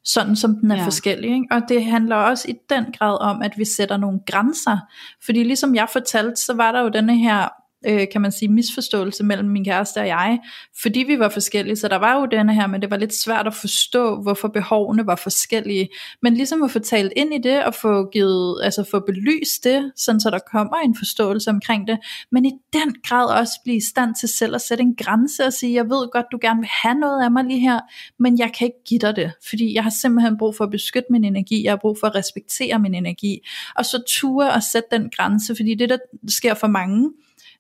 sådan 0.04 0.36
som 0.36 0.56
den 0.56 0.72
er 0.72 0.76
ja. 0.76 0.86
forskellig. 0.86 1.30
Ikke? 1.34 1.48
Og 1.52 1.62
det 1.70 1.86
handler 1.86 2.16
også 2.16 2.50
i 2.50 2.54
den 2.70 2.86
grad 2.98 3.18
om, 3.22 3.42
at 3.42 3.54
vi 3.58 3.66
sætter 3.66 3.98
nogle 3.98 4.20
grænser. 4.28 4.78
Fordi 5.26 5.44
ligesom 5.44 5.76
jeg 5.76 5.88
fortalte, 5.94 6.36
så 6.36 6.54
var 6.54 6.72
der 6.72 6.82
jo 6.82 6.90
denne 6.90 7.18
her 7.18 7.65
øh, 7.88 8.08
kan 8.12 8.22
man 8.22 8.32
sige, 8.32 8.50
misforståelse 8.50 9.24
mellem 9.24 9.50
min 9.50 9.66
kæreste 9.66 9.98
og 9.98 10.08
jeg, 10.08 10.40
fordi 10.82 11.00
vi 11.00 11.20
var 11.20 11.30
forskellige, 11.30 11.76
så 11.76 11.88
der 11.88 11.96
var 11.96 12.20
jo 12.20 12.26
denne 12.26 12.54
her, 12.56 12.68
men 12.68 12.82
det 12.82 12.92
var 12.92 12.98
lidt 12.98 13.14
svært 13.14 13.48
at 13.48 13.54
forstå, 13.54 14.22
hvorfor 14.22 14.48
behovene 14.48 15.08
var 15.08 15.16
forskellige, 15.16 15.90
men 16.22 16.34
ligesom 16.34 16.64
at 16.64 16.72
få 16.72 16.80
talt 16.80 17.14
ind 17.16 17.34
i 17.34 17.38
det, 17.38 17.64
og 17.64 17.74
få 17.74 18.10
givet, 18.10 18.64
altså 18.64 18.84
få 18.92 19.00
belyst 19.00 19.64
det, 19.64 19.92
sådan 19.96 20.20
så 20.20 20.30
der 20.30 20.40
kommer 20.52 20.78
en 20.78 20.96
forståelse 20.98 21.50
omkring 21.50 21.88
det, 21.88 21.98
men 22.32 22.46
i 22.46 22.52
den 22.74 22.96
grad 23.04 23.40
også 23.40 23.54
blive 23.64 23.78
i 23.78 23.86
stand 23.92 24.16
til 24.20 24.30
selv 24.30 24.56
at 24.56 24.62
sætte 24.62 24.82
en 24.82 24.96
grænse 24.96 25.46
og 25.46 25.54
sige, 25.54 25.74
jeg 25.74 25.86
ved 25.86 26.12
godt, 26.12 26.26
du 26.32 26.38
gerne 26.42 26.60
vil 26.60 26.70
have 26.84 26.96
noget 26.96 27.24
af 27.24 27.32
mig 27.32 27.44
lige 27.44 27.60
her, 27.60 27.80
men 28.20 28.40
jeg 28.40 28.52
kan 28.58 28.68
ikke 28.68 28.84
give 28.88 29.00
dig 29.00 29.16
det, 29.16 29.32
fordi 29.50 29.74
jeg 29.74 29.84
har 29.84 29.94
simpelthen 30.02 30.38
brug 30.38 30.56
for 30.56 30.64
at 30.64 30.72
beskytte 30.72 31.08
min 31.10 31.24
energi, 31.24 31.64
jeg 31.64 31.72
har 31.72 31.78
brug 31.78 31.98
for 32.00 32.08
at 32.08 32.16
respektere 32.16 32.80
min 32.80 32.94
energi, 32.94 33.40
og 33.76 33.86
så 33.86 34.04
ture 34.08 34.54
og 34.54 34.64
sætte 34.64 34.88
den 34.92 35.10
grænse, 35.10 35.56
fordi 35.56 35.76
det 35.76 35.90
der 35.90 35.98
sker 36.28 36.54
for 36.54 36.68
mange, 36.68 37.12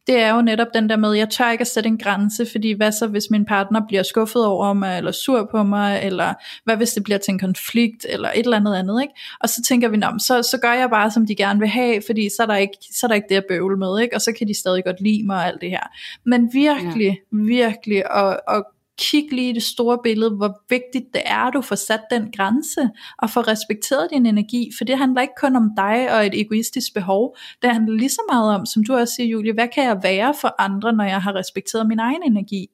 det 0.07 0.19
er 0.19 0.35
jo 0.35 0.41
netop 0.41 0.67
den 0.73 0.89
der 0.89 0.97
med, 0.97 1.13
jeg 1.13 1.29
tør 1.29 1.51
ikke 1.51 1.61
at 1.61 1.67
sætte 1.67 1.87
en 1.87 1.97
grænse, 1.97 2.45
fordi 2.51 2.71
hvad 2.71 2.91
så 2.91 3.07
hvis 3.07 3.29
min 3.29 3.45
partner 3.45 3.81
bliver 3.87 4.03
skuffet 4.03 4.45
over 4.45 4.73
mig, 4.73 4.97
eller 4.97 5.11
sur 5.11 5.47
på 5.51 5.63
mig, 5.63 6.01
eller 6.03 6.33
hvad 6.63 6.77
hvis 6.77 6.93
det 6.93 7.03
bliver 7.03 7.17
til 7.17 7.31
en 7.31 7.39
konflikt, 7.39 8.05
eller 8.09 8.29
et 8.35 8.43
eller 8.43 8.57
andet 8.57 8.75
andet, 8.75 9.01
ikke? 9.01 9.13
Og 9.39 9.49
så 9.49 9.61
tænker 9.67 9.89
vi, 9.89 10.01
så, 10.19 10.43
så 10.43 10.57
gør 10.61 10.73
jeg 10.73 10.89
bare, 10.89 11.11
som 11.11 11.27
de 11.27 11.35
gerne 11.35 11.59
vil 11.59 11.69
have, 11.69 12.01
fordi 12.05 12.29
så 12.37 12.43
er 12.43 12.47
der 12.47 12.55
ikke, 12.55 12.77
så 12.91 13.05
er 13.05 13.07
der 13.07 13.15
ikke 13.15 13.29
det 13.29 13.35
at 13.35 13.45
bøvle 13.49 13.77
med, 13.77 13.99
ikke? 13.99 14.15
Og 14.15 14.21
så 14.21 14.31
kan 14.37 14.47
de 14.47 14.59
stadig 14.59 14.83
godt 14.83 15.01
lide 15.01 15.25
mig 15.25 15.37
og 15.37 15.47
alt 15.47 15.61
det 15.61 15.69
her. 15.69 15.87
Men 16.25 16.49
virkelig, 16.53 17.17
ja. 17.31 17.37
virkelig 17.37 18.03
at, 18.11 18.39
at 18.47 18.63
kig 18.97 19.27
lige 19.31 19.49
i 19.49 19.53
det 19.53 19.63
store 19.63 19.97
billede, 20.03 20.29
hvor 20.29 20.61
vigtigt 20.69 21.05
det 21.13 21.21
er, 21.25 21.37
at 21.37 21.53
du 21.53 21.61
får 21.61 21.75
sat 21.75 22.01
den 22.11 22.31
grænse, 22.31 22.89
og 23.17 23.29
får 23.29 23.47
respekteret 23.47 24.07
din 24.11 24.25
energi, 24.25 24.71
for 24.77 24.85
det 24.85 24.97
handler 24.97 25.21
ikke 25.21 25.33
kun 25.41 25.55
om 25.55 25.69
dig 25.77 26.15
og 26.15 26.25
et 26.25 26.41
egoistisk 26.41 26.93
behov, 26.93 27.37
det 27.61 27.71
handler 27.71 27.93
lige 27.93 28.09
så 28.09 28.21
meget 28.31 28.55
om, 28.55 28.65
som 28.65 28.83
du 28.83 28.95
også 28.95 29.13
siger, 29.13 29.27
Julie, 29.27 29.53
hvad 29.53 29.67
kan 29.67 29.83
jeg 29.83 29.99
være 30.03 30.33
for 30.41 30.55
andre, 30.59 30.93
når 30.93 31.03
jeg 31.03 31.21
har 31.21 31.35
respekteret 31.35 31.87
min 31.87 31.99
egen 31.99 32.23
energi? 32.25 32.67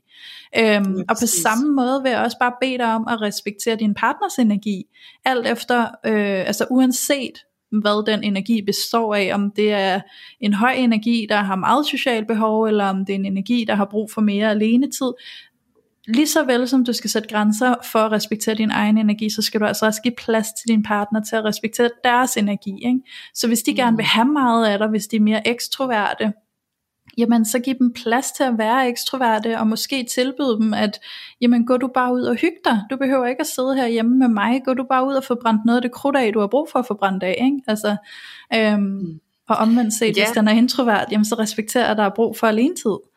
Øhm, 0.58 0.96
ja, 0.98 1.04
og 1.10 1.16
på 1.22 1.28
samme 1.28 1.74
måde 1.74 2.02
vil 2.04 2.10
jeg 2.10 2.20
også 2.20 2.38
bare 2.40 2.54
bede 2.62 2.78
dig 2.78 2.96
om 2.96 3.08
at 3.08 3.22
respektere 3.22 3.76
din 3.76 3.94
partners 3.94 4.36
energi, 4.40 4.84
alt 5.26 5.48
efter, 5.48 5.82
øh, 6.06 6.48
altså 6.48 6.66
uanset 6.70 7.34
hvad 7.72 8.06
den 8.06 8.24
energi 8.24 8.62
består 8.62 9.16
af, 9.16 9.32
om 9.34 9.52
det 9.52 9.72
er 9.72 10.02
en 10.40 10.54
høj 10.54 10.72
energi, 10.72 11.26
der 11.30 11.36
har 11.36 11.56
meget 11.56 11.86
socialt 11.86 12.28
behov, 12.28 12.64
eller 12.64 12.86
om 12.86 13.06
det 13.06 13.16
er 13.16 13.20
en 13.20 13.26
energi, 13.26 13.66
der 13.68 13.76
har 13.76 13.86
brug 13.86 14.12
for 14.12 14.22
mere 14.22 14.50
alenetid, 14.50 15.12
lige 16.08 16.28
så 16.28 16.44
vel 16.44 16.68
som 16.68 16.86
du 16.86 16.94
skal 16.94 17.10
sætte 17.10 17.30
grænser 17.30 17.76
for 17.92 18.00
at 18.00 18.12
respektere 18.12 18.56
din 18.56 18.72
egen 18.72 18.98
energi, 18.98 19.30
så 19.30 19.42
skal 19.42 19.60
du 19.62 19.66
altså 19.66 19.86
også 19.86 20.02
give 20.02 20.14
plads 20.18 20.48
til 20.48 20.68
din 20.68 20.84
partner 20.84 21.22
til 21.24 21.36
at 21.36 21.46
respektere 21.46 21.90
deres 22.04 22.38
energi. 22.38 22.86
Ikke? 22.86 23.00
Så 23.34 23.48
hvis 23.48 23.64
de 23.64 23.72
mm. 23.72 23.76
gerne 23.76 23.98
vil 23.98 24.06
have 24.06 24.28
meget 24.28 24.68
af 24.68 24.78
dig, 24.78 24.88
hvis 24.88 25.08
de 25.08 25.16
er 25.16 25.22
mere 25.22 25.48
ekstroverte, 25.48 26.34
jamen 27.18 27.46
så 27.46 27.60
giv 27.60 27.76
dem 27.80 27.94
plads 27.94 28.32
til 28.32 28.44
at 28.44 28.58
være 28.58 28.88
ekstroverte, 28.88 29.60
og 29.60 29.68
måske 29.68 30.08
tilbyde 30.16 30.58
dem, 30.60 30.74
at 30.74 31.00
jamen 31.42 31.66
gå 31.66 31.78
du 31.78 31.88
bare 31.94 32.14
ud 32.14 32.22
og 32.22 32.36
hygge 32.36 32.58
dig, 32.66 32.82
du 32.90 32.98
behøver 32.98 33.26
ikke 33.26 33.42
at 33.42 33.48
sidde 33.48 33.76
her 33.76 33.88
hjemme 33.88 34.18
med 34.18 34.28
mig, 34.28 34.62
gå 34.66 34.74
du 34.74 34.86
bare 34.90 35.08
ud 35.08 35.14
og 35.14 35.24
få 35.24 35.36
brændt 35.42 35.66
noget 35.66 35.78
af 35.78 35.82
det 35.82 35.92
krudt 35.92 36.16
af, 36.16 36.34
du 36.34 36.40
har 36.40 36.48
brug 36.48 36.70
for 36.72 36.80
at 36.80 36.86
få 36.88 36.94
brændt 36.94 37.24
af, 37.24 37.36
ikke? 37.42 37.62
Altså, 37.68 37.96
øhm, 38.54 38.82
mm. 38.82 39.20
og 39.50 39.56
omvendt 39.56 39.94
set, 39.94 40.16
yeah. 40.18 40.28
hvis 40.28 40.36
den 40.36 40.48
er 40.48 40.52
introvert, 40.52 41.08
jamen 41.12 41.26
så 41.26 41.36
respekterer 41.36 41.92
at 41.92 41.98
der 41.98 42.04
er 42.04 42.16
brug 42.16 42.38
for 42.38 42.48
alene 42.48 42.76
tid. 42.76 43.11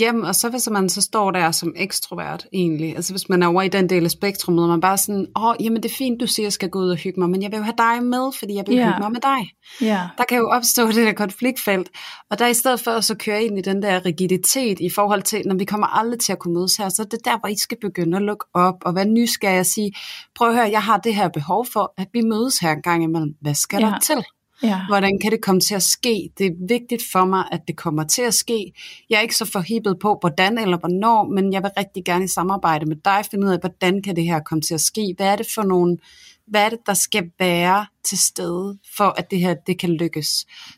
Jamen, 0.00 0.24
og 0.24 0.34
så 0.34 0.50
hvis 0.50 0.68
man 0.70 0.88
så 0.88 1.02
står 1.02 1.30
der 1.30 1.50
som 1.50 1.72
ekstrovert 1.76 2.46
egentlig, 2.52 2.96
altså 2.96 3.12
hvis 3.12 3.28
man 3.28 3.42
er 3.42 3.46
over 3.46 3.62
i 3.62 3.68
den 3.68 3.88
del 3.88 4.04
af 4.04 4.10
spektrummet, 4.10 4.62
og 4.62 4.68
man 4.68 4.80
bare 4.80 4.98
sådan, 4.98 5.26
åh, 5.36 5.44
oh, 5.44 5.54
jamen 5.60 5.82
det 5.82 5.90
er 5.90 5.94
fint, 5.94 6.20
du 6.20 6.26
siger, 6.26 6.44
jeg 6.44 6.52
skal 6.52 6.70
gå 6.70 6.78
ud 6.78 6.90
og 6.90 6.96
hygge 6.96 7.20
mig, 7.20 7.30
men 7.30 7.42
jeg 7.42 7.50
vil 7.50 7.56
jo 7.56 7.62
have 7.62 7.74
dig 7.78 8.02
med, 8.02 8.32
fordi 8.38 8.54
jeg 8.54 8.64
vil 8.66 8.76
yeah. 8.76 8.86
hygge 8.86 9.00
mig 9.00 9.12
med 9.12 9.20
dig. 9.20 9.50
Yeah. 9.82 10.08
Der 10.18 10.24
kan 10.28 10.38
jo 10.38 10.48
opstå 10.50 10.86
det 10.96 11.06
der 11.06 11.12
konfliktfelt, 11.12 11.90
og 12.30 12.38
der 12.38 12.46
i 12.46 12.54
stedet 12.54 12.80
for 12.80 12.90
at 12.90 13.04
så 13.04 13.14
køre 13.14 13.44
ind 13.44 13.58
i 13.58 13.62
den 13.62 13.82
der 13.82 14.06
rigiditet 14.06 14.80
i 14.80 14.90
forhold 14.94 15.22
til, 15.22 15.42
når 15.46 15.54
vi 15.54 15.64
kommer 15.64 15.86
aldrig 15.86 16.20
til 16.20 16.32
at 16.32 16.38
kunne 16.38 16.54
mødes 16.54 16.76
her, 16.76 16.88
så 16.88 17.02
er 17.02 17.06
det 17.06 17.24
der, 17.24 17.38
hvor 17.38 17.48
I 17.48 17.56
skal 17.56 17.78
begynde 17.80 18.16
at 18.16 18.22
lukke 18.22 18.44
op, 18.54 18.74
og 18.84 18.94
være 18.94 19.04
nysgerrig 19.04 19.60
og 19.60 19.66
sige, 19.66 19.92
prøv 20.34 20.48
at 20.48 20.54
høre, 20.54 20.70
jeg 20.70 20.82
har 20.82 20.96
det 20.96 21.14
her 21.14 21.28
behov 21.28 21.66
for, 21.72 21.94
at 21.98 22.08
vi 22.12 22.20
mødes 22.20 22.58
her 22.58 22.72
en 22.72 22.82
gang 22.82 23.02
imellem. 23.02 23.34
Hvad 23.40 23.54
skal 23.54 23.82
yeah. 23.82 23.92
der 23.92 23.98
til? 23.98 24.24
Ja. 24.62 24.80
Hvordan 24.88 25.18
kan 25.22 25.32
det 25.32 25.42
komme 25.42 25.60
til 25.60 25.74
at 25.74 25.82
ske? 25.82 26.30
Det 26.38 26.46
er 26.46 26.50
vigtigt 26.68 27.02
for 27.12 27.24
mig, 27.24 27.44
at 27.52 27.60
det 27.68 27.76
kommer 27.76 28.04
til 28.04 28.22
at 28.22 28.34
ske. 28.34 28.72
Jeg 29.10 29.16
er 29.16 29.20
ikke 29.20 29.36
så 29.36 29.44
forhibet 29.44 29.98
på, 29.98 30.18
hvordan 30.20 30.58
eller 30.58 30.78
hvornår, 30.78 31.24
men 31.24 31.52
jeg 31.52 31.62
vil 31.62 31.70
rigtig 31.78 32.04
gerne 32.04 32.24
i 32.24 32.28
samarbejde 32.28 32.86
med 32.86 32.96
dig 33.04 33.24
finde 33.30 33.46
ud 33.46 33.52
af, 33.52 33.58
hvordan 33.60 34.02
kan 34.02 34.16
det 34.16 34.24
her 34.24 34.40
komme 34.40 34.62
til 34.62 34.74
at 34.74 34.80
ske? 34.80 35.14
Hvad 35.16 35.26
er 35.26 35.36
det 35.36 35.46
for 35.54 35.62
nogle, 35.62 35.98
hvad 36.46 36.64
er 36.64 36.68
det, 36.68 36.78
der 36.86 36.94
skal 36.94 37.30
være 37.38 37.86
til 38.04 38.18
stede, 38.18 38.78
for 38.96 39.14
at 39.18 39.30
det 39.30 39.40
her 39.40 39.54
det 39.54 39.78
kan 39.78 39.90
lykkes? 39.90 40.28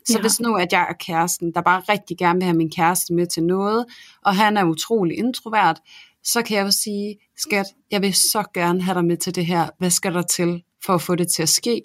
Så 0.05 0.13
ja. 0.13 0.21
hvis 0.21 0.39
nu, 0.39 0.55
at 0.55 0.73
jeg 0.73 0.87
er 0.89 0.93
kæresten, 0.93 1.53
der 1.53 1.61
bare 1.61 1.81
rigtig 1.89 2.17
gerne 2.17 2.39
vil 2.39 2.43
have 2.43 2.57
min 2.57 2.71
kæreste 2.71 3.13
med 3.13 3.27
til 3.27 3.43
noget, 3.43 3.85
og 4.25 4.35
han 4.35 4.57
er 4.57 4.63
utrolig 4.63 5.17
introvert, 5.17 5.79
så 6.23 6.41
kan 6.41 6.57
jeg 6.57 6.65
jo 6.65 6.71
sige, 6.71 7.17
skat, 7.37 7.65
jeg 7.91 8.01
vil 8.01 8.13
så 8.13 8.43
gerne 8.53 8.81
have 8.81 8.95
dig 8.95 9.05
med 9.05 9.17
til 9.17 9.35
det 9.35 9.45
her. 9.45 9.69
Hvad 9.77 9.89
skal 9.89 10.13
der 10.13 10.21
til 10.21 10.63
for 10.85 10.93
at 10.93 11.01
få 11.01 11.15
det 11.15 11.27
til 11.27 11.43
at 11.43 11.49
ske? 11.49 11.81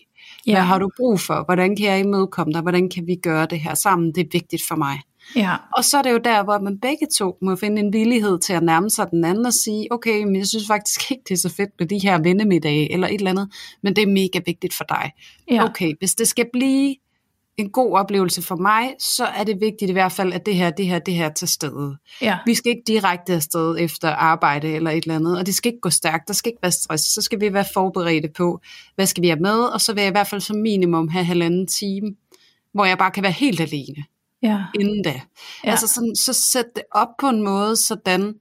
Ja. 0.47 0.53
Hvad 0.53 0.63
har 0.63 0.79
du 0.79 0.91
brug 0.97 1.21
for? 1.21 1.45
Hvordan 1.45 1.77
kan 1.77 1.87
jeg 1.87 2.01
imødekomme 2.01 2.53
dig? 2.53 2.63
Hvordan 2.63 2.89
kan 2.89 3.07
vi 3.07 3.15
gøre 3.15 3.47
det 3.47 3.61
her 3.61 3.75
sammen? 3.75 4.15
Det 4.15 4.21
er 4.21 4.29
vigtigt 4.33 4.63
for 4.69 4.77
mig. 4.77 5.01
Ja. 5.37 5.57
Og 5.77 5.85
så 5.85 5.99
er 5.99 6.03
det 6.03 6.13
jo 6.13 6.19
der, 6.19 6.45
hvor 6.45 6.59
man 6.59 6.79
begge 6.79 7.07
to 7.19 7.39
må 7.43 7.57
finde 7.57 7.83
en 7.83 7.93
villighed 7.93 8.39
til 8.39 8.53
at 8.53 8.63
nærme 8.63 8.91
sig 8.91 9.11
den 9.11 9.25
anden 9.25 9.47
og 9.47 9.53
sige, 9.53 9.93
okay, 9.93 10.23
men 10.25 10.37
jeg 10.37 10.47
synes 10.47 10.67
faktisk 10.67 11.11
ikke, 11.11 11.23
det 11.29 11.35
er 11.35 11.39
så 11.39 11.55
fedt 11.55 11.71
med 11.79 11.89
de 11.89 11.99
her 11.99 12.19
vennemiddage 12.23 12.93
eller 12.93 13.09
et 13.09 13.15
eller 13.15 13.31
andet, 13.31 13.49
men 13.83 13.97
det 13.97 14.03
er 14.03 14.07
mega 14.07 14.41
vigtigt 14.47 14.75
for 14.75 14.85
dig. 14.85 15.13
Ja. 15.51 15.65
Okay, 15.65 15.93
hvis 15.99 16.15
det 16.15 16.29
skal 16.29 16.47
blive 16.53 16.97
en 17.57 17.71
god 17.71 17.93
oplevelse 17.93 18.43
for 18.43 18.57
mig, 18.57 18.95
så 18.99 19.25
er 19.25 19.45
det 19.45 19.61
vigtigt 19.61 19.89
i 19.89 19.93
hvert 19.93 20.13
fald, 20.13 20.33
at 20.33 20.47
det 20.47 20.55
her, 20.55 20.71
det 20.71 20.87
her, 20.87 20.99
det 20.99 21.15
her 21.15 21.29
til 21.29 21.49
stede. 21.49 21.97
Ja. 22.21 22.39
Vi 22.47 22.55
skal 22.55 22.71
ikke 22.71 22.83
direkte 22.87 23.33
afsted 23.33 23.77
efter 23.79 24.11
arbejde 24.11 24.75
eller 24.75 24.91
et 24.91 25.03
eller 25.03 25.17
andet, 25.17 25.39
og 25.39 25.47
det 25.47 25.55
skal 25.55 25.69
ikke 25.69 25.81
gå 25.81 25.91
stærkt, 25.91 26.29
der 26.29 26.35
skal 26.35 26.51
ikke 26.51 26.63
være 26.63 26.73
stress, 26.73 27.05
så 27.05 27.23
skal 27.23 27.41
vi 27.41 27.53
være 27.53 27.65
forberedte 27.75 28.29
på, 28.37 28.61
hvad 28.95 29.07
skal 29.07 29.23
vi 29.23 29.29
have 29.29 29.41
med, 29.41 29.59
og 29.61 29.81
så 29.81 29.93
vil 29.93 30.01
jeg 30.01 30.09
i 30.09 30.13
hvert 30.13 30.27
fald 30.27 30.41
som 30.41 30.57
minimum 30.57 31.09
have 31.09 31.25
halvanden 31.25 31.67
time, 31.67 32.15
hvor 32.75 32.85
jeg 32.85 32.99
bare 32.99 33.11
kan 33.11 33.23
være 33.23 33.33
helt 33.33 33.61
alene. 33.61 34.05
Ja. 34.43 34.65
Inden 34.81 35.03
da. 35.03 35.21
Ja. 35.65 35.71
Altså 35.71 35.87
sådan, 35.87 36.17
så 36.17 36.33
sæt 36.33 36.67
det 36.77 36.83
op 36.91 37.09
på 37.21 37.29
en 37.29 37.43
måde, 37.43 37.77
sådan, 37.77 38.35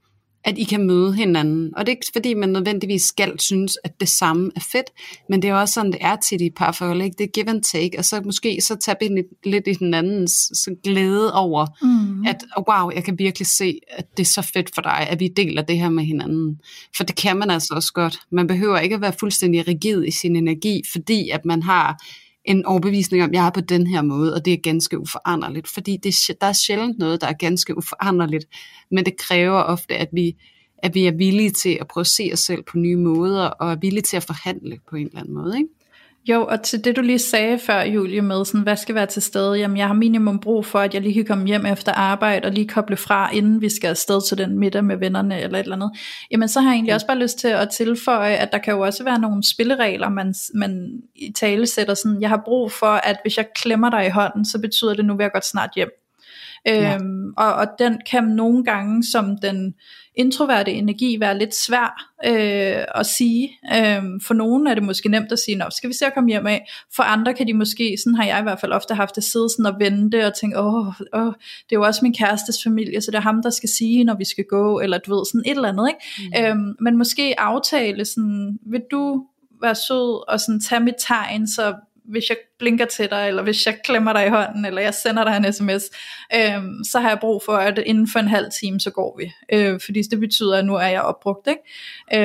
at 0.44 0.58
I 0.58 0.64
kan 0.64 0.88
møde 0.88 1.14
hinanden. 1.14 1.74
Og 1.78 1.86
det 1.86 1.92
er 1.92 1.96
ikke 1.96 2.08
fordi, 2.14 2.34
man 2.34 2.50
nødvendigvis 2.50 3.04
skal 3.04 3.40
synes, 3.40 3.78
at 3.84 4.00
det 4.00 4.10
samme 4.10 4.52
er 4.56 4.60
fedt, 4.72 4.90
men 5.30 5.42
det 5.42 5.50
er 5.50 5.54
også 5.54 5.74
sådan, 5.74 5.92
det 5.92 6.00
er 6.02 6.16
tit 6.16 6.42
i 6.42 6.46
et 6.46 6.56
parforhold. 6.56 7.02
Ikke? 7.02 7.16
Det 7.18 7.24
er 7.24 7.28
give 7.28 7.50
and 7.50 7.64
take, 7.64 7.98
og 7.98 8.06
så 8.06 8.22
måske 8.26 8.62
så 8.62 8.76
tabe 8.76 9.06
ind 9.06 9.18
lidt 9.44 9.68
i 9.68 9.76
hinandens 9.80 10.32
så 10.32 10.76
glæde 10.84 11.34
over, 11.34 11.66
mm. 11.82 12.26
at 12.28 12.44
wow, 12.70 12.92
jeg 12.96 13.04
kan 13.04 13.20
virkelig 13.20 13.48
se, 13.48 13.80
at 13.92 14.18
det 14.18 14.24
er 14.24 14.28
så 14.28 14.42
fedt 14.42 14.72
for 14.76 14.82
dig, 14.82 15.08
at 15.10 15.20
vi 15.20 15.28
deler 15.28 15.62
det 15.62 15.78
her 15.78 15.90
med 15.90 16.04
hinanden. 16.04 16.60
For 16.98 17.04
det 17.04 17.16
kan 17.16 17.38
man 17.38 17.50
altså 17.50 17.74
også 17.74 17.94
godt. 17.94 18.20
Man 18.32 18.48
behøver 18.48 18.80
ikke 18.80 18.96
at 18.96 19.02
være 19.02 19.14
fuldstændig 19.20 19.68
rigid 19.68 20.04
i 20.04 20.12
sin 20.12 20.36
energi, 20.36 20.82
fordi 20.92 21.30
at 21.30 21.46
man 21.46 21.64
har 21.64 22.04
en 22.46 22.66
overbevisning 22.66 23.24
om, 23.24 23.30
at 23.30 23.36
jeg 23.36 23.46
er 23.46 23.52
på 23.52 23.62
den 23.62 23.88
her 23.88 24.02
måde, 24.02 24.34
og 24.34 24.46
det 24.46 24.54
er 24.54 24.58
ganske 24.64 25.00
uforanderligt, 25.00 25.68
fordi 25.68 25.98
det, 25.98 26.16
der 26.42 26.48
er 26.48 26.54
sjældent 26.54 27.00
noget, 27.00 27.22
der 27.22 27.28
er 27.28 27.34
ganske 27.34 27.78
uforanderligt, 27.78 28.46
men 28.92 29.06
det 29.06 29.18
kræver 29.18 29.62
ofte, 29.62 29.96
at 29.96 30.10
vi, 30.14 30.36
at 30.78 30.96
vi 30.96 31.06
er 31.06 31.12
villige 31.12 31.52
til 31.52 31.78
at 31.82 31.88
prøve 31.88 32.02
at 32.02 32.08
se 32.08 32.30
os 32.34 32.40
selv 32.40 32.64
på 32.64 32.78
nye 32.78 32.98
måder, 32.98 33.46
og 33.46 33.72
er 33.72 33.76
villige 33.76 34.02
til 34.02 34.18
at 34.18 34.24
forhandle 34.24 34.80
på 34.90 34.96
en 34.96 35.08
eller 35.08 35.20
anden 35.20 35.34
måde. 35.34 35.58
Ikke? 35.58 35.70
Jo, 36.26 36.46
og 36.46 36.62
til 36.62 36.84
det 36.84 36.96
du 36.96 37.02
lige 37.02 37.20
sagde 37.20 37.60
før, 37.60 37.82
Julie, 37.82 38.22
med 38.22 38.46
sådan, 38.46 38.62
hvad 38.62 38.76
skal 38.76 38.96
være 38.96 39.06
til 39.06 39.22
stede, 39.22 39.54
jamen 39.54 39.78
jeg 39.78 39.88
har 39.88 39.94
minimum 39.94 40.40
brug 40.40 40.66
for, 40.66 40.80
at 40.80 40.94
jeg 40.94 41.02
lige 41.02 41.14
kan 41.14 41.26
komme 41.26 41.48
hjem 41.48 41.66
efter 41.66 41.92
arbejde, 41.92 42.46
og 42.46 42.52
lige 42.52 42.68
koble 42.68 42.98
fra, 42.98 43.34
inden 43.34 43.62
vi 43.62 43.70
skal 43.70 43.88
afsted 43.88 44.28
til 44.28 44.38
den 44.38 44.60
middag 44.60 44.84
med 44.84 44.98
vennerne, 44.98 45.42
eller 45.42 45.60
et 45.60 45.64
eller 45.64 45.76
andet. 45.76 45.92
Jamen 46.32 46.48
så 46.48 46.62
har 46.62 46.70
jeg 46.70 46.76
egentlig 46.76 46.94
også 46.94 47.08
bare 47.08 47.20
lyst 47.20 47.40
til 47.40 47.48
at 47.48 47.70
tilføje, 47.70 48.34
at 48.34 48.52
der 48.52 48.58
kan 48.58 48.74
jo 48.74 48.80
også 48.80 49.04
være 49.04 49.20
nogle 49.20 49.44
spilleregler, 49.44 50.10
man, 50.10 50.34
man 50.54 51.02
i 51.16 51.32
tale 51.32 51.68
sætter 51.68 51.94
sådan, 51.94 52.22
jeg 52.22 52.30
har 52.30 52.42
brug 52.46 52.72
for, 52.72 52.94
at 53.08 53.18
hvis 53.22 53.38
jeg 53.38 53.46
klemmer 53.56 53.90
dig 53.90 54.06
i 54.06 54.10
hånden, 54.10 54.46
så 54.46 54.60
betyder 54.62 54.94
det, 54.94 55.06
nu 55.06 55.16
vil 55.16 55.24
jeg 55.24 55.32
godt 55.32 55.46
snart 55.46 55.70
hjem. 55.76 55.90
Ja. 56.66 56.96
Øhm, 56.96 57.34
og, 57.38 57.54
og 57.54 57.68
den 57.80 58.02
kan 58.12 58.24
nogle 58.24 58.64
gange 58.64 59.04
som 59.04 59.38
den 59.38 59.74
introverte 60.16 60.72
energi 60.72 61.20
være 61.20 61.38
lidt 61.38 61.56
svær 61.56 62.12
øh, 62.26 62.86
at 62.96 63.06
sige. 63.06 63.50
Øhm, 63.76 64.20
for 64.20 64.34
nogen 64.34 64.68
er 64.68 64.74
det 64.74 64.84
måske 64.84 65.10
nemt 65.10 65.32
at 65.32 65.40
sige, 65.40 65.58
nå, 65.58 65.66
skal 65.72 65.90
vi 65.90 65.94
se 65.94 66.06
at 66.06 66.14
komme 66.14 66.30
hjem 66.30 66.48
af. 66.48 66.72
For 66.96 67.04
andre 67.04 67.34
kan 67.34 67.48
de 67.48 67.54
måske, 67.54 67.98
sådan 68.04 68.16
har 68.16 68.26
jeg 68.26 68.40
i 68.40 68.44
hvert 68.44 68.60
fald 68.60 68.72
ofte 68.72 68.96
haft 68.96 69.16
det, 69.16 69.24
sidde 69.24 69.50
sådan 69.50 69.66
og 69.66 69.80
vente 69.80 70.28
og 70.28 70.34
tænke, 70.34 70.60
åh, 70.60 70.88
åh, 71.14 71.34
det 71.70 71.72
er 71.72 71.80
jo 71.80 71.84
også 71.84 72.00
min 72.04 72.14
kærestes 72.14 72.64
familie, 72.64 73.02
så 73.02 73.12
det 73.12 73.18
er 73.18 73.22
ham, 73.22 73.42
der 73.44 73.50
skal 73.50 73.70
sige, 73.70 74.04
når 74.04 74.16
vi 74.16 74.26
skal 74.26 74.46
gå, 74.50 74.80
eller 74.80 74.98
du 74.98 75.16
ved, 75.16 75.26
sådan 75.26 75.44
et 75.46 75.56
eller 75.56 75.70
andet. 75.70 75.90
Ikke? 75.90 76.52
Mm. 76.54 76.62
Øhm, 76.62 76.76
men 76.80 76.98
måske 76.98 77.40
aftale 77.40 78.06
sådan, 78.06 78.60
vil 78.66 78.82
du 78.92 79.26
være 79.62 79.76
sød 79.76 80.30
og 80.30 80.40
sådan 80.40 80.60
tage 80.60 80.82
mit 80.82 80.96
tegn, 81.08 81.48
så 81.48 81.76
hvis 82.06 82.30
jeg 82.30 82.38
blinker 82.60 82.86
til 82.86 83.10
dig, 83.10 83.28
eller 83.28 83.44
hvis 83.44 83.66
jeg 83.66 83.80
klemmer 83.84 84.14
dig 84.14 84.26
i 84.26 84.30
hånden, 84.30 84.66
eller 84.66 84.82
jeg 84.82 84.94
sender 84.94 85.24
dig 85.24 85.38
en 85.38 85.54
sms, 85.54 85.84
øh, 86.36 86.64
så 86.92 87.00
har 87.00 87.10
jeg 87.10 87.18
brug 87.22 87.42
for, 87.46 87.54
at 87.54 87.78
inden 87.86 88.08
for 88.08 88.20
en 88.20 88.28
halv 88.28 88.48
time, 88.62 88.80
så 88.80 88.90
går 88.92 89.20
vi. 89.20 89.32
Øh, 89.54 89.80
fordi 89.86 90.02
det 90.02 90.20
betyder, 90.20 90.58
at 90.58 90.66
nu 90.66 90.76
er 90.76 90.88
jeg 90.88 91.02
opbrugt. 91.02 91.48
Ikke? 91.48 91.62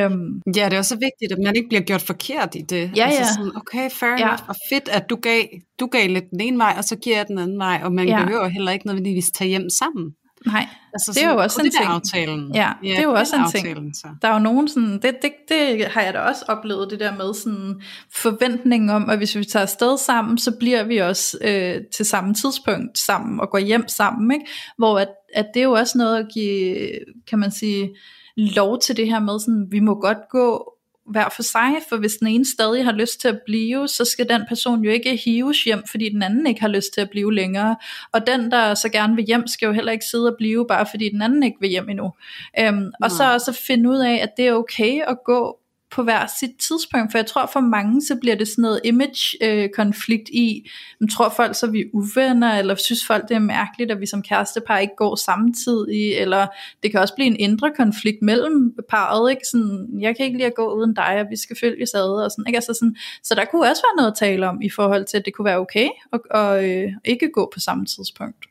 Øh, 0.05 0.11
ja, 0.57 0.65
det 0.65 0.73
er 0.73 0.79
også 0.79 0.95
vigtigt, 0.95 1.33
at 1.33 1.39
man 1.45 1.57
ikke 1.57 1.69
bliver 1.69 1.83
gjort 1.83 2.03
forkert 2.03 2.55
i 2.55 2.61
det. 2.61 2.91
Ja, 2.97 3.05
altså 3.05 3.21
ja. 3.21 3.29
Sådan, 3.33 3.53
okay, 3.57 3.91
fair 3.91 4.11
ja. 4.11 4.17
enough, 4.17 4.49
og 4.49 4.55
fedt, 4.69 4.89
at 4.89 5.11
du 5.11 5.17
gav, 5.17 5.43
du 5.81 5.87
gav 5.87 6.09
lidt 6.09 6.31
den 6.31 6.41
ene 6.41 6.59
vej, 6.59 6.75
og 6.79 6.85
så 6.85 6.97
giver 6.97 7.17
jeg 7.17 7.29
den 7.29 7.39
anden 7.39 7.59
vej, 7.59 7.81
og 7.83 7.93
man 7.93 8.09
ja. 8.09 8.25
behøver 8.25 8.49
heller 8.49 8.73
ikke 8.73 8.87
nødvendigvis 8.87 9.31
tage 9.31 9.49
hjem 9.49 9.71
sammen. 9.71 10.15
Nej, 10.47 10.67
altså, 10.95 11.13
det 11.15 11.25
er 11.25 11.33
jo 11.33 11.39
også 11.39 11.61
en 11.61 11.71
ting. 11.71 11.85
aftalen. 11.85 12.55
Ja, 12.55 12.73
ja, 12.83 12.89
det 12.89 12.99
er 12.99 13.03
jo 13.03 13.13
også 13.13 13.37
en 13.37 13.63
ting. 13.63 13.97
Så. 13.97 14.09
Der 14.23 14.29
er 14.29 14.33
jo 14.33 14.39
nogen 14.39 14.69
sådan, 14.69 14.93
det, 14.93 15.17
det, 15.23 15.33
det 15.49 15.87
har 15.87 16.01
jeg 16.03 16.15
da 16.15 16.19
også 16.19 16.45
oplevet, 16.49 16.91
det 16.91 17.01
der 17.01 17.17
med 17.17 17.35
sådan 17.35 17.83
forventningen 18.15 18.91
om, 18.91 19.11
at 19.11 19.19
hvis 19.19 19.37
vi 19.37 19.45
tager 19.45 19.63
afsted 19.63 19.99
sammen, 19.99 20.39
så 20.39 20.53
bliver 20.59 20.85
vi 20.85 20.99
også 20.99 21.39
øh, 21.41 21.81
til 21.97 22.07
samme 22.07 22.35
tidspunkt 22.35 22.99
sammen 22.99 23.41
og 23.41 23.51
går 23.51 23.59
hjem 23.59 23.89
sammen, 23.89 24.33
ikke? 24.33 24.47
Hvor 24.79 24.99
at, 24.99 25.09
at 25.35 25.47
det 25.55 25.61
er 25.61 25.65
jo 25.65 25.73
også 25.73 25.99
noget 25.99 26.19
at 26.19 26.27
give, 26.35 26.89
kan 27.29 27.39
man 27.39 27.51
sige, 27.51 27.97
lov 28.37 28.81
til 28.81 28.97
det 28.97 29.07
her 29.07 29.21
med 29.21 29.41
sådan, 29.41 29.67
vi 29.71 29.81
må 29.81 30.01
godt 30.01 30.29
gå 30.31 30.76
hver 31.11 31.29
for 31.29 31.43
sig, 31.43 31.71
for 31.89 31.97
hvis 31.97 32.15
den 32.15 32.27
ene 32.27 32.45
stadig 32.45 32.85
har 32.85 32.93
lyst 32.93 33.21
til 33.21 33.29
at 33.29 33.41
blive, 33.47 33.89
så 33.89 34.05
skal 34.05 34.29
den 34.29 34.43
person 34.49 34.85
jo 34.85 34.91
ikke 34.91 35.17
hives 35.25 35.65
hjem, 35.65 35.83
fordi 35.91 36.09
den 36.09 36.23
anden 36.23 36.47
ikke 36.47 36.61
har 36.61 36.69
lyst 36.69 36.95
til 36.95 37.01
at 37.01 37.11
blive 37.11 37.35
længere. 37.35 37.77
Og 38.13 38.27
den, 38.27 38.51
der 38.51 38.75
så 38.75 38.89
gerne 38.89 39.17
vil 39.17 39.25
hjem, 39.25 39.47
skal 39.47 39.67
jo 39.67 39.73
heller 39.73 39.93
ikke 39.93 40.05
sidde 40.11 40.27
og 40.27 40.35
blive, 40.39 40.67
bare 40.69 40.87
fordi 40.91 41.09
den 41.09 41.23
anden 41.23 41.43
ikke 41.43 41.57
vil 41.61 41.71
hjem 41.71 41.89
endnu. 41.89 42.13
Øhm, 42.59 42.91
og 43.03 43.11
så 43.11 43.33
også 43.33 43.53
finde 43.67 43.91
ud 43.91 43.99
af, 43.99 44.15
at 44.23 44.31
det 44.37 44.47
er 44.47 44.53
okay 44.53 45.01
at 45.03 45.19
gå 45.25 45.59
på 45.91 46.03
hver 46.03 46.27
sit 46.41 46.51
tidspunkt, 46.69 47.13
for 47.13 47.19
jeg 47.19 47.27
tror 47.27 47.47
for 47.53 47.61
mange, 47.61 48.03
så 48.03 48.17
bliver 48.21 48.37
det 48.37 48.49
sådan 48.49 48.63
noget 48.63 48.81
image-konflikt 48.85 50.29
øh, 50.33 50.41
i, 50.41 50.71
man 51.01 51.09
tror 51.09 51.29
folk 51.29 51.57
så 51.57 51.67
vi 51.67 51.81
er 51.81 51.85
uvenner, 51.93 52.59
eller 52.59 52.75
synes 52.75 53.07
folk 53.07 53.29
det 53.29 53.35
er 53.35 53.39
mærkeligt, 53.39 53.91
at 53.91 54.01
vi 54.01 54.07
som 54.07 54.23
kærestepar 54.23 54.79
ikke 54.79 54.97
går 54.97 55.17
samtidig, 55.17 56.15
eller 56.15 56.47
det 56.83 56.91
kan 56.91 57.01
også 57.01 57.15
blive 57.15 57.27
en 57.27 57.37
indre 57.37 57.73
konflikt 57.77 58.23
mellem 58.23 58.75
parret, 58.89 59.31
ikke? 59.31 59.43
Sådan, 59.51 59.89
jeg 60.01 60.17
kan 60.17 60.27
ikke 60.27 60.39
lide 60.39 60.47
at 60.47 60.55
gå 60.55 60.75
uden 60.75 60.95
dig, 60.95 61.21
og 61.21 61.27
vi 61.31 61.37
skal 61.37 61.57
følges 61.61 61.95
ad, 61.95 62.25
og 62.25 62.31
sådan, 62.31 62.45
ikke? 62.47 62.57
Altså 62.57 62.75
sådan, 62.75 62.97
så 63.23 63.35
der 63.35 63.45
kunne 63.45 63.71
også 63.71 63.83
være 63.83 63.97
noget 63.97 64.11
at 64.11 64.19
tale 64.19 64.49
om, 64.49 64.63
i 64.63 64.71
forhold 64.71 65.05
til, 65.05 65.17
at 65.17 65.25
det 65.25 65.35
kunne 65.35 65.45
være 65.45 65.59
okay, 65.59 65.89
at, 66.13 66.21
og, 66.31 66.71
øh, 66.71 66.93
ikke 67.05 67.31
gå 67.33 67.51
på 67.55 67.61
samme 67.61 67.87
tidspunkt. 67.87 68.47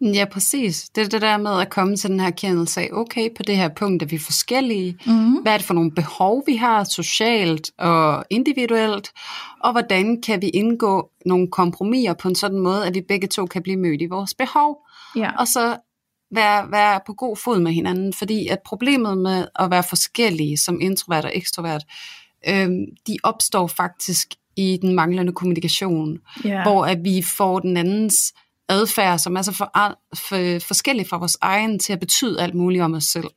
Ja, 0.00 0.24
præcis. 0.24 0.88
Det 0.88 1.04
er 1.04 1.08
det 1.08 1.22
der 1.22 1.36
med 1.36 1.60
at 1.60 1.70
komme 1.70 1.96
til 1.96 2.10
den 2.10 2.20
her 2.20 2.26
erkendelse 2.26 2.80
af, 2.80 2.88
okay, 2.92 3.28
på 3.36 3.42
det 3.42 3.56
her 3.56 3.68
punkt 3.68 4.02
er 4.02 4.06
vi 4.06 4.18
forskellige. 4.18 4.98
Mm. 5.06 5.32
Hvad 5.32 5.52
er 5.52 5.56
det 5.56 5.66
for 5.66 5.74
nogle 5.74 5.90
behov, 5.92 6.42
vi 6.46 6.56
har 6.56 6.84
socialt 6.84 7.70
og 7.78 8.24
individuelt? 8.30 9.12
Og 9.60 9.72
hvordan 9.72 10.22
kan 10.22 10.42
vi 10.42 10.48
indgå 10.48 11.10
nogle 11.26 11.48
kompromiser 11.48 12.14
på 12.14 12.28
en 12.28 12.34
sådan 12.34 12.58
måde, 12.58 12.86
at 12.86 12.94
vi 12.94 13.00
begge 13.08 13.28
to 13.28 13.46
kan 13.46 13.62
blive 13.62 13.76
mødt 13.76 14.02
i 14.02 14.06
vores 14.06 14.34
behov? 14.34 14.78
Ja. 15.16 15.30
Og 15.38 15.48
så 15.48 15.76
være, 16.34 16.70
være 16.70 17.00
på 17.06 17.12
god 17.12 17.36
fod 17.36 17.60
med 17.60 17.72
hinanden, 17.72 18.12
fordi 18.12 18.48
at 18.48 18.58
problemet 18.64 19.18
med 19.18 19.46
at 19.58 19.70
være 19.70 19.82
forskellige 19.82 20.58
som 20.58 20.80
introvert 20.80 21.24
og 21.24 21.30
ekstrovert, 21.34 21.82
øhm, 22.48 22.86
de 23.06 23.16
opstår 23.22 23.66
faktisk 23.66 24.34
i 24.56 24.78
den 24.82 24.94
manglende 24.94 25.32
kommunikation, 25.32 26.18
yeah. 26.46 26.62
hvor 26.62 26.86
at 26.86 27.04
vi 27.04 27.22
får 27.22 27.58
den 27.58 27.76
andens 27.76 28.32
adfærd, 28.70 29.18
som 29.18 29.36
er 29.36 29.42
så 29.42 29.52
for, 29.52 29.70
for, 30.16 30.66
forskellig 30.66 31.06
fra 31.08 31.18
vores 31.18 31.36
egen, 31.40 31.78
til 31.78 31.92
at 31.92 32.00
betyde 32.00 32.42
alt 32.42 32.54
muligt 32.54 32.82
om 32.82 32.94
os 32.94 33.04
selv. 33.04 33.28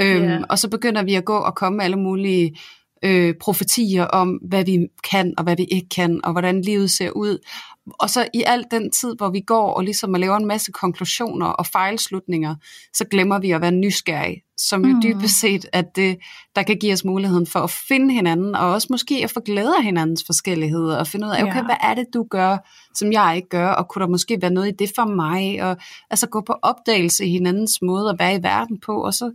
Øhm, 0.00 0.24
yeah. 0.24 0.42
Og 0.48 0.58
så 0.58 0.68
begynder 0.68 1.02
vi 1.02 1.14
at 1.14 1.24
gå 1.24 1.36
og 1.36 1.54
komme 1.54 1.76
med 1.76 1.84
alle 1.84 1.96
mulige 1.96 2.56
øh, 3.04 3.34
profetier 3.40 4.04
om, 4.04 4.28
hvad 4.28 4.64
vi 4.64 4.78
kan 5.10 5.34
og 5.38 5.44
hvad 5.44 5.56
vi 5.56 5.64
ikke 5.64 5.88
kan, 5.88 6.20
og 6.24 6.32
hvordan 6.32 6.62
livet 6.62 6.90
ser 6.90 7.10
ud. 7.10 7.38
Og 7.86 8.10
så 8.10 8.28
i 8.34 8.42
al 8.46 8.64
den 8.70 8.90
tid, 8.90 9.14
hvor 9.16 9.30
vi 9.30 9.40
går 9.40 9.74
og 9.74 9.84
ligesom 9.84 10.14
laver 10.14 10.36
en 10.36 10.46
masse 10.46 10.72
konklusioner 10.72 11.46
og 11.46 11.66
fejlslutninger, 11.66 12.54
så 12.94 13.04
glemmer 13.04 13.38
vi 13.38 13.50
at 13.50 13.60
være 13.60 13.70
nysgerrige, 13.70 14.42
som 14.56 14.84
jo 14.84 14.94
mm. 14.94 15.02
dybest 15.02 15.40
set 15.40 15.66
at 15.72 15.96
det, 15.96 16.18
der 16.56 16.62
kan 16.62 16.76
give 16.76 16.92
os 16.92 17.04
muligheden 17.04 17.46
for 17.46 17.58
at 17.60 17.70
finde 17.70 18.14
hinanden, 18.14 18.54
og 18.54 18.70
også 18.72 18.88
måske 18.90 19.20
at 19.24 19.30
få 19.30 19.40
glæde 19.40 19.76
af 19.76 19.84
hinandens 19.84 20.22
forskelligheder, 20.26 20.98
og 20.98 21.06
finde 21.06 21.26
ud 21.26 21.32
af, 21.32 21.42
okay, 21.42 21.56
ja. 21.56 21.64
hvad 21.64 21.76
er 21.80 21.94
det, 21.94 22.06
du 22.14 22.26
gør, 22.30 22.58
som 22.94 23.12
jeg 23.12 23.32
ikke 23.36 23.48
gør, 23.48 23.68
og 23.68 23.88
kunne 23.88 24.02
der 24.02 24.08
måske 24.08 24.38
være 24.42 24.50
noget 24.50 24.68
i 24.68 24.76
det 24.78 24.92
for 24.94 25.04
mig, 25.04 25.62
og 25.62 25.76
altså 26.10 26.26
gå 26.26 26.40
på 26.40 26.54
opdagelse 26.62 27.26
i 27.26 27.30
hinandens 27.30 27.82
måde 27.82 28.10
at 28.10 28.16
være 28.18 28.34
i 28.34 28.42
verden 28.42 28.80
på, 28.80 29.04
og 29.04 29.14
så 29.14 29.32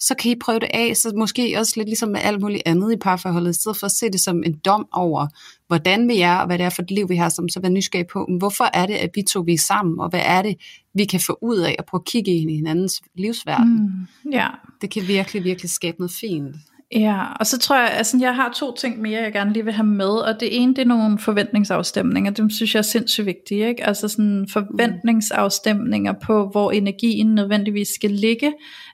så 0.00 0.14
kan 0.14 0.30
I 0.30 0.34
prøve 0.34 0.58
det 0.58 0.68
af, 0.74 0.96
så 0.96 1.12
måske 1.16 1.56
også 1.58 1.72
lidt 1.76 1.88
ligesom 1.88 2.08
med 2.08 2.20
alt 2.22 2.40
muligt 2.40 2.62
andet 2.66 2.92
i 2.92 2.96
parforholdet, 2.96 3.50
i 3.50 3.60
stedet 3.60 3.76
for 3.76 3.86
at 3.86 3.92
se 3.92 4.10
det 4.10 4.20
som 4.20 4.42
en 4.46 4.58
dom 4.64 4.88
over, 4.92 5.26
hvordan 5.66 6.08
vi 6.08 6.20
er, 6.20 6.36
og 6.36 6.46
hvad 6.46 6.58
det 6.58 6.64
er 6.64 6.70
for 6.70 6.82
et 6.82 6.90
liv, 6.90 7.08
vi 7.08 7.16
har, 7.16 7.28
som 7.28 7.48
så 7.48 7.60
være 7.60 7.72
nysgerrig 7.72 8.06
på, 8.06 8.28
hvorfor 8.38 8.64
er 8.74 8.86
det, 8.86 8.94
at 8.94 9.10
vi 9.14 9.22
to 9.22 9.40
vi 9.40 9.54
er 9.54 9.58
sammen, 9.58 10.00
og 10.00 10.08
hvad 10.08 10.22
er 10.24 10.42
det, 10.42 10.56
vi 10.94 11.04
kan 11.04 11.20
få 11.20 11.38
ud 11.42 11.58
af 11.58 11.76
at 11.78 11.84
prøve 11.84 12.00
at 12.00 12.04
kigge 12.04 12.30
ind 12.30 12.50
i 12.50 12.54
hinandens 12.54 13.00
livsverden. 13.14 14.06
Mm, 14.24 14.30
ja. 14.32 14.48
Det 14.80 14.90
kan 14.90 15.08
virkelig, 15.08 15.44
virkelig 15.44 15.70
skabe 15.70 15.98
noget 15.98 16.12
fint. 16.20 16.56
Ja, 16.94 17.32
og 17.32 17.46
så 17.46 17.58
tror 17.58 17.76
jeg, 17.76 17.90
altså 17.90 18.18
jeg 18.20 18.34
har 18.34 18.52
to 18.56 18.74
ting 18.74 19.00
mere, 19.00 19.22
jeg 19.22 19.32
gerne 19.32 19.52
lige 19.52 19.64
vil 19.64 19.72
have 19.72 19.86
med, 19.86 20.06
og 20.06 20.40
det 20.40 20.62
ene, 20.62 20.74
det 20.74 20.82
er 20.82 20.86
nogle 20.86 21.18
forventningsafstemninger, 21.18 22.30
dem 22.30 22.50
synes 22.50 22.74
jeg 22.74 22.78
er 22.78 22.82
sindssygt 22.82 23.26
vigtige, 23.26 23.68
ikke? 23.68 23.86
altså 23.86 24.08
sådan 24.08 24.46
forventningsafstemninger 24.52 26.12
på, 26.12 26.48
hvor 26.48 26.70
energien 26.70 27.34
nødvendigvis 27.34 27.88
skal 27.88 28.10
ligge, 28.10 28.52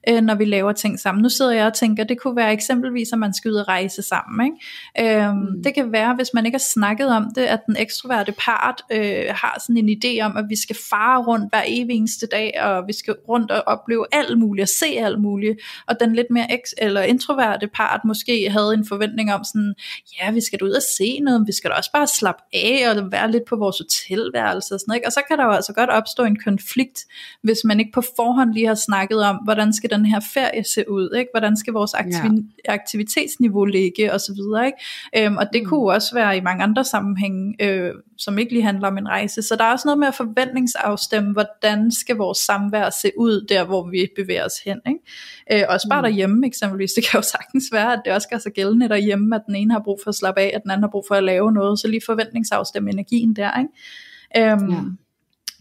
øh, 0.09 0.21
når 0.21 0.35
vi 0.35 0.45
laver 0.45 0.73
ting 0.73 1.01
sammen. 1.01 1.23
Nu 1.23 1.29
sidder 1.29 1.53
jeg 1.53 1.67
og 1.67 1.75
tænker, 1.75 2.05
det 2.05 2.21
kunne 2.21 2.37
være 2.37 2.53
eksempelvis, 2.53 3.13
at 3.13 3.19
man 3.19 3.35
skal 3.35 3.51
ud 3.51 3.57
og 3.57 3.69
rejse 3.69 4.03
sammen. 4.03 4.47
Ikke? 4.47 5.21
Øhm, 5.21 5.37
mm. 5.37 5.63
Det 5.63 5.75
kan 5.75 5.93
være, 5.93 6.15
hvis 6.15 6.31
man 6.35 6.47
ikke 6.47 6.55
har 6.57 6.71
snakket 6.75 7.09
om 7.09 7.31
det, 7.35 7.43
at 7.43 7.61
den 7.67 7.77
ekstroverte 7.79 8.33
part 8.33 8.83
øh, 8.93 9.25
har 9.29 9.59
sådan 9.61 9.77
en 9.77 9.99
idé 10.05 10.25
om, 10.25 10.37
at 10.37 10.45
vi 10.49 10.57
skal 10.57 10.77
fare 10.91 11.23
rundt 11.23 11.51
hver 11.53 11.63
evig 11.67 11.97
eneste 11.97 12.27
dag, 12.27 12.61
og 12.63 12.87
vi 12.87 12.93
skal 12.93 13.15
rundt 13.29 13.51
og 13.51 13.63
opleve 13.67 14.07
alt 14.13 14.39
muligt, 14.39 14.63
og 14.63 14.69
se 14.69 14.87
alt 14.87 15.21
muligt, 15.21 15.61
og 15.89 16.01
den 16.01 16.15
lidt 16.15 16.31
mere 16.31 16.47
eks- 16.53 16.75
eller 16.79 17.03
introverte 17.03 17.67
part 17.67 18.01
måske 18.05 18.51
havde 18.51 18.75
en 18.75 18.87
forventning 18.87 19.35
om 19.35 19.45
sådan, 19.45 19.75
ja, 20.21 20.31
vi 20.31 20.41
skal 20.41 20.63
ud 20.63 20.71
og 20.71 20.83
se 20.99 21.21
noget, 21.21 21.47
vi 21.47 21.53
skal 21.53 21.71
da 21.71 21.77
også 21.77 21.93
bare 21.93 22.07
slappe 22.07 22.43
af 22.53 22.91
og 22.91 23.13
være 23.13 23.31
lidt 23.31 23.45
på 23.45 23.57
vores 23.57 23.79
hotelværelse 23.79 24.75
og 24.75 24.81
sådan 24.81 24.89
noget. 24.89 24.99
Ikke? 24.99 25.09
Og 25.09 25.13
så 25.13 25.21
kan 25.29 25.39
der 25.39 25.45
jo 25.45 25.51
altså 25.51 25.73
godt 25.73 25.91
opstå 25.91 26.25
en 26.25 26.39
konflikt, 26.45 27.05
hvis 27.43 27.59
man 27.65 27.81
ikke 27.81 27.93
på 27.93 28.03
forhånd 28.17 28.53
lige 28.53 28.67
har 28.67 28.75
snakket 28.75 29.25
om, 29.25 29.37
hvordan 29.37 29.73
skal 29.73 29.91
den 29.97 30.07
her 30.07 30.21
ferie 30.35 30.65
se 30.65 30.91
ud, 30.91 31.15
ikke? 31.19 31.31
hvordan 31.33 31.57
skal 31.57 31.73
vores 31.73 31.95
aktiv- 31.95 32.45
ja. 32.69 32.73
aktivitetsniveau 32.73 33.65
ligge 33.65 34.13
og 34.13 34.21
så 34.21 34.35
videre. 34.35 34.67
Ikke? 34.67 35.27
Øhm, 35.27 35.37
og 35.37 35.47
det 35.53 35.63
mm. 35.63 35.69
kunne 35.69 35.93
også 35.93 36.15
være 36.15 36.37
i 36.37 36.41
mange 36.41 36.63
andre 36.63 36.85
sammenhænge, 36.85 37.55
øh, 37.61 37.95
som 38.19 38.39
ikke 38.39 38.53
lige 38.53 38.63
handler 38.63 38.89
om 38.89 38.99
en 38.99 39.09
rejse. 39.09 39.43
Så 39.43 39.57
der 39.57 39.65
er 39.65 39.73
også 39.73 39.89
noget 39.89 39.99
med 39.99 40.09
at 40.09 40.15
forventningsafstemme, 40.15 41.33
hvordan 41.33 41.93
skal 41.93 42.17
vores 42.17 42.39
samvær 42.39 42.91
se 42.91 43.11
ud, 43.19 43.47
der 43.49 43.65
hvor 43.65 43.91
vi 43.91 44.09
bevæger 44.17 44.45
os 44.45 44.59
hen. 44.65 44.81
Ikke? 44.87 45.63
Øh, 45.63 45.67
også 45.69 45.89
bare 45.89 46.01
mm. 46.01 46.05
derhjemme 46.05 46.47
eksempelvis, 46.47 46.93
det 46.93 47.05
kan 47.11 47.19
jo 47.19 47.23
sagtens 47.23 47.65
være, 47.73 47.93
at 47.93 48.01
det 48.05 48.13
også 48.13 48.29
gør 48.29 48.39
sig 48.39 48.53
gældende 48.53 48.89
derhjemme, 48.89 49.37
at 49.37 49.43
den 49.47 49.57
ene 49.57 49.73
har 49.73 49.81
brug 49.85 50.01
for 50.03 50.09
at 50.09 50.15
slappe 50.15 50.41
af, 50.41 50.53
at 50.55 50.63
den 50.63 50.71
anden 50.71 50.83
har 50.83 50.91
brug 50.91 51.05
for 51.09 51.15
at 51.15 51.25
lave 51.25 51.53
noget, 51.53 51.79
så 51.79 51.89
lige 51.89 52.01
forventningsafstemme 52.07 52.91
energien 52.91 53.37
der. 53.37 53.51
Ikke? 53.59 54.53
Øhm, 54.53 54.71
ja. 54.71 54.81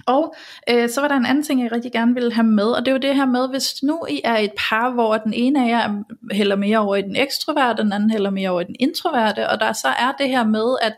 Og 0.05 0.35
øh, 0.69 0.89
så 0.89 1.01
var 1.01 1.07
der 1.07 1.15
en 1.15 1.25
anden 1.25 1.43
ting, 1.43 1.63
jeg 1.63 1.71
rigtig 1.71 1.91
gerne 1.91 2.13
ville 2.13 2.33
have 2.33 2.47
med, 2.47 2.65
og 2.65 2.85
det 2.85 2.93
var 2.93 2.99
det 2.99 3.15
her 3.15 3.25
med, 3.25 3.49
hvis 3.49 3.83
nu 3.83 4.05
I 4.09 4.21
er 4.23 4.37
et 4.37 4.51
par, 4.69 4.89
hvor 4.89 5.17
den 5.17 5.33
ene 5.33 5.65
af 5.65 5.69
jer 5.69 6.03
hælder 6.31 6.55
mere 6.55 6.77
over 6.77 6.95
i 6.95 7.01
den 7.01 7.15
ekstroverte, 7.15 7.83
den 7.83 7.93
anden 7.93 8.11
hælder 8.11 8.29
mere 8.29 8.49
over 8.49 8.61
i 8.61 8.63
den 8.63 8.75
introverte, 8.79 9.49
og 9.49 9.59
der 9.59 9.73
så 9.73 9.87
er 9.87 10.11
det 10.19 10.29
her 10.29 10.43
med, 10.43 10.75
at 10.81 10.95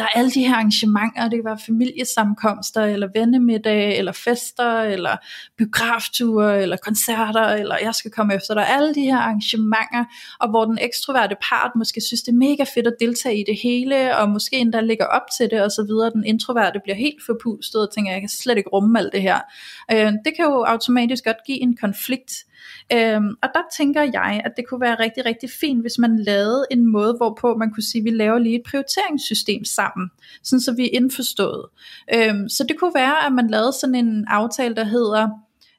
der 0.00 0.06
er 0.06 0.18
alle 0.18 0.30
de 0.30 0.44
her 0.44 0.54
arrangementer, 0.54 1.28
det 1.28 1.38
kan 1.38 1.44
være 1.44 1.58
familiesamkomster, 1.66 2.82
eller 2.82 3.08
vennemiddag, 3.14 3.98
eller 3.98 4.12
fester, 4.12 4.80
eller 4.80 5.16
biografture, 5.58 6.62
eller 6.62 6.76
koncerter, 6.76 7.48
eller 7.48 7.76
jeg 7.82 7.94
skal 7.94 8.10
komme 8.10 8.34
efter. 8.34 8.54
Dig, 8.54 8.68
alle 8.68 8.94
de 8.94 9.00
her 9.00 9.16
arrangementer, 9.16 10.04
og 10.40 10.50
hvor 10.50 10.64
den 10.64 10.78
ekstroverte 10.80 11.36
part 11.50 11.70
måske 11.76 12.00
synes, 12.00 12.22
det 12.22 12.32
er 12.32 12.36
mega 12.36 12.64
fedt 12.74 12.86
at 12.86 12.96
deltage 13.00 13.40
i 13.40 13.44
det 13.46 13.58
hele, 13.62 14.16
og 14.16 14.28
måske 14.28 14.56
endda 14.56 14.80
ligger 14.80 15.06
op 15.06 15.26
til 15.38 15.50
det, 15.50 15.62
og 15.62 15.70
så 15.70 15.82
videre, 15.82 16.10
den 16.10 16.24
introverte 16.24 16.80
bliver 16.84 16.96
helt 16.96 17.22
forpustet, 17.26 17.80
og 17.88 17.94
tænker, 17.94 18.12
jeg 18.12 18.20
kan 18.20 18.28
slet 18.28 18.58
ikke 18.58 18.70
rumme 18.70 18.98
alt 18.98 19.12
det 19.12 19.22
her. 19.22 19.38
Øh, 19.92 20.12
det 20.24 20.32
kan 20.36 20.44
jo 20.44 20.64
automatisk 20.64 21.24
godt 21.24 21.44
give 21.46 21.62
en 21.62 21.76
konflikt, 21.76 22.32
Øhm, 22.92 23.28
og 23.42 23.48
der 23.54 23.62
tænker 23.76 24.02
jeg, 24.02 24.42
at 24.44 24.52
det 24.56 24.68
kunne 24.68 24.80
være 24.80 24.94
rigtig, 24.94 25.24
rigtig 25.24 25.50
fint, 25.60 25.80
hvis 25.80 25.98
man 25.98 26.18
lavede 26.18 26.66
en 26.70 26.86
måde, 26.86 27.14
hvorpå 27.16 27.56
man 27.56 27.70
kunne 27.70 27.82
sige, 27.82 28.00
at 28.00 28.04
vi 28.04 28.10
laver 28.10 28.38
lige 28.38 28.56
et 28.56 28.66
prioriteringssystem 28.66 29.64
sammen, 29.64 30.10
sådan 30.42 30.60
så 30.60 30.72
vi 30.72 30.84
er 30.84 30.90
indforstået. 30.92 31.66
Øhm, 32.14 32.48
så 32.48 32.64
det 32.68 32.78
kunne 32.78 32.94
være, 32.94 33.26
at 33.26 33.32
man 33.32 33.50
lavede 33.50 33.72
sådan 33.72 33.94
en 33.94 34.24
aftale, 34.28 34.74
der 34.74 34.84
hedder, 34.84 35.28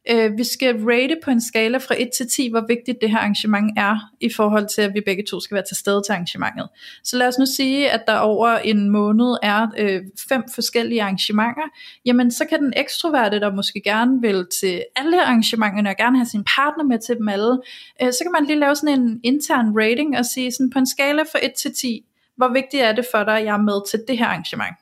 Øh, 0.09 0.37
vi 0.37 0.43
skal 0.43 0.75
rate 0.85 1.17
på 1.23 1.31
en 1.31 1.41
skala 1.41 1.77
fra 1.77 1.95
1 1.97 2.09
til 2.17 2.29
10, 2.29 2.49
hvor 2.49 2.65
vigtigt 2.67 2.97
det 3.01 3.09
her 3.09 3.17
arrangement 3.17 3.71
er, 3.77 3.97
i 4.19 4.29
forhold 4.29 4.67
til, 4.67 4.81
at 4.81 4.93
vi 4.93 5.01
begge 5.05 5.23
to 5.29 5.39
skal 5.39 5.55
være 5.55 5.63
til 5.69 5.77
stede 5.77 6.01
til 6.05 6.11
arrangementet. 6.11 6.69
Så 7.03 7.17
lad 7.17 7.27
os 7.27 7.39
nu 7.39 7.45
sige, 7.45 7.91
at 7.91 8.03
der 8.07 8.17
over 8.17 8.57
en 8.57 8.89
måned 8.89 9.37
er 9.43 9.67
øh, 9.77 10.01
fem 10.29 10.43
forskellige 10.55 11.01
arrangementer. 11.01 11.67
Jamen, 12.05 12.31
så 12.31 12.45
kan 12.45 12.63
den 12.63 12.73
ekstroverte, 12.75 13.39
der 13.39 13.55
måske 13.55 13.81
gerne 13.81 14.21
vil 14.21 14.45
til 14.59 14.83
alle 14.95 15.25
arrangementerne, 15.25 15.89
og 15.89 15.95
gerne 15.97 16.17
have 16.17 16.25
sin 16.25 16.43
partner 16.55 16.83
med 16.83 16.99
til 16.99 17.15
dem 17.17 17.29
alle, 17.29 17.59
øh, 18.01 18.11
så 18.13 18.19
kan 18.21 18.31
man 18.31 18.45
lige 18.45 18.59
lave 18.59 18.75
sådan 18.75 19.01
en 19.01 19.19
intern 19.23 19.73
rating, 19.75 20.17
og 20.17 20.25
sige 20.25 20.51
sådan 20.51 20.69
på 20.69 20.79
en 20.79 20.87
skala 20.87 21.21
fra 21.23 21.39
1 21.45 21.53
til 21.53 21.73
10, 21.73 22.05
hvor 22.37 22.53
vigtigt 22.53 22.83
er 22.83 22.91
det 22.91 23.05
for 23.11 23.23
dig, 23.23 23.37
at 23.37 23.45
jeg 23.45 23.53
er 23.53 23.61
med 23.61 23.89
til 23.91 23.99
det 24.07 24.17
her 24.17 24.25
arrangement? 24.25 24.75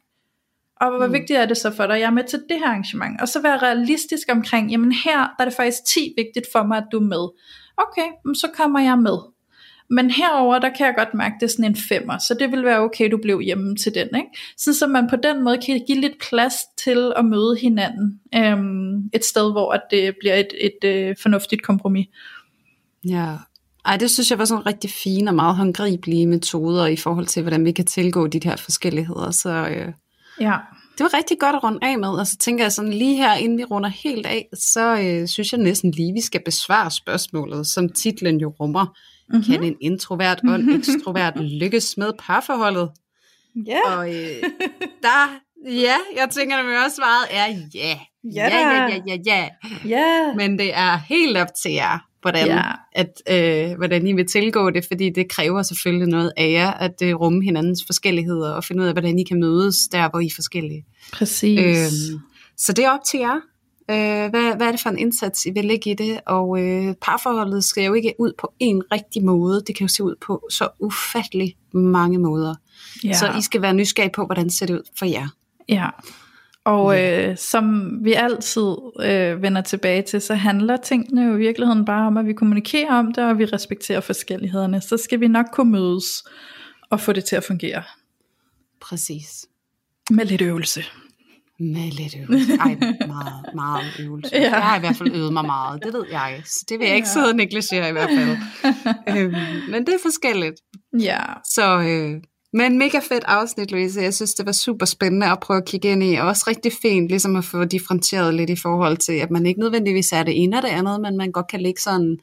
Og 0.79 0.97
hvor 0.97 1.07
mm. 1.07 1.13
vigtigt 1.13 1.39
er 1.39 1.45
det 1.45 1.57
så 1.57 1.71
for 1.75 1.87
dig, 1.87 1.99
jeg 1.99 2.05
er 2.05 2.11
med 2.11 2.23
til 2.23 2.39
det 2.49 2.57
her 2.57 2.67
arrangement, 2.67 3.21
og 3.21 3.27
så 3.27 3.41
være 3.41 3.57
realistisk 3.57 4.27
omkring, 4.31 4.71
jamen 4.71 4.91
her 4.91 5.19
der 5.19 5.39
er 5.39 5.45
det 5.45 5.53
faktisk 5.53 5.85
10 5.85 6.13
vigtigt 6.17 6.47
for 6.51 6.63
mig, 6.63 6.77
at 6.77 6.87
du 6.91 6.97
er 6.97 7.03
med. 7.03 7.29
Okay, 7.77 8.35
så 8.35 8.47
kommer 8.57 8.79
jeg 8.79 8.97
med. 8.97 9.17
Men 9.89 10.11
herover 10.11 10.59
der 10.59 10.69
kan 10.77 10.85
jeg 10.85 10.93
godt 10.97 11.13
mærke, 11.13 11.35
det 11.39 11.43
er 11.43 11.49
sådan 11.49 11.65
en 11.65 11.77
femmer, 11.89 12.17
så 12.17 12.35
det 12.39 12.51
vil 12.51 12.63
være 12.63 12.79
okay, 12.79 13.11
du 13.11 13.17
blev 13.17 13.41
hjemme 13.41 13.75
til 13.75 13.93
den. 13.95 14.07
Ikke? 14.15 14.27
Så, 14.57 14.73
så 14.73 14.87
man 14.87 15.09
på 15.09 15.15
den 15.15 15.43
måde 15.43 15.57
kan 15.57 15.83
give 15.87 16.01
lidt 16.01 16.19
plads 16.29 16.53
til 16.83 17.13
at 17.15 17.25
møde 17.25 17.57
hinanden 17.61 18.19
øhm, 18.35 19.09
et 19.13 19.25
sted, 19.25 19.51
hvor 19.51 19.71
at 19.71 19.81
det 19.91 20.15
bliver 20.19 20.35
et, 20.35 20.47
et, 20.61 20.73
et 20.83 20.89
øh, 20.89 21.15
fornuftigt 21.21 21.63
kompromis. 21.63 22.07
Ja, 23.07 23.35
ej, 23.85 23.97
det 23.97 24.11
synes 24.11 24.31
jeg 24.31 24.39
var 24.39 24.45
sådan 24.45 24.65
rigtig 24.65 24.89
fine 24.89 25.31
og 25.31 25.35
meget 25.35 25.55
håndgribelige 25.55 26.27
metoder 26.27 26.85
i 26.85 26.95
forhold 26.95 27.25
til, 27.25 27.41
hvordan 27.41 27.65
vi 27.65 27.71
kan 27.71 27.85
tilgå 27.85 28.27
de 28.27 28.39
her 28.43 28.55
forskelligheder. 28.55 29.31
Så 29.31 29.49
øh, 29.49 29.93
Ja. 30.41 30.57
Det 30.97 31.03
var 31.03 31.13
rigtig 31.17 31.39
godt 31.39 31.55
at 31.55 31.63
runde 31.63 31.79
af 31.81 31.99
med, 31.99 32.09
og 32.09 32.27
så 32.27 32.37
tænker 32.37 32.63
jeg 32.63 32.71
sådan 32.71 32.93
lige 32.93 33.15
her, 33.15 33.33
inden 33.33 33.57
vi 33.57 33.63
runder 33.63 33.89
helt 33.89 34.25
af, 34.25 34.47
så 34.53 34.99
øh, 35.01 35.27
synes 35.27 35.51
jeg 35.51 35.59
næsten 35.59 35.91
lige, 35.91 36.13
vi 36.13 36.21
skal 36.21 36.41
besvare 36.45 36.91
spørgsmålet, 36.91 37.67
som 37.67 37.89
titlen 37.89 38.39
jo 38.39 38.53
rummer. 38.59 38.85
Mm-hmm. 39.29 39.43
Kan 39.43 39.63
en 39.63 39.75
introvert 39.81 40.41
og 40.47 40.55
en 40.55 40.69
ekstrovert 40.79 41.39
lykkes 41.41 41.97
med 41.97 42.11
parforholdet? 42.19 42.89
Ja. 43.67 43.71
Yeah. 43.87 43.97
Og 43.97 44.09
øh, 44.09 44.43
der, 45.01 45.39
ja, 45.65 45.95
jeg 46.15 46.29
tænker, 46.31 46.57
at 46.57 46.85
også 46.85 46.95
svaret 46.95 47.27
er 47.31 47.47
ja. 47.73 47.99
Ja, 48.23 48.47
ja, 48.47 48.69
ja, 48.69 48.87
ja, 48.87 49.01
ja, 49.07 49.17
ja. 49.25 49.49
ja. 49.85 50.33
Men 50.35 50.59
det 50.59 50.73
er 50.73 50.97
helt 50.97 51.37
op 51.37 51.47
til 51.63 51.71
jer. 51.71 52.08
Hvordan, 52.21 52.47
Ja. 52.47 52.61
at, 52.91 53.21
øh, 53.71 53.77
hvordan 53.77 54.07
I 54.07 54.13
vil 54.13 54.27
tilgå 54.27 54.69
det, 54.69 54.85
fordi 54.85 55.09
det 55.09 55.29
kræver 55.29 55.63
selvfølgelig 55.63 56.07
noget 56.07 56.31
af 56.37 56.51
jer, 56.51 56.71
at 56.71 57.01
øh, 57.03 57.15
rumme 57.15 57.43
hinandens 57.43 57.83
forskelligheder, 57.85 58.51
og 58.51 58.63
finde 58.63 58.81
ud 58.81 58.87
af, 58.87 58.93
hvordan 58.93 59.19
I 59.19 59.23
kan 59.23 59.39
mødes 59.39 59.75
der, 59.91 60.09
hvor 60.09 60.19
I 60.19 60.25
er 60.25 60.31
forskellige. 60.35 60.85
Præcis. 61.13 61.59
Øhm, 61.59 62.19
så 62.57 62.73
det 62.73 62.85
er 62.85 62.89
op 62.91 63.03
til 63.05 63.19
jer. 63.19 63.35
Øh, 63.91 64.29
hvad, 64.29 64.55
hvad 64.55 64.67
er 64.67 64.71
det 64.71 64.79
for 64.79 64.89
en 64.89 64.97
indsats, 64.97 65.45
I 65.45 65.49
vil 65.51 65.65
lægge 65.65 65.91
i 65.91 65.93
det? 65.93 66.19
Og 66.25 66.61
øh, 66.61 66.93
parforholdet 67.01 67.63
skal 67.63 67.83
jo 67.83 67.93
ikke 67.93 68.13
ud 68.19 68.33
på 68.39 68.53
en 68.59 68.83
rigtig 68.91 69.23
måde. 69.23 69.63
Det 69.67 69.75
kan 69.77 69.83
jo 69.83 69.87
se 69.87 70.03
ud 70.03 70.15
på 70.21 70.47
så 70.51 70.67
ufattelig 70.79 71.55
mange 71.73 72.17
måder. 72.17 72.55
ja. 73.03 73.13
Så 73.13 73.33
I 73.37 73.41
skal 73.41 73.61
være 73.61 73.73
nysgerrige 73.73 74.11
på, 74.15 74.25
hvordan 74.25 74.49
ser 74.49 74.65
det 74.65 74.73
ud 74.73 74.83
for 74.99 75.05
jer. 75.05 75.27
Ja. 75.69 75.87
Og 76.69 77.01
øh, 77.03 77.37
som 77.37 77.91
vi 78.03 78.13
altid 78.13 78.75
øh, 79.01 79.41
vender 79.41 79.61
tilbage 79.61 80.01
til, 80.01 80.21
så 80.21 80.33
handler 80.35 80.77
tingene 80.77 81.23
jo 81.23 81.35
i 81.35 81.37
virkeligheden 81.37 81.85
bare 81.85 82.07
om, 82.07 82.17
at 82.17 82.25
vi 82.25 82.33
kommunikerer 82.33 82.93
om 82.93 83.13
det, 83.13 83.23
og 83.23 83.37
vi 83.39 83.45
respekterer 83.45 83.99
forskellighederne. 83.99 84.81
Så 84.81 84.97
skal 84.97 85.19
vi 85.19 85.27
nok 85.27 85.45
kunne 85.53 85.71
mødes 85.71 86.23
og 86.89 86.99
få 86.99 87.13
det 87.13 87.25
til 87.25 87.35
at 87.35 87.43
fungere. 87.43 87.83
Præcis. 88.81 89.45
Med 90.11 90.25
lidt 90.25 90.41
øvelse. 90.41 90.83
Med 91.59 91.91
lidt 91.91 92.15
øvelse. 92.21 92.53
Ej, 92.53 92.75
meget, 93.07 93.45
meget 93.55 93.85
øvelse. 93.99 94.35
Ja. 94.35 94.41
Jeg 94.41 94.61
har 94.63 94.77
i 94.77 94.79
hvert 94.79 94.95
fald 94.95 95.15
øvet 95.15 95.33
mig 95.33 95.45
meget, 95.45 95.83
det 95.83 95.93
ved 95.93 96.05
jeg. 96.11 96.41
Så 96.45 96.65
det 96.69 96.79
vil 96.79 96.87
jeg 96.87 96.95
ikke 96.95 97.07
Ja. 97.07 97.13
sidde 97.13 97.27
og 97.29 97.35
negligere 97.35 97.89
i 97.89 97.91
hvert 97.91 98.09
fald. 98.17 98.37
øhm, 99.17 99.35
men 99.71 99.85
det 99.85 99.93
er 99.93 99.99
forskelligt. 100.01 100.55
Ja, 100.99 101.19
Så, 101.45 101.79
øh, 101.79 102.21
men 102.53 102.77
mega 102.77 102.99
fedt 102.99 103.23
afsnit, 103.23 103.71
Louise. 103.71 104.01
Jeg 104.01 104.13
synes, 104.13 104.33
det 104.33 104.45
var 104.45 104.51
super 104.51 104.85
spændende 104.85 105.27
at 105.31 105.39
prøve 105.39 105.57
at 105.57 105.65
kigge 105.65 105.91
ind 105.91 106.03
i. 106.03 106.15
Og 106.15 106.27
også 106.27 106.43
rigtig 106.47 106.71
fint 106.81 107.07
ligesom 107.09 107.35
at 107.35 107.45
få 107.45 107.65
differentieret 107.65 108.33
lidt 108.33 108.49
i 108.49 108.55
forhold 108.55 108.97
til, 108.97 109.13
at 109.13 109.31
man 109.31 109.45
ikke 109.45 109.59
nødvendigvis 109.59 110.11
er 110.11 110.23
det 110.23 110.43
ene 110.43 110.57
og 110.57 110.63
det 110.63 110.69
andet, 110.69 111.01
men 111.01 111.17
man 111.17 111.31
godt 111.31 111.47
kan 111.47 111.61
ligge 111.61 111.81
sådan 111.81 112.17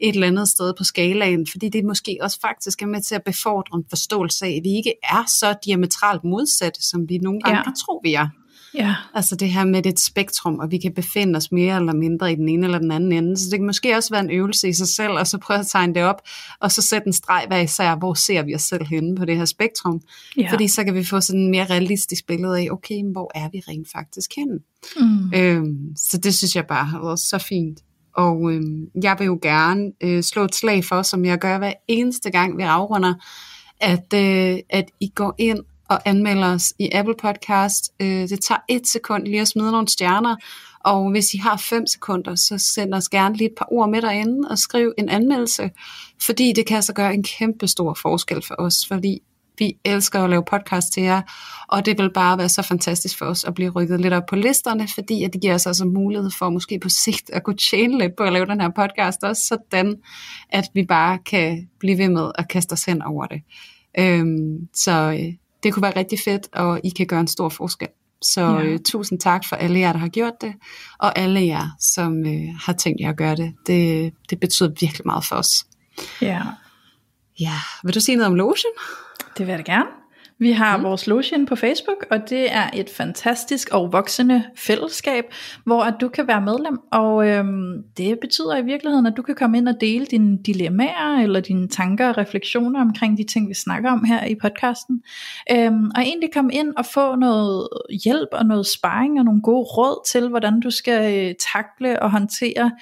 et 0.00 0.14
eller 0.14 0.26
andet 0.26 0.48
sted 0.48 0.72
på 0.78 0.84
skalaen, 0.84 1.46
fordi 1.50 1.68
det 1.68 1.84
måske 1.84 2.18
også 2.20 2.38
faktisk 2.40 2.82
er 2.82 2.86
med 2.86 3.00
til 3.02 3.14
at 3.14 3.22
befordre 3.24 3.78
en 3.78 3.84
forståelse 3.88 4.46
af, 4.46 4.50
at 4.50 4.60
vi 4.64 4.70
ikke 4.76 4.92
er 5.02 5.24
så 5.26 5.54
diametralt 5.64 6.24
modsatte, 6.24 6.82
som 6.82 7.08
vi 7.08 7.18
nogle 7.18 7.40
gange 7.40 7.58
Ja. 7.58 7.62
kan 7.64 7.74
tro, 7.74 8.00
vi 8.04 8.14
er. 8.14 8.28
Ja, 8.74 8.94
Altså 9.14 9.36
det 9.36 9.50
her 9.50 9.64
med 9.64 9.86
et 9.86 10.00
spektrum, 10.00 10.58
og 10.58 10.70
vi 10.70 10.78
kan 10.78 10.94
befinde 10.94 11.36
os 11.36 11.52
mere 11.52 11.76
eller 11.76 11.92
mindre 11.92 12.32
i 12.32 12.34
den 12.34 12.48
ene 12.48 12.66
eller 12.66 12.78
den 12.78 12.90
anden 12.90 13.12
ende. 13.12 13.36
Så 13.36 13.44
det 13.50 13.58
kan 13.58 13.66
måske 13.66 13.96
også 13.96 14.10
være 14.10 14.24
en 14.24 14.30
øvelse 14.30 14.68
i 14.68 14.72
sig 14.72 14.88
selv, 14.88 15.12
og 15.12 15.26
så 15.26 15.38
prøve 15.38 15.60
at 15.60 15.66
tegne 15.66 15.94
det 15.94 16.02
op, 16.02 16.22
og 16.60 16.72
så 16.72 16.82
sætte 16.82 17.06
en 17.06 17.12
streg 17.12 17.44
hver 17.48 17.58
især, 17.58 17.96
hvor 17.96 18.14
ser 18.14 18.42
vi 18.42 18.54
os 18.54 18.62
selv 18.62 18.86
henne 18.86 19.16
på 19.16 19.24
det 19.24 19.36
her 19.36 19.44
spektrum. 19.44 20.00
ja. 20.36 20.52
Fordi 20.52 20.68
så 20.68 20.84
kan 20.84 20.94
vi 20.94 21.04
få 21.04 21.20
sådan 21.20 21.40
en 21.40 21.50
mere 21.50 21.64
realistisk 21.64 22.26
billede 22.26 22.58
af, 22.58 22.68
okay, 22.70 23.02
hvor 23.12 23.32
er 23.34 23.48
vi 23.52 23.62
rent 23.68 23.88
faktisk 23.92 24.30
henne? 24.36 24.58
Mm. 24.96 25.32
Øhm, 25.34 25.96
så 25.96 26.18
det 26.18 26.34
synes 26.34 26.56
jeg 26.56 26.66
bare 26.66 26.84
har 26.84 27.00
været 27.00 27.18
så 27.18 27.38
fint. 27.38 27.78
Og 28.16 28.52
øhm, 28.52 28.86
jeg 29.02 29.16
vil 29.18 29.24
jo 29.24 29.38
gerne 29.42 29.92
øh, 30.00 30.22
slå 30.22 30.44
et 30.44 30.54
slag 30.54 30.84
for, 30.84 31.02
som 31.02 31.24
jeg 31.24 31.38
gør 31.38 31.58
hver 31.58 31.72
eneste 31.88 32.30
gang, 32.30 32.58
vi 32.58 32.62
afrunder, 32.62 33.14
at, 33.80 34.14
øh, 34.14 34.58
at 34.70 34.84
I 35.00 35.08
går 35.14 35.34
ind 35.38 35.58
og 35.88 36.00
anmelder 36.04 36.54
os 36.54 36.72
i 36.78 36.90
Apple 36.92 37.14
Podcast. 37.22 37.92
Øh, 38.00 38.28
det 38.28 38.40
tager 38.40 38.60
et 38.68 38.86
sekund 38.86 39.24
lige 39.24 39.40
at 39.40 39.48
smide 39.48 39.72
nogle 39.72 39.88
stjerner, 39.88 40.36
og 40.80 41.10
hvis 41.10 41.34
I 41.34 41.38
har 41.38 41.56
5 41.56 41.86
sekunder, 41.86 42.34
så 42.34 42.58
send 42.58 42.94
os 42.94 43.08
gerne 43.08 43.36
lige 43.36 43.48
et 43.48 43.54
par 43.58 43.68
ord 43.70 43.90
med 43.90 44.02
derinde 44.02 44.48
og 44.50 44.58
skriv 44.58 44.92
en 44.98 45.08
anmeldelse, 45.08 45.70
fordi 46.22 46.52
det 46.52 46.66
kan 46.66 46.76
altså 46.76 46.92
gøre 46.92 47.14
en 47.14 47.22
kæmpe 47.22 47.66
stor 47.68 47.94
forskel 48.02 48.42
for 48.46 48.54
os, 48.58 48.86
fordi 48.88 49.22
vi 49.58 49.76
elsker 49.84 50.20
at 50.20 50.30
lave 50.30 50.44
podcast 50.44 50.92
til 50.92 51.02
jer, 51.02 51.22
og 51.68 51.86
det 51.86 51.98
vil 51.98 52.12
bare 52.12 52.38
være 52.38 52.48
så 52.48 52.62
fantastisk 52.62 53.18
for 53.18 53.26
os 53.26 53.44
at 53.44 53.54
blive 53.54 53.70
rykket 53.70 54.00
lidt 54.00 54.14
op 54.14 54.22
på 54.28 54.36
listerne, 54.36 54.88
fordi 54.94 55.24
at 55.24 55.32
det 55.32 55.40
giver 55.40 55.54
os 55.54 55.66
altså 55.66 55.84
mulighed 55.84 56.30
for 56.38 56.50
måske 56.50 56.78
på 56.78 56.88
sigt 56.88 57.30
at 57.30 57.42
kunne 57.42 57.56
tjene 57.56 57.98
lidt 57.98 58.16
på 58.16 58.22
at 58.22 58.32
lave 58.32 58.46
den 58.46 58.60
her 58.60 58.70
podcast 58.76 59.24
også, 59.24 59.42
sådan 59.46 59.96
at 60.50 60.64
vi 60.74 60.84
bare 60.84 61.18
kan 61.18 61.68
blive 61.80 61.98
ved 61.98 62.08
med 62.08 62.30
at 62.34 62.48
kaste 62.48 62.72
os 62.72 62.84
hen 62.84 63.02
over 63.02 63.26
det. 63.26 63.42
Øhm, 63.98 64.68
så 64.74 65.18
øh, 65.20 65.34
det 65.62 65.74
kunne 65.74 65.82
være 65.82 65.96
rigtig 65.96 66.18
fedt, 66.24 66.48
og 66.52 66.80
I 66.84 66.88
kan 66.88 67.06
gøre 67.06 67.20
en 67.20 67.28
stor 67.28 67.48
forskel. 67.48 67.88
Så 68.22 68.40
Ja. 68.40 68.62
øh, 68.62 68.78
tusind 68.86 69.20
tak 69.20 69.48
for 69.48 69.56
alle 69.56 69.78
jer, 69.78 69.92
der 69.92 69.98
har 69.98 70.08
gjort 70.08 70.32
det, 70.40 70.54
og 70.98 71.18
alle 71.18 71.40
jer, 71.46 71.76
som 71.80 72.26
øh, 72.26 72.54
har 72.60 72.72
tænkt 72.72 73.00
jer 73.00 73.08
at 73.08 73.16
gøre 73.16 73.36
det. 73.36 73.54
det. 73.66 74.12
Det 74.30 74.40
betyder 74.40 74.68
virkelig 74.80 75.02
meget 75.06 75.24
for 75.24 75.36
os. 75.36 75.66
ja. 76.20 76.42
Ja, 77.40 77.54
vil 77.84 77.94
du 77.94 78.00
sige 78.00 78.16
noget 78.16 78.26
om 78.26 78.34
lotion? 78.34 78.72
Det 79.38 79.46
vil 79.46 79.52
jeg 79.52 79.66
da 79.66 79.72
gerne. 79.72 79.86
Vi 80.40 80.52
har 80.52 80.76
mm. 80.76 80.84
vores 80.84 81.06
Lotion 81.06 81.46
på 81.46 81.56
Facebook, 81.56 82.06
og 82.10 82.30
det 82.30 82.52
er 82.54 82.70
et 82.74 82.90
fantastisk 82.90 83.68
og 83.72 83.92
voksende 83.92 84.44
fællesskab, 84.56 85.24
hvor 85.64 85.82
at 85.82 85.94
du 86.00 86.08
kan 86.08 86.28
være 86.28 86.40
medlem, 86.40 86.78
og 86.92 87.28
øhm, 87.28 87.82
det 87.96 88.18
betyder 88.20 88.56
i 88.56 88.64
virkeligheden, 88.64 89.06
at 89.06 89.16
du 89.16 89.22
kan 89.22 89.34
komme 89.34 89.58
ind 89.58 89.68
og 89.68 89.74
dele 89.80 90.06
dine 90.06 90.38
dilemmaer, 90.46 91.22
eller 91.22 91.40
dine 91.40 91.68
tanker 91.68 92.08
og 92.08 92.18
refleksioner 92.18 92.80
omkring 92.80 93.18
de 93.18 93.24
ting, 93.24 93.48
vi 93.48 93.54
snakker 93.54 93.90
om 93.90 94.04
her 94.04 94.24
i 94.24 94.34
podcasten, 94.34 95.02
øhm, 95.52 95.90
og 95.96 96.02
egentlig 96.02 96.30
komme 96.32 96.52
ind 96.52 96.72
og 96.76 96.86
få 96.86 97.16
noget 97.16 97.68
hjælp 98.04 98.28
og 98.32 98.46
noget 98.46 98.66
sparring 98.66 99.18
og 99.18 99.24
nogle 99.24 99.42
gode 99.42 99.64
råd 99.64 100.08
til, 100.12 100.28
hvordan 100.28 100.60
du 100.60 100.70
skal 100.70 101.28
øh, 101.28 101.34
takle 101.54 102.02
og 102.02 102.10
håndtere 102.10 102.72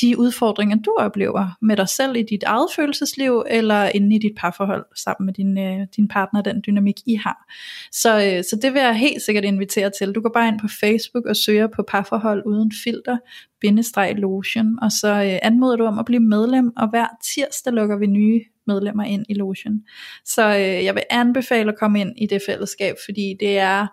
de 0.00 0.18
udfordringer, 0.18 0.76
du 0.76 0.96
oplever 0.98 1.48
med 1.60 1.76
dig 1.76 1.88
selv 1.88 2.16
i 2.16 2.22
dit 2.22 2.42
eget 2.42 2.68
følelsesliv, 2.76 3.44
eller 3.50 3.90
inde 3.94 4.16
i 4.16 4.18
dit 4.18 4.32
parforhold 4.36 4.84
sammen 4.96 5.26
med 5.26 5.34
din, 5.34 5.58
øh, 5.58 5.86
din 5.96 6.08
partner, 6.08 6.42
den 6.42 6.62
dynamik, 6.66 7.01
i 7.06 7.14
har. 7.14 7.52
Så, 7.92 8.10
øh, 8.10 8.44
så 8.44 8.58
det 8.62 8.72
vil 8.74 8.80
jeg 8.82 8.96
helt 8.96 9.22
sikkert 9.22 9.44
invitere 9.44 9.90
til. 9.98 10.12
Du 10.12 10.20
går 10.20 10.30
bare 10.34 10.48
ind 10.48 10.60
på 10.60 10.68
Facebook 10.80 11.26
og 11.26 11.36
søger 11.36 11.66
på 11.66 11.84
parforhold 11.88 12.42
uden 12.46 12.72
filter, 12.84 13.18
bindestreg 13.60 14.14
lotion, 14.16 14.78
og 14.82 14.92
så 14.92 15.08
øh, 15.08 15.38
anmoder 15.42 15.76
du 15.76 15.84
om 15.84 15.98
at 15.98 16.04
blive 16.04 16.20
medlem, 16.20 16.72
og 16.76 16.90
hver 16.90 17.06
tirsdag 17.34 17.72
lukker 17.72 17.98
vi 17.98 18.06
nye 18.06 18.40
medlemmer 18.66 19.04
ind 19.04 19.24
i 19.28 19.34
lotion. 19.34 19.80
Så 20.24 20.48
øh, 20.48 20.84
jeg 20.84 20.94
vil 20.94 21.02
anbefale 21.10 21.72
at 21.72 21.78
komme 21.78 22.00
ind 22.00 22.12
i 22.16 22.26
det 22.26 22.42
fællesskab, 22.46 22.94
fordi 23.06 23.36
det 23.40 23.58
er 23.58 23.86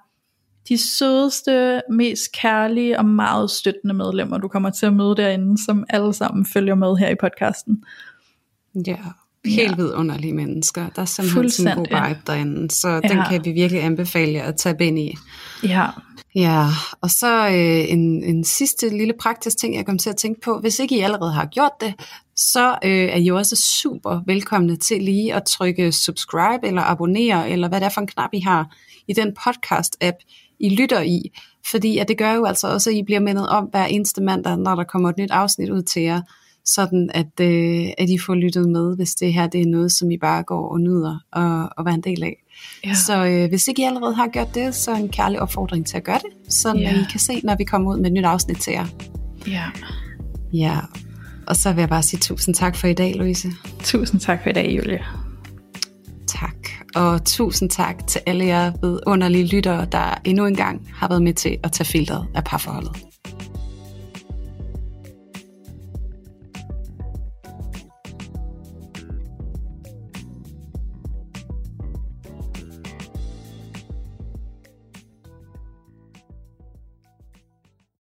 de 0.70 0.78
sødeste, 0.78 1.82
mest 1.90 2.32
kærlige 2.32 2.98
og 2.98 3.06
meget 3.06 3.52
støttende 3.52 3.94
medlemmer, 3.94 4.38
du 4.38 4.48
kommer 4.48 4.70
til 4.70 4.86
at 4.86 4.94
møde 4.94 5.16
derinde, 5.16 5.66
som 5.66 5.86
alle 5.90 6.14
sammen 6.14 6.46
følger 6.46 6.76
med 6.76 6.96
her 6.96 7.10
i 7.10 7.16
podcasten. 7.16 7.84
Ja, 8.88 8.98
helt 9.46 9.70
Ja. 9.72 9.76
vidunderlige 9.76 10.34
mennesker. 10.34 10.90
Der 10.96 11.02
er 11.02 11.06
simpelthen 11.06 11.50
sådan 11.50 11.72
en 11.72 11.78
god 11.78 12.08
vibe 12.08 12.20
derinde, 12.28 12.72
så 12.72 13.00
den 13.00 13.12
Ja. 13.18 13.30
kan 13.30 13.46
vi 13.46 13.52
virkelig 13.52 13.84
anbefale 13.84 14.34
jer 14.34 14.44
at 14.44 14.56
tage 14.58 14.76
ind 14.88 15.00
i. 15.00 15.16
Ja, 15.64 15.86
Ja, 16.36 16.66
og 17.02 17.10
så 17.10 17.48
øh, 17.48 17.92
en, 17.92 18.24
en 18.24 18.44
sidste 18.44 18.90
lille 18.90 19.14
praktisk 19.20 19.58
ting, 19.58 19.76
jeg 19.76 19.86
kom 19.86 19.98
til 19.98 20.10
at 20.10 20.16
tænke 20.16 20.42
på. 20.42 20.60
Hvis 20.60 20.80
ikke 20.80 20.98
I 20.98 21.00
allerede 21.00 21.32
har 21.32 21.46
gjort 21.46 21.72
det, 21.82 21.94
så 22.36 22.70
øh, 22.84 22.92
er 22.92 23.16
I 23.16 23.24
jo 23.24 23.38
også 23.38 23.56
super 23.82 24.22
velkomne 24.26 24.76
til 24.76 25.04
lige 25.04 25.34
at 25.34 25.44
trykke 25.44 25.92
subscribe 25.92 26.68
eller 26.68 26.82
abonnere, 26.82 27.50
eller 27.50 27.68
hvad 27.68 27.80
det 27.80 27.86
er 27.86 27.90
for 27.90 28.02
en 28.02 28.08
knap, 28.08 28.30
I 28.34 28.40
har 28.40 28.76
i 29.08 29.14
den 29.14 29.28
podcast-app, 29.48 30.16
I 30.60 30.70
lytter 30.76 31.02
i. 31.02 31.22
Fordi 31.72 31.98
at 31.98 32.08
det 32.08 32.18
gør 32.18 32.34
jo 32.34 32.46
altså 32.46 32.68
også, 32.68 32.90
at 32.90 32.96
I 32.96 33.04
bliver 33.04 33.20
mindet 33.20 33.50
om 33.50 33.66
hver 33.66 33.86
eneste 33.86 34.22
mandag, 34.24 34.58
når 34.58 34.76
der 34.76 34.84
kommer 34.84 35.10
et 35.10 35.18
nyt 35.18 35.32
afsnit 35.32 35.70
ud 35.70 35.82
til 35.82 36.02
jer, 36.02 36.22
sådan 36.76 37.10
at, 37.14 37.40
øh, 37.42 37.88
at 37.98 38.10
I 38.10 38.18
får 38.18 38.36
lyttet 38.36 38.70
med, 38.70 38.96
hvis 38.96 39.16
det 39.16 39.34
her 39.34 39.48
det 39.48 39.62
er 39.62 39.66
noget, 39.66 39.92
som 39.92 40.12
I 40.12 40.18
bare 40.18 40.44
går 40.44 40.70
og 40.72 40.82
nyder 40.82 41.20
at, 41.34 41.70
at 41.80 41.86
være 41.86 41.96
en 41.96 42.02
del 42.02 42.24
af. 42.24 42.36
ja. 42.86 42.94
Så 42.94 43.26
øh, 43.26 43.50
hvis 43.50 43.68
ikke 43.68 43.82
I 43.82 43.86
allerede 43.86 44.16
har 44.16 44.28
gjort 44.28 44.56
det, 44.56 44.76
så 44.76 44.96
en 44.96 45.10
kærlig 45.10 45.42
opfordring 45.42 45.86
til 45.86 45.98
at 45.98 46.04
gøre 46.04 46.20
det, 46.20 46.54
så 46.54 46.74
Ja. 46.74 46.94
I 47.02 47.04
kan 47.12 47.20
se, 47.20 47.42
når 47.44 47.56
vi 47.58 47.64
kommer 47.64 47.92
ud 47.92 47.98
med 48.00 48.06
et 48.06 48.14
nyt 48.14 48.26
afsnit 48.26 48.58
til 48.58 48.74
jer. 48.74 48.86
ja. 49.48 49.64
Ja, 50.54 50.78
og 51.48 51.56
så 51.56 51.74
vil 51.74 51.82
jeg 51.82 51.90
bare 51.90 52.04
sige 52.04 52.20
tusind 52.20 52.56
tak 52.56 52.76
for 52.76 52.88
i 52.88 52.94
dag, 52.94 53.16
Louise. 53.16 53.48
Tusind 53.84 54.22
tak 54.22 54.44
for 54.44 54.50
i 54.50 54.54
dag, 54.54 54.78
Julie. 54.78 55.00
Tak. 56.28 56.56
Og 56.96 57.26
tusind 57.26 57.70
tak 57.70 58.08
til 58.08 58.22
alle 58.26 58.46
jer 58.46 58.72
vidunderlige 58.82 59.48
lyttere, 59.48 59.86
der 59.92 60.22
endnu 60.26 60.46
engang 60.46 60.90
har 60.94 61.08
været 61.08 61.22
med 61.24 61.34
til 61.34 61.58
at 61.64 61.72
tage 61.72 61.86
filteret 61.86 62.28
af 62.36 62.44
parforholdet. 62.44 62.92